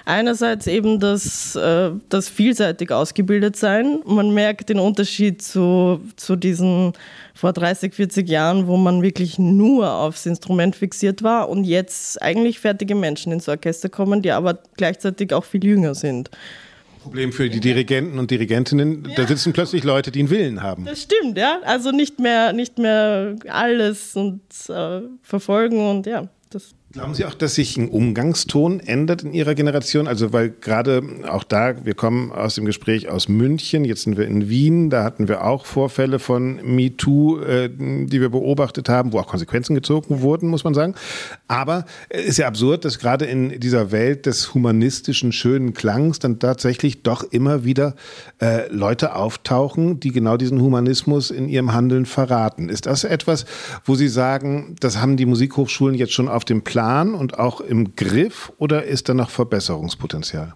Einerseits 0.05 0.67
eben 0.67 0.99
das, 0.99 1.55
äh, 1.55 1.91
das 2.09 2.29
vielseitig 2.29 2.91
ausgebildet 2.91 3.55
sein. 3.55 3.99
Man 4.05 4.33
merkt 4.33 4.69
den 4.69 4.79
Unterschied 4.79 5.41
zu, 5.41 6.01
zu 6.15 6.35
diesen 6.35 6.93
vor 7.33 7.53
30, 7.53 7.93
40 7.93 8.27
Jahren, 8.29 8.67
wo 8.67 8.77
man 8.77 9.01
wirklich 9.01 9.39
nur 9.39 9.91
aufs 9.91 10.25
Instrument 10.25 10.75
fixiert 10.75 11.23
war 11.23 11.49
und 11.49 11.63
jetzt 11.63 12.21
eigentlich 12.21 12.59
fertige 12.59 12.95
Menschen 12.95 13.31
ins 13.31 13.47
Orchester 13.47 13.89
kommen, 13.89 14.21
die 14.21 14.31
aber 14.31 14.59
gleichzeitig 14.77 15.33
auch 15.33 15.45
viel 15.45 15.63
jünger 15.63 15.95
sind. 15.95 16.29
Problem 17.03 17.33
für 17.33 17.49
die 17.49 17.59
Dirigenten 17.59 18.17
und 18.17 18.31
Dirigentinnen, 18.31 19.05
ja. 19.09 19.15
da 19.15 19.27
sitzen 19.27 19.51
plötzlich 19.51 19.83
Leute, 19.83 20.09
die 20.09 20.19
einen 20.19 20.29
Willen 20.29 20.63
haben. 20.63 20.85
Das 20.85 21.01
stimmt, 21.01 21.37
ja. 21.37 21.59
Also 21.65 21.91
nicht 21.91 22.19
mehr, 22.19 22.53
nicht 22.53 22.77
mehr 22.77 23.35
alles 23.49 24.15
und 24.15 24.41
äh, 24.69 25.01
verfolgen 25.21 25.89
und 25.89 26.05
ja. 26.05 26.29
Das 26.49 26.75
Glauben 26.93 27.15
Sie 27.15 27.25
auch, 27.25 27.33
dass 27.33 27.55
sich 27.55 27.75
ein 27.75 27.89
Umgangston 27.89 28.79
ändert 28.79 29.23
in 29.23 29.33
Ihrer 29.33 29.55
Generation? 29.55 30.07
Also, 30.07 30.31
weil 30.31 30.51
gerade 30.51 31.01
auch 31.27 31.43
da, 31.43 31.83
wir 31.83 31.95
kommen 31.95 32.31
aus 32.31 32.53
dem 32.53 32.65
Gespräch 32.65 33.09
aus 33.09 33.27
München, 33.27 33.83
jetzt 33.83 34.03
sind 34.03 34.15
wir 34.15 34.27
in 34.27 34.47
Wien, 34.47 34.91
da 34.91 35.03
hatten 35.03 35.27
wir 35.27 35.43
auch 35.43 35.65
Vorfälle 35.65 36.19
von 36.19 36.59
MeToo, 36.63 37.39
äh, 37.39 37.67
die 37.67 38.21
wir 38.21 38.29
beobachtet 38.29 38.89
haben, 38.89 39.11
wo 39.11 39.17
auch 39.17 39.25
Konsequenzen 39.25 39.73
gezogen 39.73 40.21
wurden, 40.21 40.49
muss 40.49 40.63
man 40.63 40.75
sagen. 40.75 40.93
Aber 41.47 41.85
es 42.09 42.25
ist 42.25 42.37
ja 42.37 42.45
absurd, 42.47 42.85
dass 42.85 42.99
gerade 42.99 43.25
in 43.25 43.59
dieser 43.59 43.91
Welt 43.91 44.27
des 44.27 44.53
humanistischen, 44.53 45.31
schönen 45.31 45.73
Klangs 45.73 46.19
dann 46.19 46.37
tatsächlich 46.37 47.01
doch 47.01 47.23
immer 47.23 47.65
wieder 47.65 47.95
äh, 48.39 48.71
Leute 48.71 49.15
auftauchen, 49.15 49.99
die 49.99 50.11
genau 50.11 50.37
diesen 50.37 50.61
Humanismus 50.61 51.31
in 51.31 51.49
ihrem 51.49 51.73
Handeln 51.73 52.05
verraten. 52.05 52.69
Ist 52.69 52.85
das 52.85 53.03
etwas, 53.03 53.45
wo 53.83 53.95
Sie 53.95 54.09
sagen, 54.09 54.75
das 54.79 55.01
haben 55.01 55.17
die 55.17 55.25
Musikhochschulen 55.25 55.95
jetzt 55.95 56.13
schon 56.13 56.27
auf 56.27 56.45
dem 56.45 56.61
Plan? 56.61 56.82
Plan 56.83 57.15
und 57.15 57.39
auch 57.39 57.61
im 57.61 57.95
Griff 57.95 58.51
oder 58.57 58.83
ist 58.83 59.07
da 59.07 59.13
noch 59.13 59.29
Verbesserungspotenzial? 59.29 60.53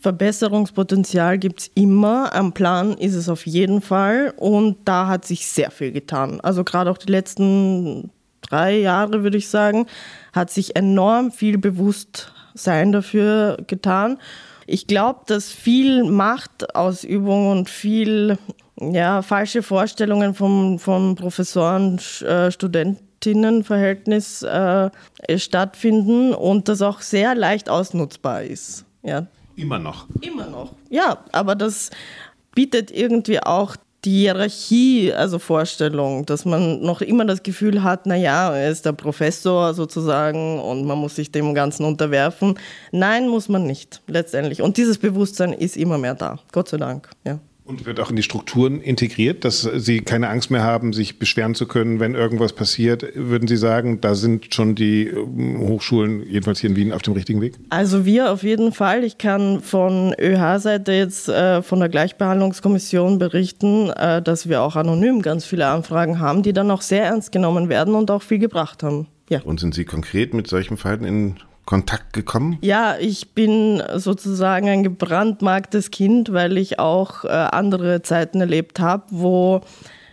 Verbesserungspotenzial 0.00 1.38
gibt 1.38 1.60
es 1.60 1.70
immer. 1.74 2.34
Am 2.34 2.52
Plan 2.52 2.98
ist 2.98 3.14
es 3.14 3.30
auf 3.30 3.46
jeden 3.46 3.80
Fall 3.80 4.34
und 4.36 4.76
da 4.84 5.06
hat 5.06 5.24
sich 5.24 5.48
sehr 5.48 5.70
viel 5.70 5.90
getan. 5.90 6.38
Also 6.42 6.64
gerade 6.64 6.90
auch 6.90 6.98
die 6.98 7.10
letzten 7.10 8.10
drei 8.42 8.76
Jahre, 8.76 9.22
würde 9.22 9.38
ich 9.38 9.48
sagen, 9.48 9.86
hat 10.34 10.50
sich 10.50 10.76
enorm 10.76 11.32
viel 11.32 11.56
Bewusstsein 11.56 12.92
dafür 12.92 13.56
getan. 13.66 14.18
Ich 14.66 14.86
glaube, 14.86 15.20
dass 15.28 15.50
viel 15.50 16.04
Machtausübung 16.04 17.52
und 17.52 17.70
viel 17.70 18.36
ja, 18.78 19.22
falsche 19.22 19.62
Vorstellungen 19.62 20.34
von, 20.34 20.78
von 20.78 21.14
Professoren, 21.14 21.98
äh, 22.20 22.50
Studenten 22.50 23.09
Studentinnenverhältnis 23.20 24.42
äh, 24.42 24.90
stattfinden 25.36 26.32
und 26.32 26.68
das 26.68 26.80
auch 26.80 27.02
sehr 27.02 27.34
leicht 27.34 27.68
ausnutzbar 27.68 28.42
ist. 28.44 28.86
Ja. 29.02 29.26
Immer 29.56 29.78
noch. 29.78 30.06
Immer 30.22 30.46
noch. 30.46 30.72
Ja, 30.88 31.18
aber 31.32 31.54
das 31.54 31.90
bietet 32.54 32.90
irgendwie 32.90 33.42
auch 33.42 33.76
die 34.06 34.20
Hierarchie, 34.20 35.12
also 35.12 35.38
Vorstellung, 35.38 36.24
dass 36.24 36.46
man 36.46 36.80
noch 36.80 37.02
immer 37.02 37.26
das 37.26 37.42
Gefühl 37.42 37.82
hat, 37.82 38.06
naja, 38.06 38.56
er 38.56 38.70
ist 38.70 38.86
der 38.86 38.92
Professor 38.92 39.74
sozusagen 39.74 40.58
und 40.58 40.86
man 40.86 40.96
muss 40.96 41.16
sich 41.16 41.30
dem 41.30 41.52
Ganzen 41.52 41.84
unterwerfen. 41.84 42.58
Nein, 42.92 43.28
muss 43.28 43.50
man 43.50 43.64
nicht, 43.66 44.00
letztendlich. 44.06 44.62
Und 44.62 44.78
dieses 44.78 44.96
Bewusstsein 44.96 45.52
ist 45.52 45.76
immer 45.76 45.98
mehr 45.98 46.14
da, 46.14 46.38
Gott 46.52 46.70
sei 46.70 46.78
Dank. 46.78 47.10
Ja. 47.24 47.38
Und 47.70 47.86
wird 47.86 48.00
auch 48.00 48.10
in 48.10 48.16
die 48.16 48.24
Strukturen 48.24 48.80
integriert, 48.80 49.44
dass 49.44 49.62
Sie 49.62 50.00
keine 50.00 50.28
Angst 50.28 50.50
mehr 50.50 50.64
haben, 50.64 50.92
sich 50.92 51.20
beschweren 51.20 51.54
zu 51.54 51.68
können, 51.68 52.00
wenn 52.00 52.16
irgendwas 52.16 52.52
passiert. 52.52 53.06
Würden 53.14 53.46
Sie 53.46 53.56
sagen, 53.56 54.00
da 54.00 54.16
sind 54.16 54.52
schon 54.52 54.74
die 54.74 55.06
ähm, 55.06 55.60
Hochschulen, 55.60 56.26
jedenfalls 56.26 56.58
hier 56.58 56.70
in 56.70 56.74
Wien, 56.74 56.92
auf 56.92 57.02
dem 57.02 57.14
richtigen 57.14 57.40
Weg? 57.40 57.54
Also 57.68 58.04
wir 58.04 58.32
auf 58.32 58.42
jeden 58.42 58.72
Fall. 58.72 59.04
Ich 59.04 59.18
kann 59.18 59.60
von 59.60 60.12
ÖH-Seite 60.20 60.90
jetzt 60.90 61.28
äh, 61.28 61.62
von 61.62 61.78
der 61.78 61.88
Gleichbehandlungskommission 61.88 63.20
berichten, 63.20 63.90
äh, 63.90 64.20
dass 64.20 64.48
wir 64.48 64.62
auch 64.62 64.74
anonym 64.74 65.22
ganz 65.22 65.44
viele 65.44 65.68
Anfragen 65.68 66.18
haben, 66.18 66.42
die 66.42 66.52
dann 66.52 66.72
auch 66.72 66.82
sehr 66.82 67.04
ernst 67.04 67.30
genommen 67.30 67.68
werden 67.68 67.94
und 67.94 68.10
auch 68.10 68.22
viel 68.22 68.40
gebracht 68.40 68.82
haben. 68.82 69.06
Ja. 69.28 69.42
Und 69.42 69.60
sind 69.60 69.76
Sie 69.76 69.84
konkret 69.84 70.34
mit 70.34 70.48
solchen 70.48 70.76
Verhalten 70.76 71.04
in 71.04 71.36
Kontakt 71.70 72.14
gekommen? 72.14 72.58
Ja, 72.62 72.96
ich 72.98 73.30
bin 73.30 73.80
sozusagen 73.94 74.68
ein 74.68 74.82
gebrandmarktes 74.82 75.92
Kind, 75.92 76.32
weil 76.32 76.58
ich 76.58 76.80
auch 76.80 77.24
äh, 77.24 77.28
andere 77.28 78.02
Zeiten 78.02 78.40
erlebt 78.40 78.80
habe, 78.80 79.04
wo, 79.10 79.60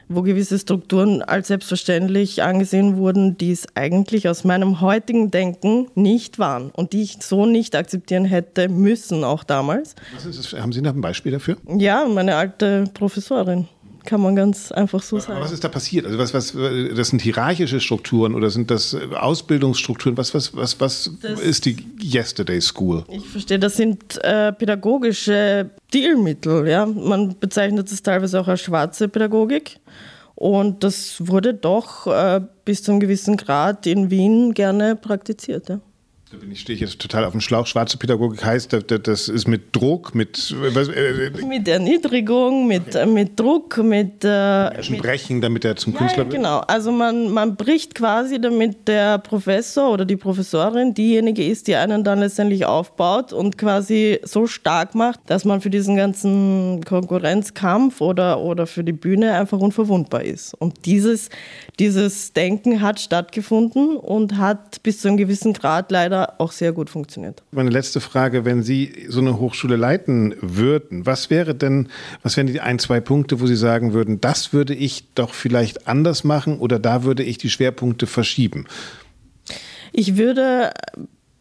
wo 0.07 0.21
gewisse 0.21 0.59
Strukturen 0.59 1.23
als 1.23 1.47
selbstverständlich 1.47 2.43
angesehen 2.43 2.97
wurden, 2.97 3.39
die 3.39 3.51
es 3.51 3.65
eigentlich 3.73 4.29
aus 4.29 4.43
meinem 4.43 4.81
heutigen 4.81 5.31
Denken 5.31 5.87
nicht 5.95 6.37
waren 6.37 6.69
und 6.69 6.93
die 6.93 7.01
ich 7.01 7.17
so 7.21 7.47
nicht 7.47 7.75
akzeptieren 7.75 8.25
hätte 8.25 8.69
müssen, 8.69 9.23
auch 9.23 9.43
damals. 9.43 9.95
Was 10.13 10.27
ist 10.27 10.53
das? 10.53 10.61
Haben 10.61 10.73
Sie 10.73 10.83
noch 10.83 10.93
ein 10.93 11.01
Beispiel 11.01 11.31
dafür? 11.31 11.57
Ja, 11.75 12.05
meine 12.07 12.35
alte 12.35 12.83
Professorin 12.93 13.67
kann 14.07 14.21
man 14.21 14.35
ganz 14.35 14.71
einfach 14.71 15.03
so 15.03 15.19
sagen. 15.19 15.33
Aber 15.33 15.45
was 15.45 15.51
ist 15.51 15.63
da 15.63 15.67
passiert? 15.67 16.05
Also 16.05 16.17
was, 16.17 16.33
was, 16.33 16.53
das 16.53 17.09
sind 17.09 17.21
hierarchische 17.21 17.81
Strukturen 17.81 18.33
oder 18.33 18.49
sind 18.49 18.71
das 18.71 18.95
Ausbildungsstrukturen? 18.95 20.17
Was, 20.17 20.33
was, 20.33 20.55
was, 20.55 20.79
was 20.79 21.11
das 21.21 21.39
ist 21.41 21.65
die 21.65 21.75
Yesterday 22.01 22.61
School? 22.61 23.03
Ich 23.11 23.27
verstehe, 23.27 23.59
das 23.59 23.75
sind 23.75 24.17
äh, 24.23 24.53
pädagogische 24.53 25.69
Stilmittel. 25.89 26.67
Ja? 26.67 26.85
Man 26.85 27.35
bezeichnet 27.37 27.91
es 27.91 28.01
teilweise 28.01 28.39
auch 28.39 28.47
als 28.47 28.61
schwarze 28.61 29.09
Pädagogik. 29.09 29.77
Und 30.35 30.83
das 30.83 31.27
wurde 31.27 31.53
doch 31.53 32.07
äh, 32.07 32.41
bis 32.63 32.83
zu 32.83 32.91
einem 32.91 33.01
gewissen 33.01 33.35
Grad 33.35 33.85
in 33.85 34.09
Wien 34.09 34.53
gerne 34.53 34.95
praktiziert. 34.95 35.67
Ja. 35.67 35.81
Da 36.30 36.36
bin 36.36 36.51
ich, 36.51 36.59
stehe 36.59 36.75
ich 36.75 36.82
jetzt 36.82 36.99
total 36.99 37.23
auf 37.23 37.32
dem 37.32 37.39
Schlauch. 37.39 37.67
Schwarze 37.67 37.95
Pädagogik 37.95 38.43
heißt, 38.43 38.75
das 39.03 39.30
ist 39.30 39.47
mit 39.47 39.73
Druck, 39.73 40.13
mit. 40.13 40.53
Was, 40.73 40.89
äh, 40.89 41.32
mit 41.47 41.65
Erniedrigung, 41.69 42.67
mit, 42.67 42.97
okay. 42.97 43.05
mit 43.05 43.39
Druck, 43.39 43.78
mit. 43.78 44.25
Äh, 44.25 44.71
Menschen 44.71 44.97
brechen, 44.97 45.39
damit 45.39 45.63
er 45.63 45.78
zum 45.78 45.93
ja, 45.93 45.99
Künstler 45.99 46.25
wird? 46.25 46.36
Genau, 46.36 46.57
also 46.59 46.91
man, 46.91 47.32
man 47.32 47.55
bricht 47.55 47.95
quasi, 47.95 48.41
damit 48.41 48.89
der 48.89 49.19
Professor 49.19 49.93
oder 49.93 50.03
die 50.03 50.17
Professorin 50.17 50.93
diejenige 50.93 51.47
ist, 51.47 51.67
die 51.67 51.78
einen 51.78 52.03
dann 52.03 52.19
letztendlich 52.19 52.65
aufbaut 52.65 53.32
und 53.32 53.57
quasi 53.57 54.19
so 54.23 54.47
stark 54.47 54.95
macht, 54.95 55.21
dass 55.28 55.45
man 55.45 55.61
für 55.61 55.69
diesen 55.69 55.95
ganzen 55.95 56.84
Konkurrenzkampf 56.84 58.01
oder, 58.01 58.41
oder 58.41 58.67
für 58.67 58.84
die 58.84 58.91
Bühne 58.91 59.32
einfach 59.34 59.59
unverwundbar 59.59 60.23
ist. 60.23 60.55
Und 60.55 60.86
dieses, 60.86 61.30
dieses 61.80 62.34
Denken 62.34 62.82
hat 62.82 62.99
stattgefunden 62.99 63.95
und 63.95 64.38
hat 64.38 64.84
bis 64.84 64.99
zu 64.99 65.07
einem 65.07 65.15
gewissen 65.15 65.53
Grad 65.53 65.89
leider 65.89 66.16
leider 66.18 66.34
auch 66.39 66.51
sehr 66.51 66.72
gut 66.72 66.89
funktioniert. 66.89 67.43
Meine 67.51 67.70
letzte 67.70 67.99
Frage, 67.99 68.45
wenn 68.45 68.63
Sie 68.63 69.05
so 69.07 69.20
eine 69.20 69.39
Hochschule 69.39 69.76
leiten 69.76 70.36
würden, 70.41 71.05
was 71.05 71.30
wäre 71.30 71.55
denn, 71.55 71.89
was 72.24 72.38
wären 72.38 72.47
die 72.47 72.61
ein, 72.61 72.80
zwei 72.80 72.99
Punkte, 72.99 73.39
wo 73.39 73.47
Sie 73.47 73.55
sagen 73.55 73.93
würden, 73.93 74.22
das 74.22 74.53
würde 74.53 74.74
ich 74.74 75.13
doch 75.13 75.34
vielleicht 75.34 75.88
anders 75.88 76.24
machen 76.24 76.59
oder 76.59 76.80
da 76.80 77.03
würde 77.03 77.24
ich 77.24 77.38
die 77.38 77.49
Schwerpunkte 77.49 78.07
verschieben? 78.07 78.65
Ich 79.93 80.18
würde 80.18 80.72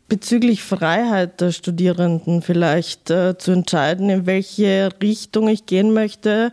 bezüglich 0.09 0.62
Freiheit 0.62 1.41
der 1.41 1.51
Studierenden 1.51 2.43
vielleicht 2.43 3.11
äh, 3.11 3.37
zu 3.37 3.51
entscheiden, 3.51 4.09
in 4.09 4.27
welche 4.27 4.91
Richtung 5.03 5.49
ich 5.49 5.66
gehen 5.66 5.93
möchte, 5.93 6.53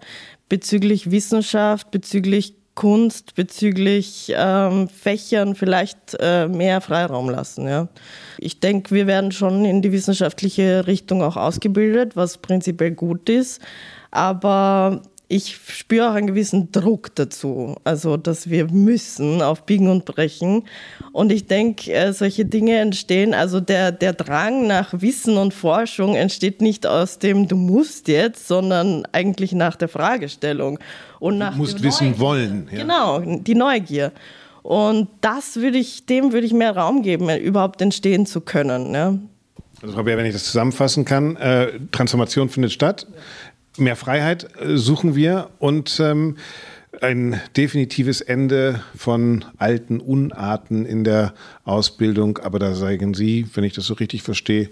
bezüglich 0.50 1.12
Wissenschaft, 1.12 1.92
bezüglich 1.92 2.56
Kunst 2.76 3.36
bezüglich 3.36 4.34
ähm, 4.36 4.88
Fächern 4.88 5.56
vielleicht 5.56 6.18
äh, 6.20 6.48
mehr 6.48 6.82
Freiraum 6.82 7.30
lassen. 7.30 7.68
Ja. 7.68 7.88
Ich 8.40 8.60
denke, 8.60 8.96
wir 8.96 9.06
werden 9.08 9.32
schon 9.32 9.64
in 9.66 9.82
die 9.82 9.92
wissenschaftliche 9.92 10.88
Richtung 10.88 11.22
auch 11.22 11.38
ausgebildet, 11.38 12.16
was 12.16 12.40
prinzipiell 12.40 12.92
gut 12.92 13.30
ist. 13.30 13.62
Aber 14.10 15.02
ich 15.34 15.58
spüre 15.68 16.12
auch 16.12 16.14
einen 16.14 16.28
gewissen 16.28 16.72
Druck 16.72 17.16
dazu, 17.16 17.76
also 17.84 18.18
dass 18.18 18.52
wir 18.52 18.72
müssen 18.72 19.42
auf 19.42 19.66
Biegen 19.66 19.90
und 19.90 20.06
Brechen. 20.06 20.66
Und 21.12 21.32
ich 21.32 21.48
denke, 21.48 21.92
äh, 21.92 22.14
solche 22.14 22.46
Dinge 22.46 22.78
entstehen, 22.78 23.34
also 23.34 23.60
der, 23.60 23.92
der 23.92 24.14
Drang 24.14 24.68
nach 24.68 24.94
Wissen 24.94 25.38
und 25.38 25.52
Forschung 25.52 26.16
entsteht 26.16 26.62
nicht 26.62 26.86
aus 26.86 27.18
dem 27.18 27.48
Du 27.48 27.56
musst 27.56 28.10
jetzt, 28.10 28.48
sondern 28.48 29.08
eigentlich 29.12 29.54
nach 29.54 29.76
der 29.76 29.88
Fragestellung. 29.88 30.78
Und 31.20 31.40
nach 31.40 31.54
du 31.54 31.58
musst 31.58 31.82
wissen 31.82 32.12
Neugier. 32.12 32.20
wollen. 32.20 32.70
Ja. 32.72 32.78
Genau, 32.82 33.20
die 33.20 33.56
Neugier. 33.56 34.12
Und 34.62 35.10
das 35.22 35.56
würde 35.56 35.80
ich, 35.80 36.06
dem 36.06 36.32
würde 36.32 36.46
ich 36.46 36.54
mehr 36.54 36.78
Raum 36.78 37.02
geben, 37.02 37.28
überhaupt 37.40 37.82
entstehen 37.82 38.28
zu 38.28 38.40
können. 38.40 38.94
Ja. 38.94 39.18
Also 39.82 39.96
Frau 39.96 40.04
Bär, 40.04 40.16
wenn 40.16 40.26
ich 40.26 40.34
das 40.34 40.46
zusammenfassen 40.46 41.04
kann, 41.04 41.36
äh, 41.38 41.80
Transformation 41.92 42.50
findet 42.50 42.72
statt. 42.72 43.08
Mehr 43.78 43.96
Freiheit 43.96 44.48
äh, 44.60 44.78
suchen 44.78 45.16
wir 45.16 45.50
und 45.60 46.00
ähm, 46.00 46.38
ein 47.02 47.42
definitives 47.58 48.22
Ende 48.22 48.84
von 48.96 49.46
alten 49.58 50.00
Unarten 50.00 50.86
in 50.86 51.04
der 51.04 51.34
Ausbildung. 51.64 52.38
Aber 52.38 52.60
da 52.60 52.76
sagen 52.76 53.14
Sie, 53.14 53.48
wenn 53.56 53.64
ich 53.64 53.74
das 53.74 53.86
so 53.86 53.96
richtig 53.96 54.22
verstehe, 54.22 54.70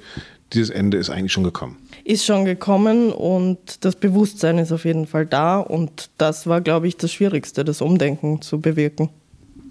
dieses 0.53 0.69
Ende 0.69 0.97
ist 0.97 1.09
eigentlich 1.09 1.31
schon 1.31 1.43
gekommen. 1.43 1.77
Ist 2.03 2.25
schon 2.25 2.45
gekommen 2.45 3.11
und 3.11 3.83
das 3.83 3.95
Bewusstsein 3.95 4.59
ist 4.59 4.71
auf 4.71 4.85
jeden 4.85 5.07
Fall 5.07 5.25
da. 5.25 5.59
Und 5.59 6.11
das 6.17 6.45
war, 6.45 6.61
glaube 6.61 6.87
ich, 6.87 6.97
das 6.97 7.11
Schwierigste, 7.11 7.65
das 7.65 7.81
Umdenken 7.81 8.41
zu 8.41 8.61
bewirken. 8.61 9.09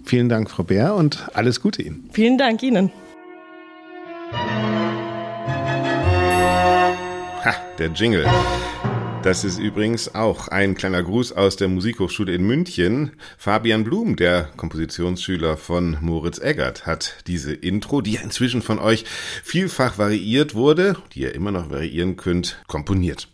Vielen 0.03 0.27
Dank, 0.27 0.49
Frau 0.49 0.63
Bär, 0.63 0.95
und 0.95 1.27
alles 1.33 1.61
Gute 1.61 1.83
Ihnen. 1.83 2.09
Vielen 2.11 2.37
Dank 2.37 2.63
Ihnen. 2.63 2.91
der 7.81 7.89
Jingle. 7.89 8.25
Das 9.23 9.43
ist 9.43 9.59
übrigens 9.59 10.15
auch 10.15 10.47
ein 10.47 10.73
kleiner 10.73 11.03
Gruß 11.03 11.33
aus 11.33 11.55
der 11.55 11.67
Musikhochschule 11.67 12.33
in 12.33 12.43
München. 12.43 13.11
Fabian 13.37 13.83
Blum, 13.83 14.15
der 14.15 14.49
Kompositionsschüler 14.57 15.57
von 15.57 15.97
Moritz 16.01 16.39
Eggert, 16.39 16.87
hat 16.87 17.17
diese 17.27 17.53
Intro, 17.53 18.01
die 18.01 18.13
ja 18.13 18.21
inzwischen 18.21 18.63
von 18.63 18.79
euch 18.79 19.05
vielfach 19.43 19.99
variiert 19.99 20.55
wurde, 20.55 20.95
die 21.13 21.21
ihr 21.21 21.35
immer 21.35 21.51
noch 21.51 21.69
variieren 21.69 22.17
könnt, 22.17 22.63
komponiert. 22.65 23.30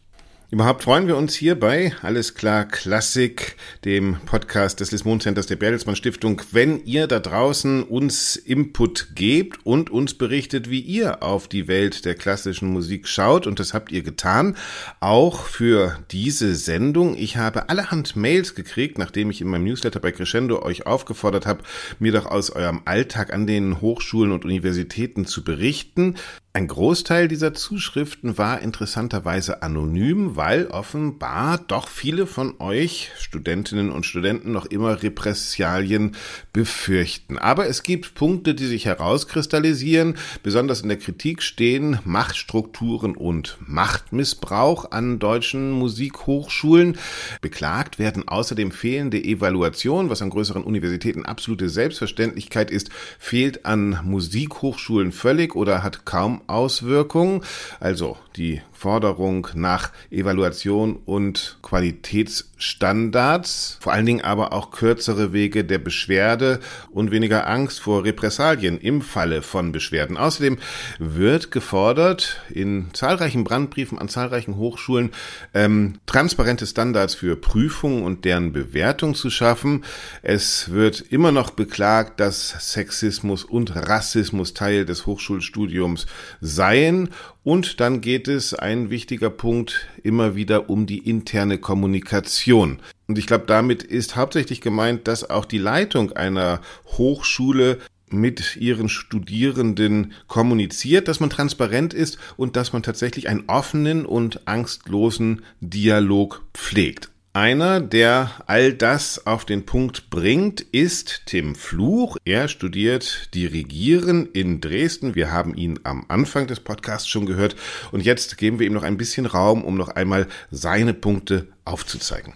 Überhaupt 0.50 0.84
freuen 0.84 1.08
wir 1.08 1.18
uns 1.18 1.36
hier 1.36 1.60
bei 1.60 1.91
Alles 2.02 2.34
klar 2.34 2.64
Klassik, 2.64 3.58
dem 3.84 4.16
Podcast 4.26 4.80
des 4.80 4.91
Lismon 4.91 5.20
Centers 5.20 5.45
der 5.48 5.58
Bertelsmann 5.58 5.98
Stiftung, 5.98 6.41
wenn 6.54 6.86
ihr 6.86 7.08
da 7.08 7.20
draußen 7.20 7.84
uns 7.84 8.38
Input 8.38 9.10
gebt 9.14 9.66
und 9.66 9.89
uns 9.89 10.14
berichtet, 10.14 10.70
wie 10.70 10.80
ihr 10.80 11.22
auf 11.22 11.50
die 11.50 11.68
Welt 11.68 12.06
der 12.06 12.16
klassischen 12.16 12.70
Musik 12.72 13.10
schaut. 13.10 13.45
Und 13.45 13.60
das 13.60 13.74
habt 13.74 13.91
ihr 13.91 14.04
getan, 14.04 14.56
auch 15.02 15.41
für 15.41 16.00
diese 16.12 16.56
Sendung. 16.56 17.18
Ich 17.18 17.36
habe 17.36 17.68
allerhand 17.68 18.16
Mails 18.16 18.56
gekriegt, 18.56 18.98
nachdem 18.98 19.30
ich 19.30 19.41
in 19.41 19.50
meinem 19.50 19.66
Newsletter 19.66 20.00
bei 20.00 20.14
Crescendo 20.14 20.64
euch 20.64 20.86
aufgefordert 20.86 21.45
habe, 21.45 21.64
mir 22.00 22.14
doch 22.14 22.26
aus 22.26 22.52
eurem 22.52 22.84
Alltag 22.86 23.34
an 23.34 23.48
den 23.48 23.82
Hochschulen 23.82 24.32
und 24.32 24.45
Universitäten 24.45 25.26
zu 25.26 25.43
berichten. 25.43 26.16
Ein 26.54 26.66
Großteil 26.66 27.28
dieser 27.28 27.54
Zuschriften 27.54 28.39
war 28.39 28.62
interessanterweise 28.62 29.62
anonym, 29.62 30.38
weil 30.38 30.66
offenbar 30.66 31.60
doch 31.60 31.88
viele 31.88 32.26
von 32.26 32.56
euch, 32.58 33.12
Studentinnen 33.20 33.91
und 33.91 34.08
Studenten, 34.08 34.54
noch 34.54 34.66
immer 34.66 35.04
Repressalien 35.04 36.16
befürchten. 36.54 37.38
Aber 37.38 37.68
es 37.68 37.84
gibt 37.84 38.16
Punkte, 38.16 38.56
die 38.56 38.66
sich 38.66 38.86
herauskristallisieren. 38.86 40.16
Besonders 40.41 40.82
in 40.82 40.89
der 40.89 40.98
Kritik 40.98 41.43
stehen 41.43 42.00
Machtstrukturen 42.06 43.16
und 43.16 43.60
Machtmissbrauch 43.60 44.89
an 44.89 45.20
deutschen 45.20 45.70
Musikhochschulen. 45.70 46.98
Beklagt 47.39 48.00
werden 48.00 48.28
außerdem 48.28 48.72
fehlende 48.72 49.24
Evaluation, 49.24 50.10
was 50.10 50.24
an 50.24 50.32
größeren 50.32 50.64
Universitäten 50.64 51.24
absolute 51.24 51.70
Selbstverständlichkeit 51.70 52.72
ist, 52.72 52.89
fehlt 53.20 53.68
an 53.68 54.00
Musikhochschulen 54.04 55.12
völlig 55.12 55.56
oder 55.56 55.84
hat 55.84 56.04
kaum 56.06 56.36
Auswirkungen. 56.47 57.43
Also 57.79 58.17
die 58.35 58.61
Forderung 58.78 59.47
nach 59.55 59.91
Evaluation 60.11 60.97
und 60.97 61.57
Qualitätsstandards, 61.63 63.80
vor 63.82 63.91
allen 63.91 64.05
Dingen 64.05 64.21
aber 64.21 64.53
auch 64.53 64.69
kürzere 64.69 65.34
Wege 65.34 65.65
der 65.65 65.80
Beschwerde 65.80 66.59
und 66.91 67.09
weniger 67.09 67.47
Angst 67.47 67.80
vor 67.80 68.03
Repressalien 68.03 68.78
im 68.78 69.01
Falle 69.01 69.41
von 69.41 69.71
Beschwerden. 69.71 70.15
Außerdem 70.15 70.59
wird 70.99 71.49
gefordert, 71.49 72.43
in 72.51 72.89
zahlreichen 72.93 73.43
Brandbriefen 73.43 73.97
an 73.97 74.09
zahlreichen 74.09 74.57
Hochschulen 74.57 75.09
ähm, 75.55 75.97
transparente 76.05 76.67
Standards 76.67 77.15
für 77.15 77.36
Prüfungen 77.36 78.03
und 78.03 78.25
deren 78.25 78.53
Bewertung 78.53 79.15
zu 79.15 79.32
schaffen. 79.32 79.86
Es 80.21 80.71
wird 80.71 81.01
immer 81.01 81.32
noch 81.32 81.49
beklagt, 81.49 82.19
dass 82.19 82.73
Sexismus 82.73 83.43
und 83.43 83.75
Rassismus 83.75 84.53
Teil 84.53 84.86
des 84.86 85.07
Hochschulstudiums 85.07 86.05
seien 86.41 87.09
und 87.48 87.80
dann 87.80 88.02
geht 88.02 88.28
es, 88.28 88.54
ein 88.54 88.89
wichtiger 88.89 89.30
Punkt, 89.30 89.88
immer 90.04 90.36
wieder 90.36 90.70
um 90.70 90.86
die 90.86 90.98
interne 90.98 91.58
Kommunikation. 91.58 92.80
Und 93.08 93.18
ich 93.18 93.26
glaube, 93.26 93.45
damit 93.48 93.84
ist 93.84 94.18
hauptsächlich 94.18 94.60
gemeint, 94.60 95.08
dass 95.08 95.30
auch 95.30 95.45
die 95.45 95.58
Leitung 95.58 96.12
einer 96.12 96.60
Hochschule 96.98 97.78
mit 98.10 98.58
ihren 98.58 98.89
Studierenden 98.89 100.12
kommuniziert, 100.28 101.08
dass 101.08 101.22
man 101.22 101.30
transparent 101.30 101.93
ist 101.93 102.18
und 102.36 102.58
dass 102.58 102.74
man 102.74 102.84
tatsächlich 102.84 103.30
einen 103.30 103.45
offenen 103.48 104.06
und 104.06 104.45
angstlosen 104.45 105.43
Dialog 105.62 106.43
pflegt. 106.54 107.12
Einer, 107.38 107.81
der 107.81 108.31
all 108.47 108.73
das 108.73 109.27
auf 109.27 109.45
den 109.45 109.63
Punkt 109.63 110.09
bringt, 110.09 110.61
ist 110.61 111.27
Tim 111.27 111.53
Fluch. 111.53 112.17
Er 112.25 112.47
studiert 112.47 113.29
Dirigieren 113.35 114.25
in 114.33 114.59
Dresden. 114.59 115.13
Wir 115.13 115.31
haben 115.31 115.53
ihn 115.53 115.79
am 115.83 116.03
Anfang 116.07 116.47
des 116.47 116.59
Podcasts 116.59 117.07
schon 117.07 117.27
gehört. 117.27 117.55
Und 117.91 118.03
jetzt 118.03 118.39
geben 118.39 118.57
wir 118.57 118.65
ihm 118.65 118.73
noch 118.73 118.81
ein 118.81 118.97
bisschen 118.97 119.27
Raum, 119.27 119.63
um 119.63 119.77
noch 119.77 119.89
einmal 119.89 120.25
seine 120.49 120.95
Punkte 120.95 121.45
aufzuzeigen. 121.63 122.33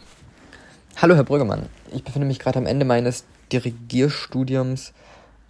Hallo, 0.98 1.16
Herr 1.16 1.24
Brüggemann. 1.24 1.66
Ich 1.92 2.04
befinde 2.04 2.28
mich 2.28 2.38
gerade 2.38 2.60
am 2.60 2.68
Ende 2.68 2.86
meines 2.86 3.26
Dirigierstudiums 3.52 4.94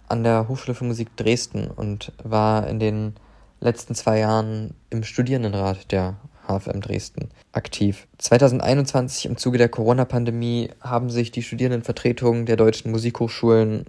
an 0.08 0.24
der 0.24 0.48
Hochschule 0.48 0.74
für 0.74 0.84
Musik 0.84 1.14
Dresden 1.18 1.66
und 1.66 2.10
war 2.24 2.66
in 2.68 2.80
den 2.80 3.16
letzten 3.60 3.94
zwei 3.94 4.20
Jahren 4.20 4.72
im 4.88 5.04
Studierendenrat 5.04 5.92
der 5.92 6.16
HFM 6.58 6.80
Dresden 6.80 7.28
aktiv. 7.52 8.06
2021 8.18 9.26
im 9.26 9.36
Zuge 9.36 9.58
der 9.58 9.68
Corona-Pandemie 9.68 10.70
haben 10.80 11.10
sich 11.10 11.30
die 11.30 11.42
Studierendenvertretungen 11.42 12.46
der 12.46 12.56
deutschen 12.56 12.90
Musikhochschulen 12.90 13.86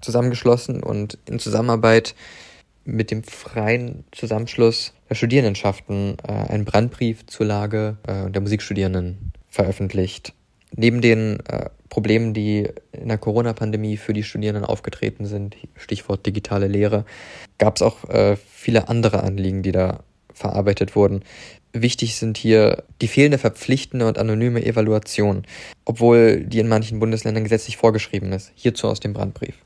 zusammengeschlossen 0.00 0.82
und 0.82 1.18
in 1.26 1.38
Zusammenarbeit 1.38 2.14
mit 2.84 3.10
dem 3.10 3.22
freien 3.22 4.04
Zusammenschluss 4.12 4.92
der 5.08 5.14
Studierendenschaften 5.14 6.16
äh, 6.22 6.32
einen 6.32 6.64
Brandbrief 6.64 7.26
zur 7.26 7.46
Lage 7.46 7.96
äh, 8.06 8.30
der 8.30 8.42
Musikstudierenden 8.42 9.32
veröffentlicht. 9.48 10.34
Neben 10.76 11.00
den 11.00 11.40
äh, 11.46 11.70
Problemen, 11.88 12.34
die 12.34 12.68
in 12.92 13.08
der 13.08 13.18
Corona-Pandemie 13.18 13.96
für 13.96 14.12
die 14.12 14.24
Studierenden 14.24 14.64
aufgetreten 14.64 15.26
sind, 15.26 15.56
Stichwort 15.76 16.26
digitale 16.26 16.66
Lehre, 16.66 17.04
gab 17.58 17.76
es 17.76 17.82
auch 17.82 18.08
äh, 18.08 18.36
viele 18.36 18.88
andere 18.88 19.22
Anliegen, 19.22 19.62
die 19.62 19.72
da 19.72 20.00
verarbeitet 20.32 20.96
wurden. 20.96 21.22
Wichtig 21.76 22.14
sind 22.14 22.38
hier 22.38 22.84
die 23.02 23.08
fehlende 23.08 23.36
verpflichtende 23.36 24.06
und 24.06 24.16
anonyme 24.16 24.64
Evaluation, 24.64 25.42
obwohl 25.84 26.44
die 26.44 26.60
in 26.60 26.68
manchen 26.68 27.00
Bundesländern 27.00 27.42
gesetzlich 27.42 27.76
vorgeschrieben 27.76 28.30
ist. 28.30 28.52
Hierzu 28.54 28.86
aus 28.86 29.00
dem 29.00 29.12
Brandbrief. 29.12 29.56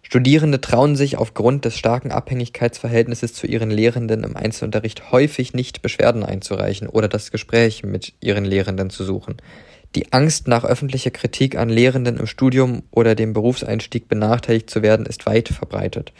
Studierende 0.00 0.62
trauen 0.62 0.96
sich 0.96 1.18
aufgrund 1.18 1.66
des 1.66 1.76
starken 1.76 2.12
Abhängigkeitsverhältnisses 2.12 3.34
zu 3.34 3.46
ihren 3.46 3.70
Lehrenden 3.70 4.24
im 4.24 4.38
Einzelunterricht 4.38 5.12
häufig 5.12 5.52
nicht 5.52 5.82
Beschwerden 5.82 6.24
einzureichen 6.24 6.88
oder 6.88 7.08
das 7.08 7.30
Gespräch 7.30 7.84
mit 7.84 8.14
ihren 8.22 8.46
Lehrenden 8.46 8.88
zu 8.88 9.04
suchen. 9.04 9.36
Die 9.94 10.14
Angst 10.14 10.48
nach 10.48 10.64
öffentlicher 10.64 11.10
Kritik 11.10 11.58
an 11.58 11.68
Lehrenden 11.68 12.16
im 12.16 12.26
Studium 12.26 12.84
oder 12.90 13.14
dem 13.14 13.34
Berufseinstieg 13.34 14.08
benachteiligt 14.08 14.70
zu 14.70 14.80
werden, 14.80 15.04
ist 15.04 15.26
weit 15.26 15.48
verbreitet. 15.48 16.14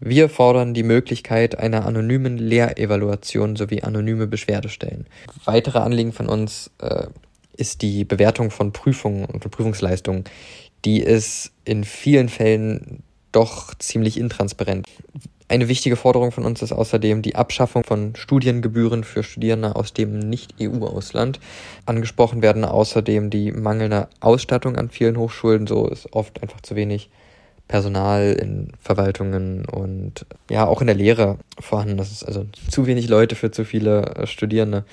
Wir 0.00 0.28
fordern 0.28 0.74
die 0.74 0.82
Möglichkeit 0.82 1.58
einer 1.58 1.86
anonymen 1.86 2.38
Lehrevaluation 2.38 3.56
sowie 3.56 3.82
anonyme 3.82 4.26
Beschwerdestellen. 4.26 5.06
Weitere 5.44 5.78
Anliegen 5.78 6.12
von 6.12 6.28
uns 6.28 6.70
äh, 6.78 7.06
ist 7.56 7.82
die 7.82 8.04
Bewertung 8.04 8.50
von 8.50 8.72
Prüfungen 8.72 9.24
und 9.24 9.48
Prüfungsleistungen. 9.50 10.24
Die 10.84 11.00
ist 11.00 11.52
in 11.64 11.82
vielen 11.84 12.28
Fällen 12.28 13.02
doch 13.32 13.74
ziemlich 13.74 14.18
intransparent. 14.18 14.86
Eine 15.48 15.68
wichtige 15.68 15.96
Forderung 15.96 16.30
von 16.30 16.44
uns 16.44 16.60
ist 16.62 16.72
außerdem 16.72 17.22
die 17.22 17.34
Abschaffung 17.34 17.82
von 17.82 18.14
Studiengebühren 18.14 19.02
für 19.02 19.22
Studierende 19.22 19.76
aus 19.76 19.94
dem 19.94 20.18
Nicht-EU-Ausland. 20.18 21.40
Angesprochen 21.86 22.42
werden 22.42 22.64
außerdem 22.66 23.30
die 23.30 23.50
mangelnde 23.50 24.08
Ausstattung 24.20 24.76
an 24.76 24.90
vielen 24.90 25.16
Hochschulen. 25.16 25.66
So 25.66 25.88
ist 25.88 26.12
oft 26.12 26.42
einfach 26.42 26.60
zu 26.60 26.76
wenig 26.76 27.08
Personal 27.68 28.32
in 28.32 28.72
Verwaltungen 28.80 29.64
und 29.66 30.26
ja 30.50 30.66
auch 30.66 30.80
in 30.80 30.86
der 30.86 30.96
Lehre 30.96 31.38
vorhanden. 31.60 31.98
Das 31.98 32.10
ist 32.10 32.24
also 32.24 32.46
zu 32.70 32.86
wenig 32.86 33.08
Leute 33.08 33.36
für 33.36 33.50
zu 33.50 33.64
viele 33.64 34.06
äh, 34.16 34.26
Studierende. 34.26 34.84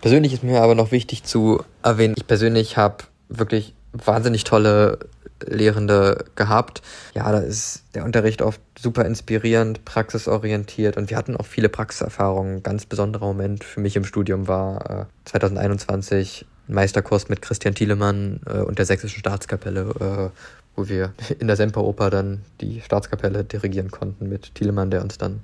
Persönlich 0.00 0.34
ist 0.34 0.44
mir 0.44 0.62
aber 0.62 0.74
noch 0.74 0.92
wichtig 0.92 1.24
zu 1.24 1.62
erwähnen, 1.82 2.14
ich 2.16 2.26
persönlich 2.26 2.76
habe 2.76 3.04
wirklich 3.30 3.74
wahnsinnig 3.92 4.44
tolle 4.44 4.98
Lehrende 5.46 6.24
gehabt. 6.36 6.82
Ja, 7.14 7.30
da 7.32 7.38
ist 7.38 7.84
der 7.94 8.04
Unterricht 8.04 8.42
oft 8.42 8.60
super 8.78 9.04
inspirierend, 9.04 9.84
praxisorientiert 9.84 10.96
und 10.96 11.10
wir 11.10 11.16
hatten 11.16 11.36
auch 11.36 11.46
viele 11.46 11.68
Praxiserfahrungen. 11.68 12.62
Ganz 12.62 12.86
besonderer 12.86 13.26
Moment 13.26 13.64
für 13.64 13.80
mich 13.80 13.96
im 13.96 14.04
Studium 14.04 14.46
war 14.46 14.90
äh, 15.00 15.04
2021 15.24 16.46
ein 16.68 16.74
Meisterkurs 16.74 17.28
mit 17.28 17.42
Christian 17.42 17.74
Thielemann 17.74 18.40
äh, 18.46 18.58
und 18.58 18.78
der 18.78 18.86
Sächsischen 18.86 19.20
Staatskapelle, 19.20 20.30
äh, 20.32 20.38
wo 20.76 20.88
wir 20.88 21.12
in 21.38 21.46
der 21.46 21.56
Semperoper 21.56 22.10
dann 22.10 22.42
die 22.60 22.80
Staatskapelle 22.80 23.44
dirigieren 23.44 23.90
konnten 23.90 24.28
mit 24.28 24.54
Thielemann, 24.54 24.90
der 24.90 25.02
uns 25.02 25.18
dann 25.18 25.40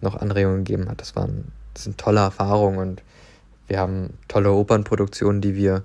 noch 0.00 0.16
Anregungen 0.16 0.64
gegeben 0.64 0.88
hat. 0.88 1.00
Das 1.00 1.14
waren 1.16 1.52
das 1.74 1.84
sind 1.84 1.98
tolle 1.98 2.20
Erfahrungen 2.20 2.78
und 2.78 3.02
wir 3.66 3.78
haben 3.78 4.10
tolle 4.28 4.52
Opernproduktionen, 4.52 5.40
die 5.40 5.54
wir 5.54 5.82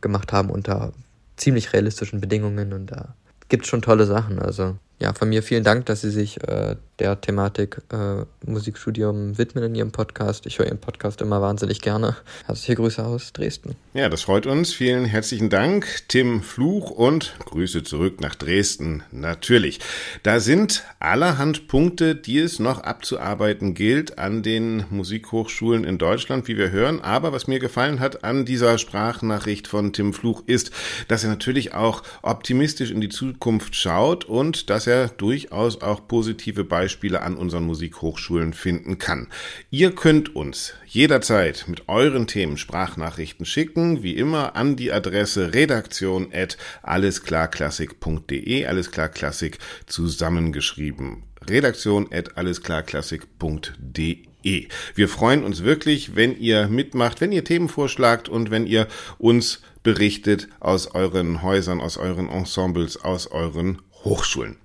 gemacht 0.00 0.32
haben 0.32 0.50
unter 0.50 0.92
ziemlich 1.36 1.72
realistischen 1.72 2.20
Bedingungen 2.20 2.72
und 2.72 2.86
da 2.86 3.14
gibt 3.48 3.64
es 3.64 3.70
schon 3.70 3.82
tolle 3.82 4.06
Sachen. 4.06 4.38
Also 4.38 4.76
ja, 5.00 5.14
von 5.14 5.30
mir 5.30 5.42
vielen 5.42 5.64
Dank, 5.64 5.86
dass 5.86 6.02
Sie 6.02 6.10
sich 6.10 6.46
äh, 6.46 6.76
der 6.98 7.18
Thematik 7.18 7.78
äh, 7.90 8.24
Musikstudium 8.46 9.38
widmen 9.38 9.64
in 9.64 9.74
Ihrem 9.74 9.92
Podcast. 9.92 10.44
Ich 10.44 10.58
höre 10.58 10.66
Ihren 10.66 10.78
Podcast 10.78 11.22
immer 11.22 11.40
wahnsinnig 11.40 11.80
gerne. 11.80 12.16
Herzliche 12.44 12.74
Grüße 12.74 13.02
aus 13.02 13.32
Dresden. 13.32 13.76
Ja, 13.94 14.10
das 14.10 14.20
freut 14.22 14.44
uns. 14.44 14.74
Vielen 14.74 15.06
herzlichen 15.06 15.48
Dank, 15.48 15.86
Tim 16.08 16.42
Fluch 16.42 16.90
und 16.90 17.34
Grüße 17.46 17.82
zurück 17.82 18.20
nach 18.20 18.34
Dresden. 18.34 19.02
Natürlich. 19.10 19.80
Da 20.22 20.38
sind 20.38 20.84
allerhand 20.98 21.66
Punkte, 21.66 22.14
die 22.14 22.38
es 22.38 22.58
noch 22.58 22.82
abzuarbeiten 22.82 23.72
gilt 23.72 24.18
an 24.18 24.42
den 24.42 24.84
Musikhochschulen 24.90 25.84
in 25.84 25.96
Deutschland, 25.96 26.46
wie 26.46 26.58
wir 26.58 26.70
hören. 26.70 27.00
Aber 27.00 27.32
was 27.32 27.46
mir 27.46 27.58
gefallen 27.58 28.00
hat 28.00 28.22
an 28.22 28.44
dieser 28.44 28.76
Sprachnachricht 28.76 29.66
von 29.66 29.94
Tim 29.94 30.12
Fluch 30.12 30.42
ist, 30.44 30.72
dass 31.08 31.24
er 31.24 31.30
natürlich 31.30 31.72
auch 31.72 32.02
optimistisch 32.20 32.90
in 32.90 33.00
die 33.00 33.08
Zukunft 33.08 33.74
schaut 33.74 34.26
und 34.26 34.68
dass 34.68 34.86
er 34.86 34.89
durchaus 35.08 35.82
auch 35.82 36.06
positive 36.06 36.64
Beispiele 36.64 36.80
Beispiele 36.80 37.22
an 37.22 37.36
unseren 37.36 37.64
Musikhochschulen 37.64 38.52
finden 38.52 38.98
kann. 38.98 39.28
Ihr 39.70 39.94
könnt 39.94 40.34
uns 40.34 40.74
jederzeit 40.86 41.66
mit 41.68 41.88
euren 41.88 42.26
Themen 42.26 42.56
Sprachnachrichten 42.56 43.46
schicken, 43.46 44.02
wie 44.02 44.16
immer 44.16 44.56
an 44.56 44.74
die 44.76 44.90
Adresse 44.92 45.54
redaktion 45.54 46.32
at 46.32 46.56
allesklarklassik.de, 46.82 48.66
allesklarklassik 48.66 49.58
zusammengeschrieben. 49.86 51.22
Redaktion 51.48 52.08
at 52.12 52.36
allesklarklassik.de. 52.36 54.68
Wir 54.94 55.08
freuen 55.08 55.44
uns 55.44 55.64
wirklich, 55.64 56.16
wenn 56.16 56.38
ihr 56.38 56.68
mitmacht, 56.68 57.20
wenn 57.20 57.32
ihr 57.32 57.44
Themen 57.44 57.68
vorschlagt 57.68 58.28
und 58.28 58.50
wenn 58.50 58.66
ihr 58.66 58.88
uns 59.18 59.60
berichtet 59.82 60.48
aus 60.60 60.94
euren 60.94 61.42
Häusern, 61.42 61.80
aus 61.80 61.98
euren 61.98 62.28
Ensembles, 62.28 63.02
aus 63.02 63.26
euren 63.26 63.82
Hochschulen. 64.04 64.59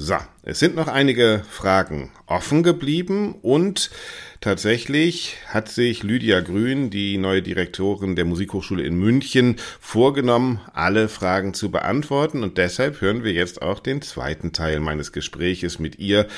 So, 0.00 0.14
es 0.44 0.60
sind 0.60 0.76
noch 0.76 0.86
einige 0.86 1.42
Fragen 1.50 2.12
offen 2.28 2.62
geblieben 2.62 3.34
und 3.42 3.90
Tatsächlich 4.40 5.36
hat 5.48 5.68
sich 5.68 6.04
Lydia 6.04 6.38
Grün, 6.38 6.90
die 6.90 7.18
neue 7.18 7.42
Direktorin 7.42 8.14
der 8.14 8.24
Musikhochschule 8.24 8.84
in 8.84 8.96
München, 8.96 9.56
vorgenommen, 9.80 10.60
alle 10.72 11.08
Fragen 11.08 11.54
zu 11.54 11.72
beantworten 11.72 12.44
und 12.44 12.56
deshalb 12.56 13.00
hören 13.00 13.24
wir 13.24 13.32
jetzt 13.32 13.62
auch 13.62 13.80
den 13.80 14.00
zweiten 14.00 14.52
Teil 14.52 14.78
meines 14.78 15.10
Gespräches 15.10 15.80
mit 15.80 15.98
ihr. 15.98 16.28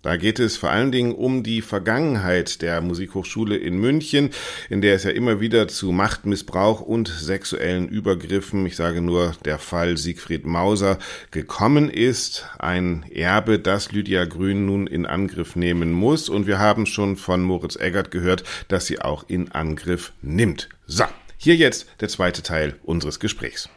Da 0.00 0.16
geht 0.16 0.38
es 0.38 0.56
vor 0.56 0.70
allen 0.70 0.90
Dingen 0.90 1.12
um 1.12 1.42
die 1.42 1.60
Vergangenheit 1.60 2.62
der 2.62 2.80
Musikhochschule 2.80 3.58
in 3.58 3.76
München, 3.76 4.30
in 4.70 4.80
der 4.80 4.94
es 4.94 5.04
ja 5.04 5.10
immer 5.10 5.42
wieder 5.42 5.68
zu 5.68 5.92
Machtmissbrauch 5.92 6.80
und 6.80 7.08
sexuellen 7.08 7.88
Übergriffen, 7.88 8.64
ich 8.64 8.76
sage 8.76 9.02
nur 9.02 9.34
der 9.44 9.58
Fall 9.58 9.98
Siegfried 9.98 10.46
Mauser, 10.46 10.98
gekommen 11.30 11.90
ist. 11.90 12.46
Ein 12.58 13.04
Erbe, 13.10 13.58
das 13.58 13.92
Lydia 13.92 14.24
Grün 14.24 14.64
nun 14.64 14.86
in 14.86 15.04
Angriff 15.04 15.39
nehmen 15.56 15.92
muss. 15.92 16.28
Und 16.28 16.46
wir 16.46 16.58
haben 16.58 16.86
schon 16.86 17.16
von 17.16 17.42
Moritz 17.42 17.76
Eggert 17.76 18.10
gehört, 18.10 18.44
dass 18.68 18.86
sie 18.86 19.00
auch 19.00 19.24
in 19.28 19.52
Angriff 19.52 20.12
nimmt. 20.22 20.68
So, 20.86 21.04
hier 21.36 21.56
jetzt 21.56 21.86
der 22.00 22.08
zweite 22.08 22.42
Teil 22.42 22.76
unseres 22.82 23.20
Gesprächs. 23.20 23.68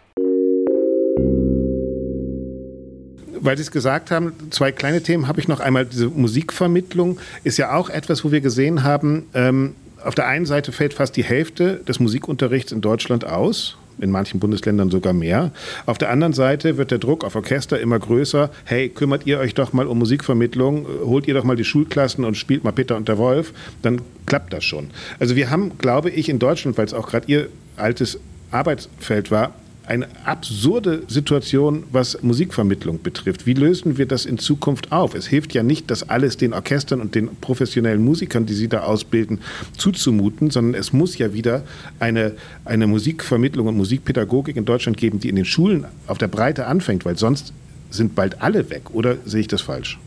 weil 3.46 3.58
Sie 3.58 3.64
es 3.64 3.72
gesagt 3.72 4.10
haben, 4.10 4.32
zwei 4.52 4.72
kleine 4.72 5.04
Themen 5.04 5.28
habe 5.28 5.42
ich 5.42 5.50
noch. 5.50 5.60
Einmal 5.60 5.86
diese 5.86 6.08
Musikvermittlung 6.08 7.20
ist 7.44 7.58
ja 7.58 7.76
auch 7.76 7.90
etwas, 7.90 8.24
wo 8.24 8.32
wir 8.32 8.40
gesehen 8.40 8.84
haben, 8.84 9.28
ähm, 9.34 9.76
auf 10.04 10.16
der 10.16 10.28
einen 10.28 10.46
Seite 10.46 10.72
fällt 10.72 10.94
fast 10.94 11.16
die 11.16 11.24
Hälfte 11.24 11.78
des 11.88 12.00
Musikunterrichts 12.00 12.72
in 12.72 12.82
Deutschland 12.82 13.26
aus 13.26 13.78
in 14.00 14.12
manchen 14.12 14.40
Bundesländern 14.40 14.90
sogar 14.90 15.14
mehr. 15.14 15.52
Auf 15.86 15.98
der 15.98 16.10
anderen 16.10 16.34
Seite 16.34 16.78
wird 16.78 16.92
der 16.92 17.00
Druck 17.00 17.24
auf 17.24 17.36
Orchester 17.36 17.80
immer 17.80 18.00
größer. 18.00 18.50
Hey, 18.66 18.90
kümmert 18.90 19.26
ihr 19.26 19.40
euch 19.40 19.54
doch 19.54 19.74
mal 19.74 19.88
um 19.88 20.00
Musikvermittlung, 20.00 20.86
holt 21.06 21.28
ihr 21.28 21.34
doch 21.34 21.44
mal 21.44 21.56
die 21.56 21.64
Schulklassen 21.64 22.26
und 22.26 22.36
spielt 22.36 22.64
mal 22.64 22.72
Peter 22.72 22.96
und 22.96 23.08
der 23.08 23.18
Wolf, 23.18 23.54
dann 23.82 24.02
klappt 24.26 24.54
das 24.54 24.64
schon. 24.64 24.90
Also 25.20 25.36
wir 25.36 25.50
haben, 25.50 25.78
glaube 25.78 26.10
ich, 26.10 26.30
in 26.30 26.40
Deutschland, 26.40 26.78
weil 26.78 26.86
es 26.86 26.94
auch 26.94 27.08
gerade 27.08 27.28
ihr 27.28 27.50
altes 27.78 28.20
Arbeitsfeld 28.52 29.32
war, 29.32 29.54
eine 29.86 30.08
absurde 30.26 31.04
Situation, 31.08 31.84
was 31.92 32.22
Musikvermittlung 32.22 33.02
betrifft. 33.02 33.46
Wie 33.46 33.54
lösen 33.54 33.98
wir 33.98 34.06
das 34.06 34.26
in 34.26 34.38
Zukunft 34.38 34.92
auf? 34.92 35.14
Es 35.14 35.28
hilft 35.28 35.54
ja 35.54 35.64
nicht, 35.64 35.92
das 35.92 36.10
alles 36.10 36.38
den 36.38 36.54
Orchestern 36.54 37.02
und 37.02 37.16
den 37.16 37.30
professionellen 37.42 38.04
Musikern, 38.04 38.46
die 38.46 38.54
sie 38.54 38.70
da 38.70 38.84
ausbilden, 38.84 39.40
zuzumuten, 39.78 40.52
sondern 40.52 40.80
es 40.80 40.94
muss 40.94 41.18
ja 41.18 41.34
wieder 41.34 41.64
eine, 42.00 42.34
eine 42.64 42.88
Musikvermittlung 42.88 43.68
und 43.68 43.78
Musikpädagogik 43.78 44.56
in 44.56 44.66
Deutschland 44.66 44.98
geben, 44.98 45.20
die 45.20 45.30
in 45.30 45.36
den 45.36 45.46
Schulen 45.46 45.86
auf 46.08 46.18
der 46.18 46.28
Breite 46.30 46.68
anfängt, 46.68 47.04
weil 47.04 47.18
sonst 47.18 47.54
sind 47.90 48.16
bald 48.16 48.42
alle 48.42 48.70
weg. 48.70 48.92
Oder 48.94 49.18
sehe 49.26 49.42
ich 49.42 49.48
das 49.48 49.62
falsch? 49.62 50.00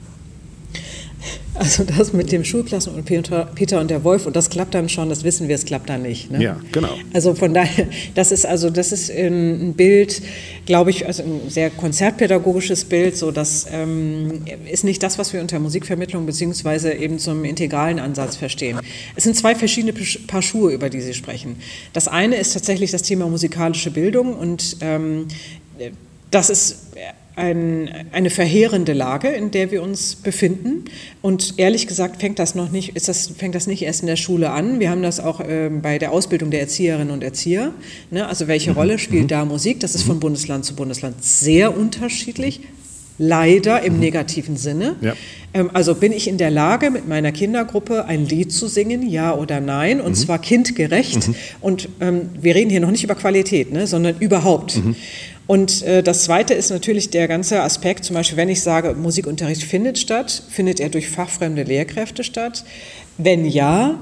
Also 1.58 1.84
das 1.84 2.12
mit 2.12 2.32
dem 2.32 2.44
Schulklassen 2.44 2.94
und 2.94 3.06
Peter, 3.06 3.48
Peter, 3.54 3.80
und 3.80 3.90
der 3.90 4.04
Wolf 4.04 4.26
und 4.26 4.36
das 4.36 4.50
klappt 4.50 4.74
dann 4.74 4.90
schon, 4.90 5.08
das 5.08 5.24
wissen 5.24 5.48
wir, 5.48 5.54
es 5.54 5.64
klappt 5.64 5.88
dann 5.88 6.02
nicht. 6.02 6.30
Ne? 6.30 6.42
Ja, 6.42 6.60
genau. 6.70 6.90
Also 7.14 7.34
von 7.34 7.54
daher, 7.54 7.86
das 8.14 8.30
ist 8.30 8.44
also 8.44 8.68
das 8.68 8.92
ist 8.92 9.10
ein 9.10 9.72
Bild, 9.72 10.20
glaube 10.66 10.90
ich, 10.90 11.06
also 11.06 11.22
ein 11.22 11.48
sehr 11.48 11.70
konzertpädagogisches 11.70 12.84
Bild. 12.84 13.16
So, 13.16 13.30
das 13.30 13.66
ähm, 13.72 14.42
ist 14.70 14.84
nicht 14.84 15.02
das, 15.02 15.18
was 15.18 15.32
wir 15.32 15.40
unter 15.40 15.58
Musikvermittlung 15.58 16.26
beziehungsweise 16.26 16.92
eben 16.92 17.18
zum 17.18 17.42
integralen 17.44 18.00
Ansatz 18.00 18.36
verstehen. 18.36 18.78
Es 19.14 19.24
sind 19.24 19.34
zwei 19.34 19.54
verschiedene 19.54 19.94
Paar 20.26 20.42
Schuhe, 20.42 20.72
über 20.72 20.90
die 20.90 21.00
Sie 21.00 21.14
sprechen. 21.14 21.56
Das 21.94 22.06
eine 22.06 22.36
ist 22.36 22.52
tatsächlich 22.52 22.90
das 22.90 23.00
Thema 23.02 23.28
musikalische 23.28 23.90
Bildung 23.90 24.34
und 24.34 24.76
ähm, 24.82 25.28
das 26.30 26.50
ist 26.50 26.88
ein, 27.36 27.90
eine 28.12 28.30
verheerende 28.30 28.94
Lage, 28.94 29.28
in 29.28 29.50
der 29.50 29.70
wir 29.70 29.82
uns 29.82 30.16
befinden. 30.16 30.86
Und 31.20 31.54
ehrlich 31.58 31.86
gesagt 31.86 32.20
fängt 32.20 32.38
das 32.38 32.54
noch 32.54 32.70
nicht, 32.70 32.96
ist 32.96 33.08
das, 33.08 33.28
fängt 33.28 33.54
das 33.54 33.66
nicht 33.66 33.82
erst 33.82 34.00
in 34.00 34.06
der 34.06 34.16
Schule 34.16 34.50
an. 34.50 34.80
Wir 34.80 34.90
haben 34.90 35.02
das 35.02 35.20
auch 35.20 35.40
äh, 35.40 35.70
bei 35.70 35.98
der 35.98 36.12
Ausbildung 36.12 36.50
der 36.50 36.60
Erzieherinnen 36.60 37.10
und 37.10 37.22
Erzieher. 37.22 37.72
Ne? 38.10 38.26
Also 38.26 38.48
welche 38.48 38.70
mhm. 38.70 38.78
Rolle 38.78 38.98
spielt 38.98 39.24
mhm. 39.24 39.28
da 39.28 39.44
Musik? 39.44 39.80
Das 39.80 39.94
ist 39.94 40.02
von 40.02 40.18
Bundesland 40.18 40.64
zu 40.64 40.74
Bundesland 40.74 41.22
sehr 41.22 41.76
unterschiedlich. 41.76 42.60
Leider 43.18 43.82
im 43.82 43.94
mhm. 43.94 44.00
negativen 44.00 44.56
Sinne. 44.58 44.96
Ja. 45.00 45.14
Ähm, 45.54 45.70
also 45.72 45.94
bin 45.94 46.12
ich 46.12 46.28
in 46.28 46.36
der 46.36 46.50
Lage, 46.50 46.90
mit 46.90 47.08
meiner 47.08 47.32
Kindergruppe 47.32 48.04
ein 48.04 48.26
Lied 48.26 48.52
zu 48.52 48.66
singen, 48.66 49.08
ja 49.08 49.34
oder 49.34 49.60
nein, 49.60 50.02
und 50.02 50.10
mhm. 50.10 50.14
zwar 50.14 50.38
kindgerecht. 50.38 51.28
Mhm. 51.28 51.34
Und 51.62 51.88
ähm, 52.00 52.28
wir 52.38 52.54
reden 52.54 52.70
hier 52.70 52.80
noch 52.80 52.90
nicht 52.90 53.04
über 53.04 53.14
Qualität, 53.14 53.72
ne, 53.72 53.86
sondern 53.86 54.16
überhaupt. 54.20 54.76
Mhm. 54.76 54.96
Und 55.46 55.82
äh, 55.82 56.02
das 56.02 56.24
Zweite 56.24 56.54
ist 56.54 56.70
natürlich 56.70 57.10
der 57.10 57.28
ganze 57.28 57.62
Aspekt, 57.62 58.04
zum 58.04 58.14
Beispiel, 58.14 58.36
wenn 58.36 58.48
ich 58.48 58.62
sage, 58.62 58.94
Musikunterricht 58.94 59.62
findet 59.62 59.98
statt, 59.98 60.42
findet 60.50 60.80
er 60.80 60.88
durch 60.88 61.08
fachfremde 61.08 61.62
Lehrkräfte 61.62 62.24
statt? 62.24 62.64
Wenn 63.16 63.44
ja, 63.44 63.98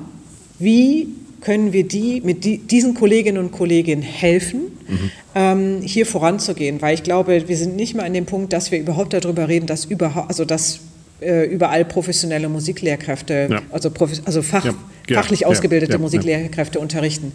wie 0.58 1.08
können 1.42 1.74
wir 1.74 1.86
die 1.86 2.22
mit 2.22 2.44
die, 2.44 2.58
diesen 2.58 2.94
Kolleginnen 2.94 3.38
und 3.38 3.52
Kollegen 3.52 4.00
helfen, 4.00 4.62
mhm. 4.88 5.10
ähm, 5.34 5.82
hier 5.82 6.06
voranzugehen? 6.06 6.80
Weil 6.80 6.94
ich 6.94 7.02
glaube, 7.02 7.46
wir 7.46 7.56
sind 7.56 7.76
nicht 7.76 7.94
mehr 7.94 8.06
an 8.06 8.14
dem 8.14 8.24
Punkt, 8.24 8.52
dass 8.54 8.70
wir 8.70 8.78
überhaupt 8.78 9.12
darüber 9.12 9.46
reden, 9.46 9.66
dass 9.66 9.84
überhaupt, 9.84 10.30
also 10.30 10.46
dass 10.46 10.80
äh, 11.20 11.44
überall 11.44 11.84
professionelle 11.84 12.48
Musiklehrkräfte, 12.48 13.48
ja. 13.50 13.62
also, 13.70 13.90
also 14.24 14.40
Fach, 14.42 14.64
ja. 14.64 14.74
fachlich 15.12 15.44
ausgebildete 15.44 15.98
Musiklehrkräfte 15.98 16.80
unterrichten. 16.80 17.32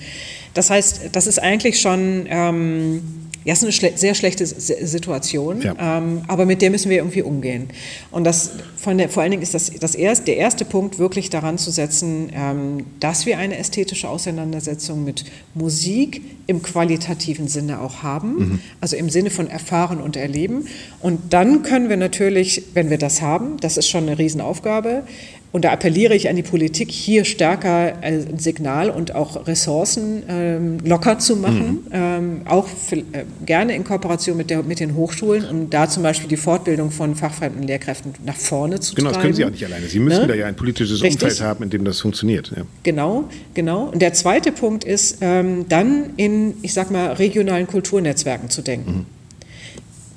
Das 0.55 0.71
heißt, 0.71 1.09
das 1.11 1.27
ist 1.27 1.37
eigentlich 1.37 1.79
schon 1.79 2.25
ähm, 2.27 3.01
ja, 3.45 3.53
ist 3.53 3.63
eine 3.63 3.71
schle 3.71 3.93
sehr 3.95 4.15
schlechte 4.15 4.45
Situation, 4.45 5.61
ja. 5.61 5.75
ähm, 5.79 6.23
aber 6.27 6.45
mit 6.45 6.61
der 6.61 6.69
müssen 6.69 6.89
wir 6.89 6.97
irgendwie 6.97 7.21
umgehen. 7.21 7.69
Und 8.11 8.25
das 8.25 8.51
von 8.75 8.97
der, 8.97 9.09
vor 9.09 9.23
allen 9.23 9.31
Dingen 9.31 9.43
ist 9.43 9.53
das, 9.53 9.71
das 9.79 9.95
erst, 9.95 10.27
der 10.27 10.37
erste 10.37 10.65
Punkt 10.65 10.99
wirklich 10.99 11.29
daran 11.29 11.57
zu 11.57 11.71
setzen, 11.71 12.31
ähm, 12.33 12.85
dass 12.99 13.25
wir 13.25 13.37
eine 13.37 13.57
ästhetische 13.57 14.09
Auseinandersetzung 14.09 15.03
mit 15.03 15.25
Musik 15.53 16.21
im 16.47 16.61
qualitativen 16.61 17.47
Sinne 17.47 17.79
auch 17.81 18.03
haben, 18.03 18.35
mhm. 18.37 18.59
also 18.81 18.95
im 18.95 19.09
Sinne 19.09 19.29
von 19.29 19.47
erfahren 19.47 20.01
und 20.01 20.15
erleben. 20.15 20.65
Und 20.99 21.33
dann 21.33 21.63
können 21.63 21.89
wir 21.89 21.97
natürlich, 21.97 22.63
wenn 22.73 22.89
wir 22.89 22.97
das 22.97 23.21
haben, 23.21 23.57
das 23.61 23.77
ist 23.77 23.87
schon 23.87 24.03
eine 24.03 24.17
Riesenaufgabe, 24.17 25.03
und 25.51 25.65
da 25.65 25.71
appelliere 25.71 26.13
ich 26.13 26.29
an 26.29 26.35
die 26.35 26.43
Politik, 26.43 26.91
hier 26.91 27.25
stärker 27.25 27.93
ein 28.01 28.37
Signal 28.37 28.91
und 28.91 29.15
auch 29.15 29.47
Ressourcen 29.47 30.21
ähm, 30.29 30.77
locker 30.85 31.17
zu 31.17 31.37
machen, 31.37 31.85
mhm. 31.85 31.91
ähm, 31.91 32.41
auch 32.45 32.67
für, 32.67 32.97
äh, 32.97 33.25
gerne 33.47 33.73
in 33.73 33.83
Kooperation 33.83 34.37
mit, 34.37 34.51
der, 34.51 34.61
mit 34.61 34.79
den 34.79 34.95
Hochschulen, 34.95 35.45
um 35.49 35.69
da 35.71 35.89
zum 35.89 36.03
Beispiel 36.03 36.29
die 36.29 36.37
Fortbildung 36.37 36.91
von 36.91 37.15
fachfremden 37.15 37.63
Lehrkräften 37.63 38.13
nach 38.23 38.35
vorne 38.35 38.79
zu 38.79 38.93
genau, 38.93 39.09
treiben. 39.09 39.13
Genau, 39.13 39.13
das 39.13 39.21
können 39.23 39.33
Sie 39.33 39.45
auch 39.45 39.49
nicht 39.49 39.65
alleine. 39.65 39.87
Sie 39.87 39.99
müssen 39.99 40.21
ne? 40.21 40.27
da 40.27 40.35
ja 40.35 40.45
ein 40.45 40.55
politisches 40.55 41.01
Richtig. 41.01 41.23
Umfeld 41.23 41.41
haben, 41.41 41.63
in 41.63 41.71
dem 41.71 41.83
das 41.83 41.99
funktioniert. 41.99 42.51
Ja. 42.55 42.63
Genau, 42.83 43.27
genau. 43.55 43.85
Und 43.85 44.03
der 44.03 44.13
zweite 44.13 44.51
Punkt 44.51 44.83
ist, 44.83 45.17
ähm, 45.21 45.65
dann 45.67 46.11
in, 46.17 46.57
ich 46.61 46.75
sag 46.75 46.91
mal, 46.91 47.13
regionalen 47.13 47.65
Kulturnetzwerken 47.65 48.51
zu 48.51 48.61
denken. 48.61 48.91
Mhm. 48.91 49.05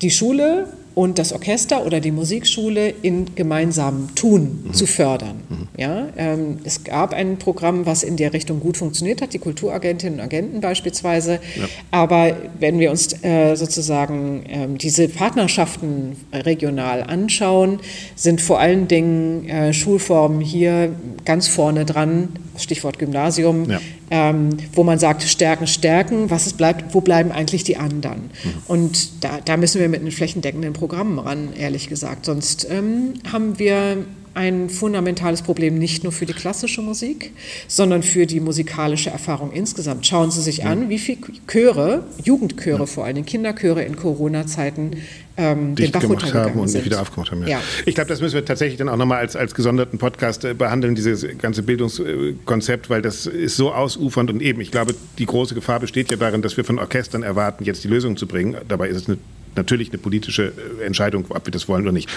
Die 0.03 0.11
Schule 0.11 0.67
und 0.95 1.17
das 1.17 1.33
Orchester 1.33 1.85
oder 1.85 1.99
die 1.99 2.11
Musikschule 2.11 2.89
in 3.01 3.35
gemeinsamem 3.35 4.13
Tun 4.15 4.63
mhm. 4.65 4.73
zu 4.73 4.85
fördern. 4.85 5.41
Mhm. 5.49 5.67
Ja, 5.77 6.07
ähm, 6.17 6.59
es 6.63 6.83
gab 6.83 7.13
ein 7.13 7.37
Programm, 7.37 7.85
was 7.85 8.03
in 8.03 8.17
der 8.17 8.33
Richtung 8.33 8.59
gut 8.59 8.77
funktioniert 8.77 9.21
hat, 9.21 9.33
die 9.33 9.39
Kulturagentinnen 9.39 10.19
und 10.19 10.25
Agenten 10.25 10.61
beispielsweise. 10.61 11.33
Ja. 11.33 11.65
Aber 11.91 12.35
wenn 12.59 12.79
wir 12.79 12.91
uns 12.91 13.23
äh, 13.23 13.55
sozusagen 13.55 14.45
äh, 14.45 14.67
diese 14.77 15.07
Partnerschaften 15.07 16.15
regional 16.31 17.03
anschauen, 17.03 17.79
sind 18.15 18.41
vor 18.41 18.59
allen 18.59 18.87
Dingen 18.87 19.49
äh, 19.49 19.73
Schulformen 19.73 20.41
hier 20.41 20.93
ganz 21.25 21.47
vorne 21.47 21.85
dran, 21.85 22.29
Stichwort 22.57 22.99
Gymnasium, 22.99 23.69
ja. 23.69 23.79
ähm, 24.11 24.49
wo 24.73 24.83
man 24.83 24.99
sagt, 24.99 25.23
Stärken, 25.23 25.67
Stärken, 25.67 26.29
was 26.29 26.45
es 26.45 26.53
bleibt, 26.53 26.93
wo 26.93 27.01
bleiben 27.01 27.31
eigentlich 27.31 27.63
die 27.63 27.77
anderen? 27.77 28.29
Mhm. 28.43 28.53
Und 28.67 29.23
da, 29.23 29.39
da, 29.43 29.57
müssen 29.57 29.81
wir 29.81 29.89
mit 29.89 30.01
einem 30.01 30.11
flächendeckenden 30.11 30.73
Programm 30.73 31.19
ran, 31.19 31.49
ehrlich 31.57 31.89
gesagt. 31.89 32.25
Sonst 32.25 32.67
ähm, 32.69 33.13
haben 33.31 33.59
wir 33.59 34.05
ein 34.35 34.69
fundamentales 34.69 35.41
Problem 35.41 35.77
nicht 35.77 36.03
nur 36.03 36.11
für 36.11 36.25
die 36.25 36.33
klassische 36.33 36.81
Musik, 36.81 37.31
sondern 37.67 38.03
für 38.03 38.25
die 38.25 38.39
musikalische 38.39 39.09
Erfahrung 39.09 39.51
insgesamt. 39.51 40.05
Schauen 40.07 40.31
Sie 40.31 40.41
sich 40.41 40.65
an, 40.65 40.89
wie 40.89 40.97
viele 40.97 41.19
Chöre, 41.47 42.03
Jugendchöre 42.23 42.79
ja. 42.79 42.85
vor 42.85 43.05
allem, 43.05 43.25
Kinderchöre 43.25 43.83
in 43.83 43.95
Corona-Zeiten 43.95 44.91
ähm, 45.37 45.75
dicht 45.75 45.99
gemacht 45.99 46.33
haben 46.33 46.59
und 46.59 46.67
sind. 46.67 46.85
wieder 46.85 47.01
aufgemacht 47.01 47.31
haben. 47.31 47.41
Ja. 47.41 47.47
ja. 47.47 47.61
Ich 47.85 47.95
glaube, 47.95 48.09
das 48.09 48.21
müssen 48.21 48.35
wir 48.35 48.45
tatsächlich 48.45 48.77
dann 48.77 48.89
auch 48.89 48.97
nochmal 48.97 49.19
als, 49.19 49.35
als 49.35 49.53
gesonderten 49.55 49.97
Podcast 49.99 50.45
äh, 50.45 50.53
behandeln, 50.53 50.95
dieses 50.95 51.25
ganze 51.39 51.63
Bildungskonzept, 51.63 52.89
weil 52.89 53.01
das 53.01 53.25
ist 53.25 53.55
so 53.55 53.73
ausufernd 53.73 54.29
und 54.29 54.41
eben, 54.41 54.61
ich 54.61 54.71
glaube, 54.71 54.95
die 55.17 55.25
große 55.25 55.55
Gefahr 55.55 55.79
besteht 55.79 56.11
ja 56.11 56.17
darin, 56.17 56.41
dass 56.41 56.57
wir 56.57 56.65
von 56.65 56.79
Orchestern 56.79 57.23
erwarten, 57.23 57.63
jetzt 57.63 57.83
die 57.83 57.87
Lösung 57.87 58.17
zu 58.17 58.27
bringen. 58.27 58.55
Dabei 58.67 58.89
ist 58.89 58.97
es 58.97 59.07
eine, 59.07 59.17
natürlich 59.55 59.89
eine 59.89 59.97
politische 59.97 60.53
äh, 60.79 60.85
Entscheidung, 60.85 61.25
ob 61.29 61.45
wir 61.45 61.51
das 61.51 61.67
wollen 61.67 61.83
oder 61.83 61.91
nicht. 61.91 62.09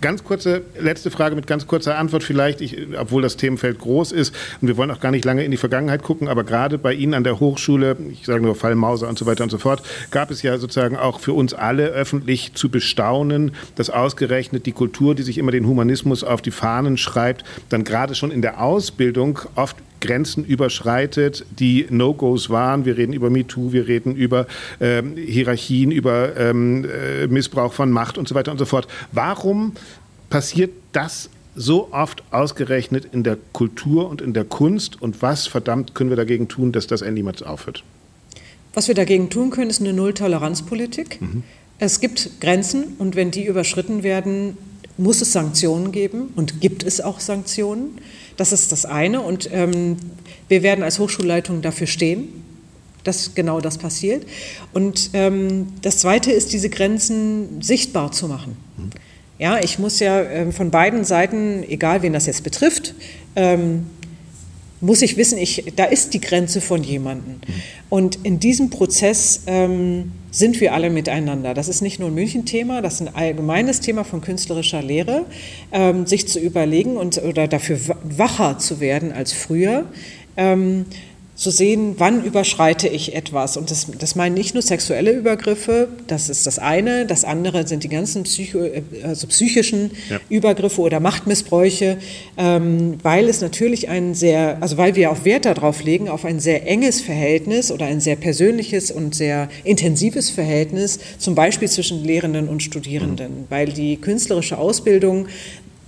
Ganz 0.00 0.24
kurze 0.24 0.62
letzte 0.78 1.10
Frage 1.10 1.36
mit 1.36 1.46
ganz 1.46 1.66
kurzer 1.66 1.98
Antwort 1.98 2.22
vielleicht, 2.22 2.62
ich, 2.62 2.88
obwohl 2.98 3.20
das 3.20 3.36
Themenfeld 3.36 3.78
groß 3.78 4.12
ist 4.12 4.34
und 4.62 4.68
wir 4.68 4.78
wollen 4.78 4.90
auch 4.90 5.00
gar 5.00 5.10
nicht 5.10 5.26
lange 5.26 5.44
in 5.44 5.50
die 5.50 5.58
Vergangenheit 5.58 6.02
gucken, 6.02 6.26
aber 6.26 6.42
gerade 6.42 6.78
bei 6.78 6.94
Ihnen 6.94 7.12
an 7.12 7.22
der 7.22 7.38
Hochschule, 7.38 7.98
ich 8.10 8.24
sage 8.24 8.42
nur 8.42 8.54
Fall 8.54 8.74
Mauser 8.76 9.08
und 9.08 9.18
so 9.18 9.26
weiter 9.26 9.44
und 9.44 9.50
so 9.50 9.58
fort, 9.58 9.82
gab 10.10 10.30
es 10.30 10.40
ja 10.40 10.56
sozusagen 10.56 10.96
auch 10.96 11.20
für 11.20 11.34
uns 11.34 11.52
alle 11.52 11.88
öffentlich 11.88 12.54
zu 12.54 12.70
bestaunen, 12.70 13.52
dass 13.74 13.90
ausgerechnet 13.90 14.64
die 14.64 14.72
Kultur, 14.72 15.14
die 15.14 15.22
sich 15.22 15.36
immer 15.36 15.52
den 15.52 15.66
Humanismus 15.66 16.24
auf 16.24 16.40
die 16.40 16.50
Fahnen 16.50 16.96
schreibt, 16.96 17.44
dann 17.68 17.84
gerade 17.84 18.14
schon 18.14 18.30
in 18.30 18.40
der 18.40 18.62
Ausbildung 18.62 19.40
oft 19.54 19.76
Grenzen 20.00 20.44
überschreitet, 20.44 21.44
die 21.58 21.86
No-Gos 21.90 22.50
waren. 22.50 22.84
Wir 22.84 22.96
reden 22.96 23.12
über 23.12 23.30
MeToo, 23.30 23.72
wir 23.72 23.86
reden 23.88 24.16
über 24.16 24.46
ähm, 24.80 25.16
Hierarchien, 25.16 25.90
über 25.90 26.36
ähm, 26.36 26.84
äh, 26.84 27.26
Missbrauch 27.26 27.72
von 27.72 27.90
Macht 27.90 28.18
und 28.18 28.28
so 28.28 28.34
weiter 28.34 28.50
und 28.50 28.58
so 28.58 28.64
fort. 28.64 28.88
Warum 29.12 29.72
passiert 30.30 30.70
das 30.92 31.30
so 31.54 31.88
oft 31.92 32.22
ausgerechnet 32.30 33.06
in 33.12 33.22
der 33.22 33.36
Kultur 33.52 34.08
und 34.08 34.22
in 34.22 34.32
der 34.32 34.44
Kunst? 34.44 35.00
Und 35.00 35.22
was 35.22 35.46
verdammt 35.46 35.94
können 35.94 36.10
wir 36.10 36.16
dagegen 36.16 36.48
tun, 36.48 36.72
dass 36.72 36.86
das 36.86 37.02
endlich 37.02 37.24
mal 37.24 37.34
aufhört? 37.44 37.84
Was 38.72 38.88
wir 38.88 38.94
dagegen 38.94 39.30
tun 39.30 39.50
können, 39.50 39.70
ist 39.70 39.80
eine 39.80 39.92
Null-Toleranz-Politik. 39.92 41.20
Mhm. 41.20 41.42
Es 41.78 42.00
gibt 42.00 42.40
Grenzen 42.40 42.94
und 42.98 43.16
wenn 43.16 43.30
die 43.30 43.46
überschritten 43.46 44.02
werden, 44.02 44.56
muss 44.96 45.22
es 45.22 45.32
Sanktionen 45.32 45.92
geben 45.92 46.28
und 46.36 46.60
gibt 46.60 46.84
es 46.84 47.00
auch 47.00 47.20
Sanktionen. 47.20 47.98
Das 48.40 48.52
ist 48.52 48.72
das 48.72 48.86
eine. 48.86 49.20
Und 49.20 49.50
ähm, 49.52 49.98
wir 50.48 50.62
werden 50.62 50.82
als 50.82 50.98
Hochschulleitung 50.98 51.60
dafür 51.60 51.86
stehen, 51.86 52.42
dass 53.04 53.34
genau 53.34 53.60
das 53.60 53.76
passiert. 53.76 54.24
Und 54.72 55.10
ähm, 55.12 55.74
das 55.82 55.98
zweite 55.98 56.32
ist, 56.32 56.54
diese 56.54 56.70
Grenzen 56.70 57.60
sichtbar 57.60 58.12
zu 58.12 58.28
machen. 58.28 58.56
Ja, 59.38 59.62
ich 59.62 59.78
muss 59.78 60.00
ja 60.00 60.22
äh, 60.22 60.52
von 60.52 60.70
beiden 60.70 61.04
Seiten, 61.04 61.64
egal 61.68 62.00
wen 62.00 62.14
das 62.14 62.24
jetzt 62.24 62.42
betrifft, 62.42 62.94
ähm, 63.36 63.84
muss 64.80 65.02
ich 65.02 65.18
wissen, 65.18 65.36
ich, 65.36 65.74
da 65.76 65.84
ist 65.84 66.14
die 66.14 66.20
Grenze 66.22 66.62
von 66.62 66.82
jemandem. 66.82 67.40
Und 67.90 68.20
in 68.22 68.40
diesem 68.40 68.70
Prozess 68.70 69.42
ähm, 69.48 70.12
sind 70.30 70.60
wir 70.60 70.74
alle 70.74 70.90
miteinander. 70.90 71.54
Das 71.54 71.68
ist 71.68 71.80
nicht 71.80 71.98
nur 71.98 72.08
ein 72.10 72.14
München-Thema, 72.14 72.82
das 72.82 72.94
ist 72.94 73.00
ein 73.02 73.14
allgemeines 73.14 73.80
Thema 73.80 74.04
von 74.04 74.20
künstlerischer 74.20 74.82
Lehre, 74.82 75.24
ähm, 75.72 76.06
sich 76.06 76.28
zu 76.28 76.38
überlegen 76.38 76.96
und 76.96 77.22
oder 77.22 77.48
dafür 77.48 77.78
wacher 78.04 78.58
zu 78.58 78.80
werden 78.80 79.12
als 79.12 79.32
früher. 79.32 79.86
Ähm, 80.36 80.86
zu 81.40 81.50
sehen, 81.50 81.94
wann 81.96 82.22
überschreite 82.22 82.86
ich 82.86 83.14
etwas. 83.14 83.56
Und 83.56 83.70
das, 83.70 83.86
das 83.98 84.14
meinen 84.14 84.34
nicht 84.34 84.52
nur 84.52 84.62
sexuelle 84.62 85.10
Übergriffe, 85.12 85.88
das 86.06 86.28
ist 86.28 86.46
das 86.46 86.58
eine. 86.58 87.06
Das 87.06 87.24
andere 87.24 87.66
sind 87.66 87.82
die 87.82 87.88
ganzen 87.88 88.24
Psycho, 88.24 88.58
äh, 88.58 88.82
also 89.04 89.26
psychischen 89.26 89.92
ja. 90.10 90.20
Übergriffe 90.28 90.82
oder 90.82 91.00
Machtmissbräuche, 91.00 91.96
ähm, 92.36 92.98
weil 93.02 93.26
es 93.26 93.40
natürlich 93.40 93.88
ein 93.88 94.12
sehr, 94.12 94.58
also 94.60 94.76
weil 94.76 94.96
wir 94.96 95.10
auch 95.10 95.24
Wert 95.24 95.46
darauf 95.46 95.82
legen, 95.82 96.10
auf 96.10 96.26
ein 96.26 96.40
sehr 96.40 96.68
enges 96.68 97.00
Verhältnis 97.00 97.72
oder 97.72 97.86
ein 97.86 98.00
sehr 98.00 98.16
persönliches 98.16 98.90
und 98.90 99.14
sehr 99.14 99.48
intensives 99.64 100.28
Verhältnis, 100.28 100.98
zum 101.16 101.34
Beispiel 101.34 101.70
zwischen 101.70 102.04
Lehrenden 102.04 102.48
und 102.50 102.62
Studierenden, 102.62 103.32
mhm. 103.32 103.44
weil 103.48 103.72
die 103.72 103.96
künstlerische 103.96 104.58
Ausbildung 104.58 105.26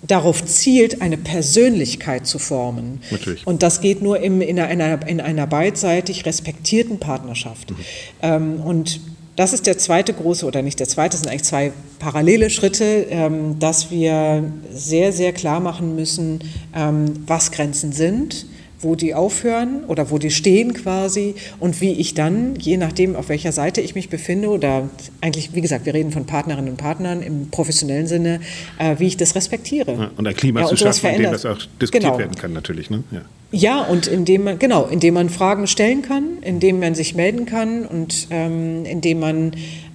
darauf 0.02 0.44
zielt, 0.44 1.00
eine 1.00 1.16
Persönlichkeit 1.16 2.26
zu 2.26 2.38
formen. 2.38 3.00
Natürlich. 3.10 3.46
Und 3.46 3.62
das 3.62 3.80
geht 3.80 4.02
nur 4.02 4.20
im, 4.20 4.40
in, 4.40 4.58
einer, 4.58 5.06
in 5.06 5.20
einer 5.20 5.46
beidseitig 5.46 6.26
respektierten 6.26 6.98
Partnerschaft. 6.98 7.70
Mhm. 7.70 7.76
Ähm, 8.20 8.60
und 8.60 9.00
das 9.36 9.52
ist 9.52 9.66
der 9.66 9.78
zweite 9.78 10.12
große, 10.12 10.44
oder 10.44 10.60
nicht 10.60 10.78
der 10.80 10.88
zweite, 10.88 11.16
sind 11.16 11.28
eigentlich 11.28 11.44
zwei 11.44 11.72
parallele 11.98 12.50
Schritte, 12.50 13.06
ähm, 13.08 13.58
dass 13.58 13.90
wir 13.90 14.44
sehr, 14.72 15.12
sehr 15.12 15.32
klar 15.32 15.60
machen 15.60 15.94
müssen, 15.94 16.40
ähm, 16.74 17.24
was 17.26 17.50
Grenzen 17.50 17.92
sind 17.92 18.46
wo 18.82 18.96
die 18.96 19.14
aufhören 19.14 19.84
oder 19.86 20.10
wo 20.10 20.18
die 20.18 20.30
stehen 20.30 20.74
quasi 20.74 21.34
und 21.60 21.80
wie 21.80 21.92
ich 21.92 22.14
dann, 22.14 22.56
je 22.56 22.76
nachdem, 22.76 23.16
auf 23.16 23.28
welcher 23.28 23.52
Seite 23.52 23.80
ich 23.80 23.94
mich 23.94 24.08
befinde 24.08 24.48
oder 24.48 24.88
eigentlich, 25.20 25.54
wie 25.54 25.60
gesagt, 25.60 25.86
wir 25.86 25.94
reden 25.94 26.10
von 26.10 26.26
Partnerinnen 26.26 26.70
und 26.70 26.76
Partnern 26.76 27.22
im 27.22 27.48
professionellen 27.50 28.06
Sinne, 28.06 28.40
äh, 28.78 28.96
wie 28.98 29.06
ich 29.06 29.16
das 29.16 29.34
respektiere. 29.34 29.92
Ja, 29.92 30.10
und 30.16 30.26
ein 30.26 30.34
Klima 30.34 30.60
ja, 30.60 30.66
zu 30.66 30.76
schaffen, 30.76 31.10
in 31.10 31.22
dem 31.22 31.32
das 31.32 31.46
auch 31.46 31.58
diskutiert 31.80 32.04
genau. 32.04 32.18
werden 32.18 32.34
kann 32.34 32.52
natürlich. 32.52 32.90
Ne? 32.90 33.04
Ja. 33.10 33.20
ja, 33.52 33.82
und 33.82 34.06
indem 34.06 34.44
man, 34.44 34.58
genau, 34.58 34.86
indem 34.86 35.14
man 35.14 35.28
Fragen 35.28 35.66
stellen 35.66 36.02
kann, 36.02 36.38
indem 36.42 36.80
man 36.80 36.94
sich 36.94 37.14
melden 37.14 37.46
kann 37.46 37.86
und 37.86 38.26
ähm, 38.30 38.84
indem 38.84 39.20
man 39.20 39.52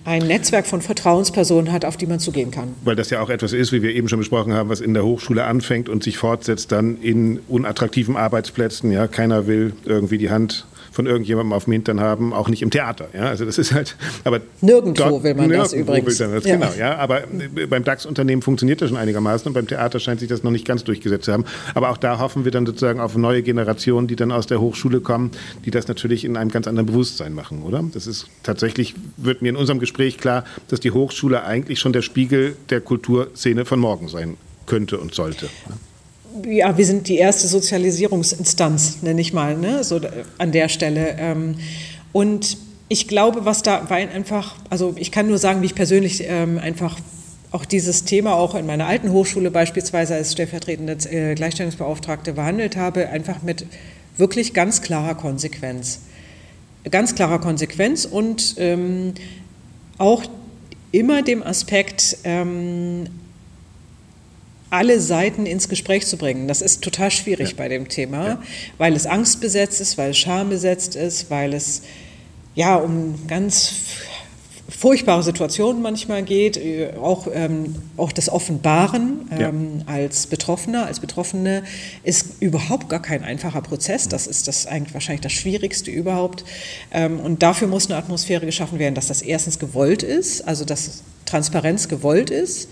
ein 0.08 0.26
Netzwerk 0.26 0.66
von 0.66 0.82
Vertrauenspersonen 0.82 1.74
hat, 1.74 1.84
auf 1.84 1.97
die 1.97 2.05
man 2.05 2.20
zugehen 2.20 2.49
kann. 2.49 2.74
Weil 2.86 2.95
das 2.95 3.10
ja 3.10 3.20
auch 3.20 3.30
etwas 3.30 3.51
ist, 3.51 3.74
wie 3.74 3.82
wir 3.82 3.93
eben 3.93 4.08
schon 4.08 4.20
besprochen 4.20 4.53
haben, 4.53 4.70
was 4.70 4.80
in 4.80 4.93
der 4.93 5.03
Hochschule 5.03 5.43
anfängt 5.43 5.89
und 5.89 6.01
sich 6.01 6.18
fortsetzt 6.18 6.72
dann 6.72 6.97
in 7.01 7.39
unattraktiven 7.49 8.16
Arbeitsplätzen. 8.16 8.89
Ja, 8.89 9.08
keiner 9.08 9.47
will 9.47 9.74
irgendwie 9.84 10.18
die 10.18 10.30
Hand 10.30 10.66
von 10.98 11.06
irgendjemandem 11.06 11.54
auf 11.54 11.66
dem 11.66 11.74
Hintern 11.74 12.00
haben, 12.00 12.34
auch 12.34 12.50
nicht 12.50 12.64
im 12.64 12.72
Theater. 12.72 13.08
Ja, 13.14 13.28
also 13.28 13.45
das 13.45 13.60
ist 13.60 13.72
halt, 13.72 13.95
aber 14.24 14.41
nirgendwo 14.62 15.10
dort, 15.10 15.24
will 15.24 15.36
man 15.36 15.52
das 15.52 15.72
übrigens. 15.72 16.18
Das, 16.18 16.43
ja. 16.43 16.56
Genau, 16.56 16.72
ja, 16.76 16.98
aber 16.98 17.26
äh, 17.26 17.68
beim 17.68 17.84
DAX-Unternehmen 17.84 18.41
funktioniert 18.41 18.82
das 18.82 18.89
schon 18.89 18.98
einigermaßen 18.98 19.48
und 19.48 19.54
beim 19.54 19.68
Theater 19.68 20.00
scheint 20.00 20.22
sich 20.22 20.28
das 20.28 20.41
noch 20.41 20.50
nicht 20.50 20.66
ganz 20.66 20.84
durchgesetzt 20.84 21.26
zu 21.26 21.34
haben. 21.34 21.45
Aber 21.76 21.91
auch 21.91 21.98
da 21.98 22.18
hoffen 22.18 22.45
wir 22.45 22.52
dann 22.52 22.66
sozusagen 22.66 23.00
auf 23.00 23.16
neue 23.16 23.43
Generationen, 23.43 24.08
die 24.08 24.16
dann 24.16 24.32
aus 24.32 24.48
der 24.48 24.60
Hochschule 24.60 25.00
kommen, 25.00 25.30
die 25.66 25.70
das 25.70 25.88
natürlich 25.88 26.26
in 26.26 26.36
einem 26.36 26.50
ganz 26.50 26.66
anderen 26.68 26.88
Bewusstsein 26.88 27.36
machen, 27.36 27.62
oder? 27.62 27.84
Das 27.93 28.08
ist 28.08 28.26
tatsächlich, 28.41 28.95
wird 29.18 29.43
mir 29.43 29.50
in 29.50 29.56
unserem 29.56 29.78
Gespräch 29.78 30.18
klar, 30.18 30.45
dass 30.68 30.80
die 30.80 30.89
Hochschule 30.89 31.43
eigentlich 31.43 31.80
schon 31.80 31.93
der 31.93 32.02
Spiegel 32.02 32.56
der 32.72 32.82
Kulturszene 32.82 33.66
von 33.66 33.80
morgen 33.80 34.08
sein 34.08 34.36
könnte 34.66 34.98
und 34.98 35.14
sollte. 35.14 35.48
Ja, 36.45 36.77
wir 36.77 36.85
sind 36.85 37.07
die 37.07 37.17
erste 37.17 37.47
Sozialisierungsinstanz, 37.47 39.01
nenne 39.01 39.21
ich 39.21 39.33
mal, 39.33 39.57
ne? 39.57 39.83
so 39.83 39.99
an 40.38 40.51
der 40.51 40.69
Stelle. 40.69 41.15
Ähm, 41.17 41.55
und 42.11 42.57
ich 42.89 43.07
glaube, 43.07 43.45
was 43.45 43.63
da 43.63 43.85
einfach, 43.85 44.55
also 44.69 44.93
ich 44.97 45.11
kann 45.11 45.27
nur 45.27 45.38
sagen, 45.38 45.61
wie 45.61 45.65
ich 45.65 45.75
persönlich 45.75 46.23
ähm, 46.25 46.57
einfach 46.57 46.97
auch 47.51 47.65
dieses 47.65 48.03
Thema 48.03 48.35
auch 48.35 48.55
in 48.55 48.65
meiner 48.65 48.88
alten 48.88 49.11
Hochschule 49.11 49.51
beispielsweise 49.51 50.15
als 50.15 50.33
stellvertretende 50.33 50.97
äh, 51.09 51.35
Gleichstellungsbeauftragte 51.35 52.33
behandelt 52.33 52.75
habe, 52.75 53.09
einfach 53.09 53.41
mit 53.41 53.65
wirklich 54.17 54.53
ganz 54.53 54.81
klarer 54.81 55.15
Konsequenz. 55.15 56.01
Ganz 56.89 57.15
klarer 57.15 57.39
Konsequenz 57.39 58.05
und 58.05 58.55
ähm, 58.57 59.13
auch 59.97 60.23
immer 60.91 61.21
dem 61.21 61.43
Aspekt, 61.43 62.17
ähm, 62.23 63.07
alle 64.70 64.99
Seiten 64.99 65.45
ins 65.45 65.70
Gespräch 65.70 66.05
zu 66.07 66.18
bringen. 66.18 66.47
Das 66.47 66.61
ist 66.61 66.84
total 66.84 67.11
schwierig 67.11 67.51
ja. 67.51 67.55
bei 67.57 67.68
dem 67.70 67.88
Thema, 67.88 68.28
ja. 68.28 68.41
weil 68.78 68.95
es 68.95 69.05
angstbesetzt 69.05 69.80
ist, 69.82 69.97
weil 69.97 70.11
es 70.11 70.18
schambesetzt 70.18 70.95
ist, 70.95 71.30
weil 71.30 71.53
es 71.53 71.84
ja 72.55 72.76
um 72.76 73.28
ganz 73.28 73.74
furchtbare 74.70 75.24
Situationen 75.24 75.82
manchmal 75.82 76.24
geht, 76.24 76.57
äh, 76.57 76.93
auch, 77.01 77.28
ähm, 77.34 77.76
auch 77.95 78.11
das 78.11 78.30
Offenbaren 78.30 79.28
ähm, 79.32 79.84
ja. 79.88 79.93
als 79.93 80.28
Betroffener, 80.28 80.86
als 80.86 80.99
Betroffene 80.99 81.63
ist 82.03 82.41
überhaupt 82.41 82.89
gar 82.89 83.01
kein 83.01 83.24
einfacher 83.24 83.61
Prozess. 83.61 84.09
Das 84.09 84.28
ist 84.28 84.47
das 84.47 84.68
eigentlich 84.68 84.93
wahrscheinlich 84.93 85.22
das 85.22 85.32
Schwierigste 85.32 85.89
überhaupt. 85.89 86.43
Ähm, 86.91 87.20
und 87.20 87.43
dafür 87.43 87.68
muss 87.68 87.89
eine 87.89 87.97
Atmosphäre 87.97 88.45
geschaffen 88.45 88.78
werden, 88.80 88.95
dass 88.95 89.07
das 89.07 89.22
erstens 89.22 89.57
gewollt 89.59 90.03
ist, 90.03 90.45
also 90.47 90.65
dass 90.65 91.03
Transparenz 91.26 91.88
gewollt 91.88 92.30
ist, 92.30 92.70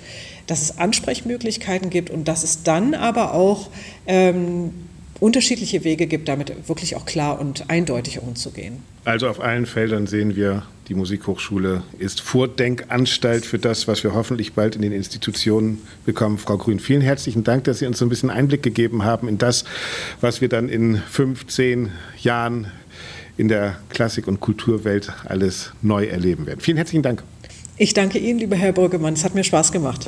dass 0.47 0.61
es 0.61 0.77
Ansprechmöglichkeiten 0.77 1.89
gibt 1.89 2.09
und 2.09 2.27
dass 2.27 2.43
es 2.43 2.63
dann 2.63 2.93
aber 2.93 3.33
auch 3.33 3.69
ähm, 4.05 4.71
unterschiedliche 5.19 5.83
Wege 5.83 6.07
gibt, 6.07 6.27
damit 6.27 6.67
wirklich 6.67 6.95
auch 6.95 7.05
klar 7.05 7.39
und 7.39 7.69
eindeutig 7.69 8.21
umzugehen. 8.21 8.83
Also 9.05 9.27
auf 9.27 9.39
allen 9.39 9.65
Feldern 9.65 10.07
sehen 10.07 10.35
wir, 10.35 10.63
die 10.87 10.93
Musikhochschule 10.93 11.83
ist 11.97 12.21
Vordenkanstalt 12.21 13.45
für 13.45 13.57
das, 13.57 13.87
was 13.87 14.03
wir 14.03 14.13
hoffentlich 14.13 14.53
bald 14.53 14.75
in 14.75 14.81
den 14.81 14.91
Institutionen 14.91 15.81
bekommen. 16.05 16.37
Frau 16.37 16.57
Grün, 16.57 16.79
vielen 16.79 17.01
herzlichen 17.01 17.43
Dank, 17.43 17.63
dass 17.63 17.79
Sie 17.79 17.87
uns 17.87 17.97
so 17.97 18.05
ein 18.05 18.09
bisschen 18.09 18.29
Einblick 18.29 18.61
gegeben 18.61 19.03
haben 19.03 19.27
in 19.27 19.37
das, 19.37 19.65
was 20.21 20.41
wir 20.41 20.49
dann 20.49 20.69
in 20.69 20.97
15 20.97 21.91
Jahren 22.21 22.71
in 23.37 23.47
der 23.47 23.77
Klassik- 23.89 24.27
und 24.27 24.39
Kulturwelt 24.39 25.11
alles 25.25 25.71
neu 25.81 26.05
erleben 26.05 26.45
werden. 26.45 26.59
Vielen 26.59 26.77
herzlichen 26.77 27.03
Dank. 27.03 27.23
Ich 27.77 27.93
danke 27.93 28.19
Ihnen, 28.19 28.39
lieber 28.39 28.55
Herr 28.55 28.71
Brüggemann. 28.71 29.13
Es 29.13 29.23
hat 29.23 29.35
mir 29.35 29.43
Spaß 29.43 29.71
gemacht. 29.71 30.07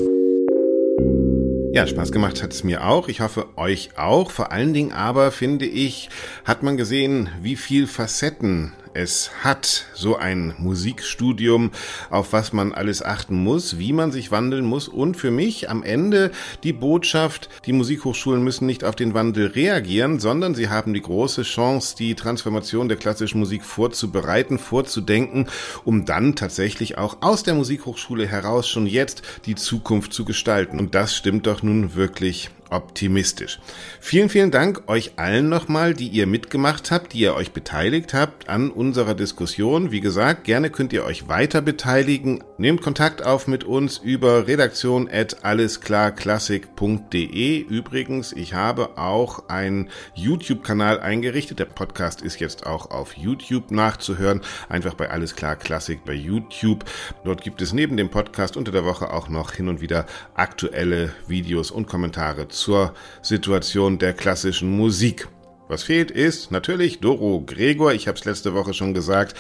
Ja, 1.78 1.86
Spaß 1.86 2.12
gemacht 2.12 2.42
hat 2.42 2.54
es 2.54 2.64
mir 2.64 2.88
auch. 2.88 3.08
Ich 3.08 3.22
hoffe, 3.22 3.50
euch 3.56 4.00
auch. 4.00 4.32
Vor 4.32 4.52
allen 4.52 4.74
Dingen 4.74 4.94
aber, 4.94 5.32
finde 5.32 5.68
ich, 5.68 6.10
hat 6.44 6.64
man 6.64 6.76
gesehen, 6.76 7.30
wie 7.40 7.56
viel 7.56 7.86
Facetten 7.86 8.74
es 8.98 9.30
hat, 9.44 9.86
so 9.94 10.18
ein 10.18 10.56
Musikstudium, 10.58 11.72
auf 12.10 12.34
was 12.34 12.52
man 12.52 12.74
alles 12.74 13.04
achten 13.04 13.36
muss, 13.36 13.78
wie 13.78 13.94
man 13.94 14.12
sich 14.12 14.32
wandeln 14.32 14.66
muss 14.66 14.88
und 14.88 15.16
für 15.16 15.30
mich 15.30 15.70
am 15.70 15.84
Ende 15.84 16.32
die 16.64 16.74
Botschaft, 16.74 17.50
die 17.66 17.74
Musikhochschulen 17.74 18.44
müssen 18.44 18.66
nicht 18.66 18.84
auf 18.84 18.96
den 18.96 19.14
Wandel 19.14 19.48
reagieren, 19.48 20.20
sondern 20.20 20.56
sie 20.56 20.70
haben 20.70 20.94
die 20.94 21.02
große 21.02 21.44
Chance, 21.44 21.96
die 21.96 22.16
Transformation 22.16 22.90
der 22.90 22.98
klassischen 22.98 23.40
Musik 23.40 23.64
vorzubereiten, 23.64 24.58
vorzudenken, 24.58 25.48
um 25.86 26.06
dann 26.06 26.36
tatsächlich 26.36 26.98
auch 26.98 27.18
aus 27.22 27.44
der 27.44 27.54
Musikhochschule 27.54 28.26
heraus 28.26 28.68
schon 28.68 28.88
jetzt 28.88 29.22
die 29.46 29.56
Zukunft 29.56 30.12
zu 30.12 30.26
gestalten. 30.26 30.80
Und 30.80 30.96
das 30.96 31.16
stimmt 31.16 31.46
doch 31.46 31.62
nun 31.62 31.94
wirklich 31.94 32.50
optimistisch. 32.70 33.60
Vielen, 34.00 34.30
vielen 34.30 34.52
Dank 34.52 34.84
euch 34.88 35.14
allen 35.18 35.50
nochmal, 35.50 35.94
die 35.94 36.08
ihr 36.08 36.28
mitgemacht 36.28 36.92
habt, 36.92 37.14
die 37.14 37.20
ihr 37.20 37.36
euch 37.36 37.52
beteiligt 37.52 38.14
habt 38.14 38.50
an 38.50 38.70
unserer 38.70 39.16
Diskussion. 39.16 39.92
Wie 39.92 40.02
gesagt, 40.02 40.44
gerne 40.44 40.70
könnt 40.70 40.94
ihr 40.94 41.06
euch 41.06 41.28
weiter 41.28 41.62
beteiligen. 41.62 42.44
Nehmt 42.58 42.82
Kontakt 42.82 43.26
auf 43.26 43.48
mit 43.48 43.64
uns 43.64 43.98
über 43.98 44.48
redaktion 44.48 45.10
at 45.12 45.44
allesklarklassik.de. 45.44 47.60
Übrigens, 47.60 48.34
ich 48.34 48.54
habe 48.54 48.98
auch 48.98 49.50
einen 49.50 49.90
YouTube-Kanal 50.16 51.00
eingerichtet. 51.00 51.60
Der 51.60 51.66
Podcast 51.66 52.22
ist 52.22 52.40
jetzt 52.40 52.66
auch 52.66 52.92
auf 52.92 53.18
YouTube 53.18 53.72
nachzuhören. 53.72 54.42
Einfach 54.70 54.94
bei 54.94 55.10
Alles 55.10 55.36
klar 55.36 55.56
Klassik 55.56 56.06
bei 56.06 56.14
YouTube. 56.14 56.86
Dort 57.24 57.42
gibt 57.42 57.62
es 57.62 57.74
neben 57.74 57.98
dem 57.98 58.10
Podcast 58.10 58.58
unter 58.58 58.72
der 58.72 58.86
Woche 58.86 59.12
auch 59.12 59.30
noch 59.30 59.54
hin 59.54 59.70
und 59.70 59.82
wieder 59.82 60.06
aktuelle 60.36 61.14
Videos 61.28 61.72
und 61.72 61.88
Kommentare 61.88 62.48
zur 62.58 62.94
Situation 63.22 64.00
der 64.00 64.14
klassischen 64.14 64.70
Musik. 64.70 65.28
Was 65.70 65.84
fehlt 65.84 66.12
ist 66.12 66.50
natürlich 66.52 67.00
Doro 67.00 67.42
Gregor. 67.46 67.92
Ich 67.94 68.08
habe 68.08 68.18
es 68.18 68.24
letzte 68.24 68.54
Woche 68.54 68.74
schon 68.74 68.94
gesagt. 68.94 69.36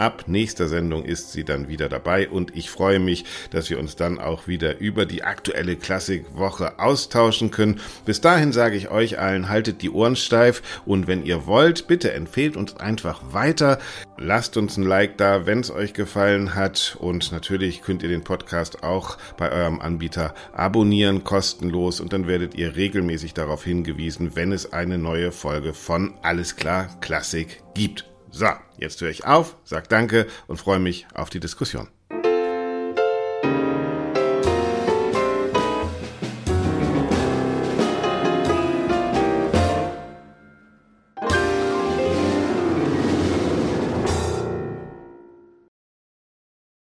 Ab 0.00 0.24
nächster 0.28 0.66
Sendung 0.66 1.04
ist 1.04 1.32
sie 1.32 1.44
dann 1.44 1.68
wieder 1.68 1.90
dabei 1.90 2.26
und 2.30 2.56
ich 2.56 2.70
freue 2.70 2.98
mich, 2.98 3.26
dass 3.50 3.68
wir 3.68 3.78
uns 3.78 3.96
dann 3.96 4.18
auch 4.18 4.48
wieder 4.48 4.78
über 4.78 5.04
die 5.04 5.24
aktuelle 5.24 5.76
Klassikwoche 5.76 6.78
austauschen 6.78 7.50
können. 7.50 7.80
Bis 8.06 8.22
dahin 8.22 8.52
sage 8.52 8.78
ich 8.78 8.90
euch 8.90 9.18
allen, 9.18 9.50
haltet 9.50 9.82
die 9.82 9.90
Ohren 9.90 10.16
steif 10.16 10.62
und 10.86 11.06
wenn 11.06 11.26
ihr 11.26 11.44
wollt, 11.44 11.86
bitte 11.86 12.12
empfehlt 12.12 12.56
uns 12.56 12.78
einfach 12.78 13.20
weiter. 13.34 13.78
Lasst 14.16 14.56
uns 14.56 14.78
ein 14.78 14.84
Like 14.84 15.18
da, 15.18 15.44
wenn 15.44 15.60
es 15.60 15.70
euch 15.70 15.92
gefallen 15.92 16.54
hat 16.54 16.96
und 16.98 17.30
natürlich 17.30 17.82
könnt 17.82 18.02
ihr 18.02 18.08
den 18.08 18.24
Podcast 18.24 18.82
auch 18.82 19.18
bei 19.36 19.52
eurem 19.52 19.82
Anbieter 19.82 20.32
abonnieren, 20.54 21.24
kostenlos 21.24 22.00
und 22.00 22.14
dann 22.14 22.26
werdet 22.26 22.54
ihr 22.54 22.74
regelmäßig 22.74 23.34
darauf 23.34 23.64
hingewiesen, 23.64 24.34
wenn 24.34 24.52
es 24.52 24.72
eine 24.72 24.96
neue 24.96 25.30
Folge 25.30 25.74
von 25.74 26.14
Alles 26.22 26.56
klar 26.56 26.88
Klassik 27.02 27.62
gibt. 27.74 28.09
So, 28.30 28.48
jetzt 28.78 29.00
höre 29.00 29.10
ich 29.10 29.24
auf, 29.24 29.56
sag 29.64 29.88
Danke 29.88 30.26
und 30.46 30.58
freue 30.58 30.78
mich 30.78 31.06
auf 31.14 31.30
die 31.30 31.40
Diskussion. 31.40 31.88